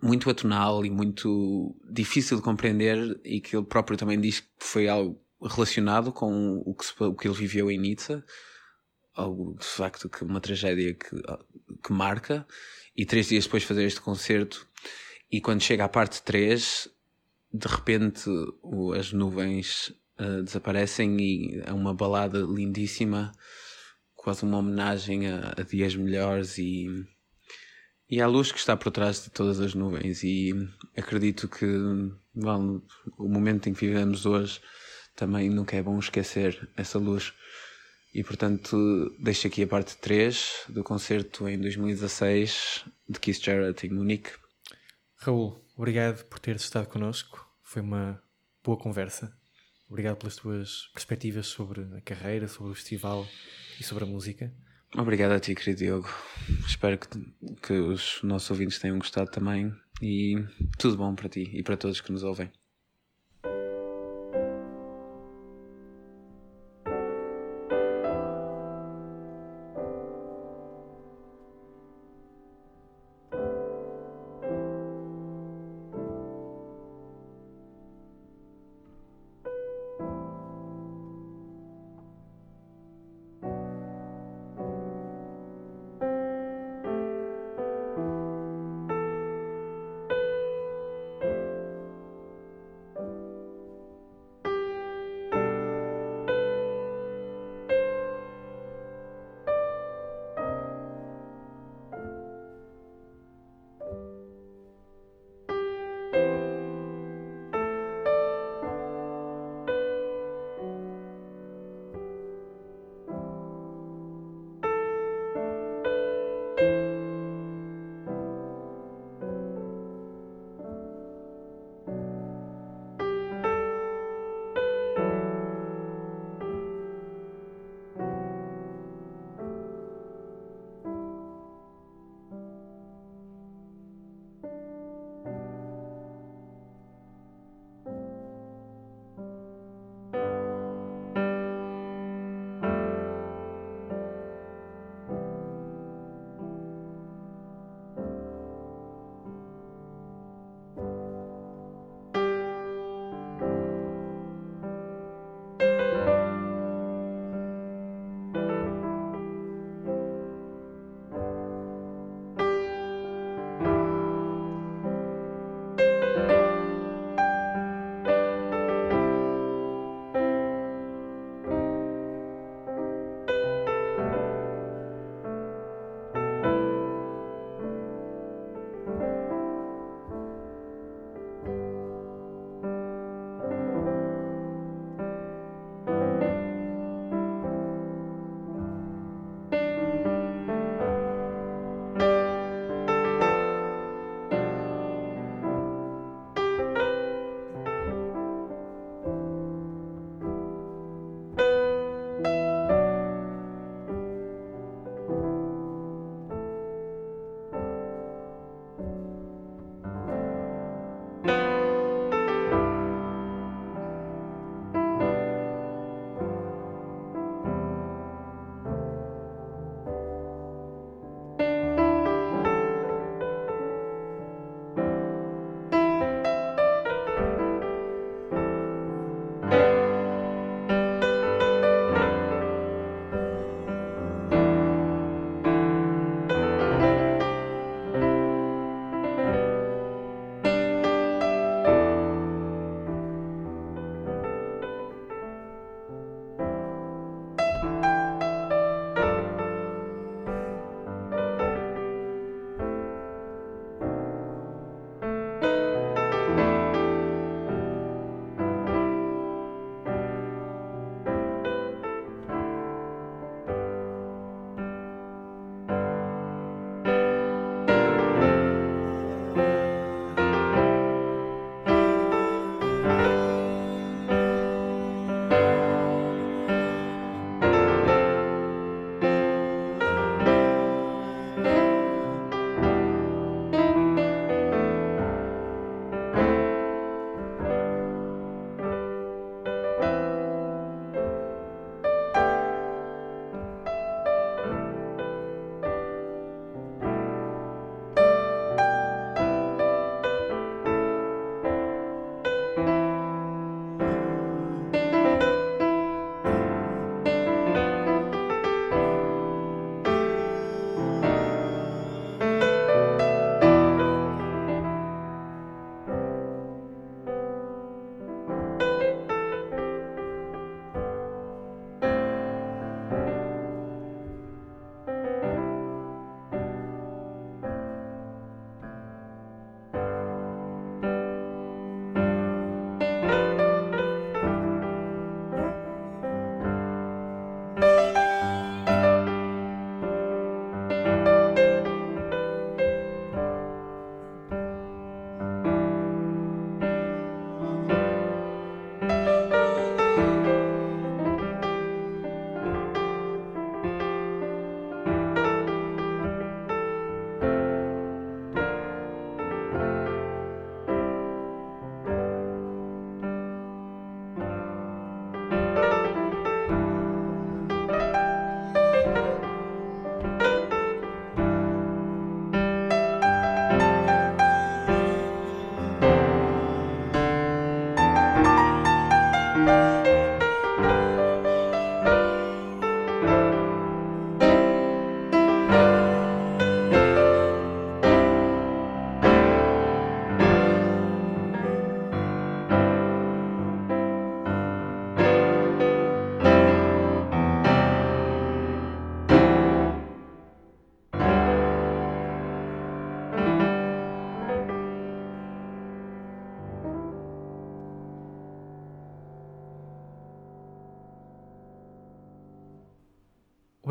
muito 0.03 0.29
atonal 0.29 0.85
e 0.85 0.91
muito 0.91 1.77
difícil 1.89 2.37
de 2.37 2.43
compreender 2.43 3.21
e 3.25 3.41
que 3.41 3.57
ele 3.57 3.65
próprio 3.65 3.97
também 3.97 4.21
diz 4.21 4.41
que 4.41 4.49
foi 4.59 4.89
algo 4.89 5.23
relacionado 5.41 6.13
com 6.13 6.61
o 6.67 6.75
que, 6.75 7.05
o 7.05 7.15
que 7.15 7.29
ele 7.29 7.37
viveu 7.37 7.71
em 7.71 7.79
Nizza, 7.79 8.25
algo 9.15 9.57
de 9.59 9.65
facto 9.65 10.09
que 10.09 10.25
uma 10.25 10.41
tragédia 10.41 10.95
que, 10.95 11.23
que 11.85 11.93
marca, 11.93 12.45
e 12.97 13.07
três 13.07 13.29
dias 13.29 13.45
depois 13.45 13.63
fazer 13.63 13.85
este 13.85 14.01
concerto, 14.01 14.67
e 15.31 15.41
quando 15.41 15.63
chega 15.63 15.85
à 15.85 15.89
parte 15.89 16.23
3, 16.23 16.89
de 17.53 17.69
repente 17.69 18.29
o, 18.63 18.93
as 18.93 19.13
nuvens 19.13 19.89
uh, 20.19 20.43
desaparecem 20.43 21.17
e 21.21 21.63
é 21.65 21.73
uma 21.73 21.95
balada 21.95 22.39
lindíssima, 22.39 23.33
quase 24.15 24.45
uma 24.45 24.59
homenagem 24.59 25.29
a, 25.29 25.55
a 25.57 25.63
dias 25.63 25.95
melhores 25.95 26.59
e 26.59 26.87
e 28.13 28.21
há 28.21 28.27
luz 28.27 28.53
que 28.53 28.59
está 28.59 28.77
por 28.77 28.93
trás 28.93 29.25
de 29.25 29.31
todas 29.31 29.59
as 29.59 29.75
nuvens, 29.75 30.23
e 30.23 30.53
acredito 30.95 31.49
que 31.49 31.67
bom, 32.35 32.83
o 33.17 33.27
momento 33.27 33.71
em 33.71 33.73
que 33.73 33.87
vivemos 33.87 34.27
hoje 34.27 34.61
também 35.17 35.49
nunca 35.49 35.79
é 35.79 35.83
bom 35.83 35.99
esquecer 35.99 36.69
essa 36.77 36.99
luz. 36.99 37.33
E 38.13 38.23
portanto, 38.23 38.77
deixo 39.19 39.47
aqui 39.47 39.63
a 39.63 39.67
parte 39.67 39.97
3 39.97 40.65
do 40.69 40.85
concerto 40.85 41.49
em 41.49 41.59
2016 41.59 42.85
de 43.09 43.19
Keith 43.19 43.43
Jarrett 43.43 43.87
em 43.87 43.91
Munique. 43.95 44.33
Raul, 45.17 45.65
obrigado 45.75 46.23
por 46.27 46.39
teres 46.39 46.65
estado 46.65 46.89
connosco. 46.89 47.49
Foi 47.63 47.81
uma 47.81 48.23
boa 48.63 48.77
conversa. 48.77 49.35
Obrigado 49.89 50.19
pelas 50.19 50.37
tuas 50.37 50.91
perspectivas 50.93 51.47
sobre 51.47 51.81
a 51.97 52.03
carreira, 52.03 52.47
sobre 52.47 52.73
o 52.73 52.75
festival 52.75 53.27
e 53.81 53.83
sobre 53.83 54.05
a 54.05 54.07
música. 54.07 54.53
Obrigado 54.97 55.33
a 55.33 55.41
ti, 55.41 55.55
querido 55.55 55.79
Diogo. 55.79 56.09
Espero 56.67 56.99
que, 56.99 57.09
que 57.63 57.73
os 57.73 58.21
nossos 58.23 58.51
ouvintes 58.51 58.79
tenham 58.79 58.99
gostado 58.99 59.31
também 59.31 59.73
e 60.03 60.37
tudo 60.79 60.99
bom 60.99 61.15
para 61.15 61.31
ti 61.31 61.51
e 61.55 61.63
para 61.63 61.77
todos 61.77 62.01
que 62.01 62.13
nos 62.13 62.23
ouvem. 62.23 62.51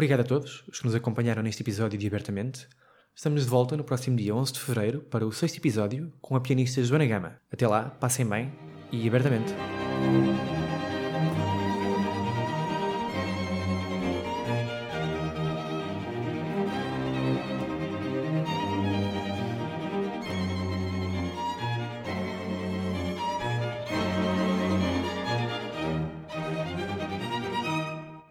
Obrigado 0.02 0.22
a 0.22 0.24
todos 0.24 0.64
os 0.68 0.80
que 0.80 0.86
nos 0.86 0.96
acompanharam 0.96 1.44
neste 1.44 1.62
episódio 1.62 1.96
de 1.96 2.08
Abertamente. 2.08 2.68
Estamos 3.16 3.44
de 3.44 3.48
volta 3.48 3.78
no 3.78 3.84
próximo 3.84 4.18
dia 4.18 4.34
11 4.34 4.54
de 4.54 4.60
fevereiro 4.60 5.02
para 5.02 5.28
o 5.28 5.32
sexto 5.32 5.58
episódio 5.58 6.12
com 6.20 6.36
a 6.36 6.42
pianista 6.42 6.84
Joana 6.84 7.06
Gama. 7.06 7.40
Até 7.54 7.68
lá, 7.68 7.84
passem 7.84 8.26
bem 8.26 8.52
e 8.92 9.08
abertamente. 9.08 9.54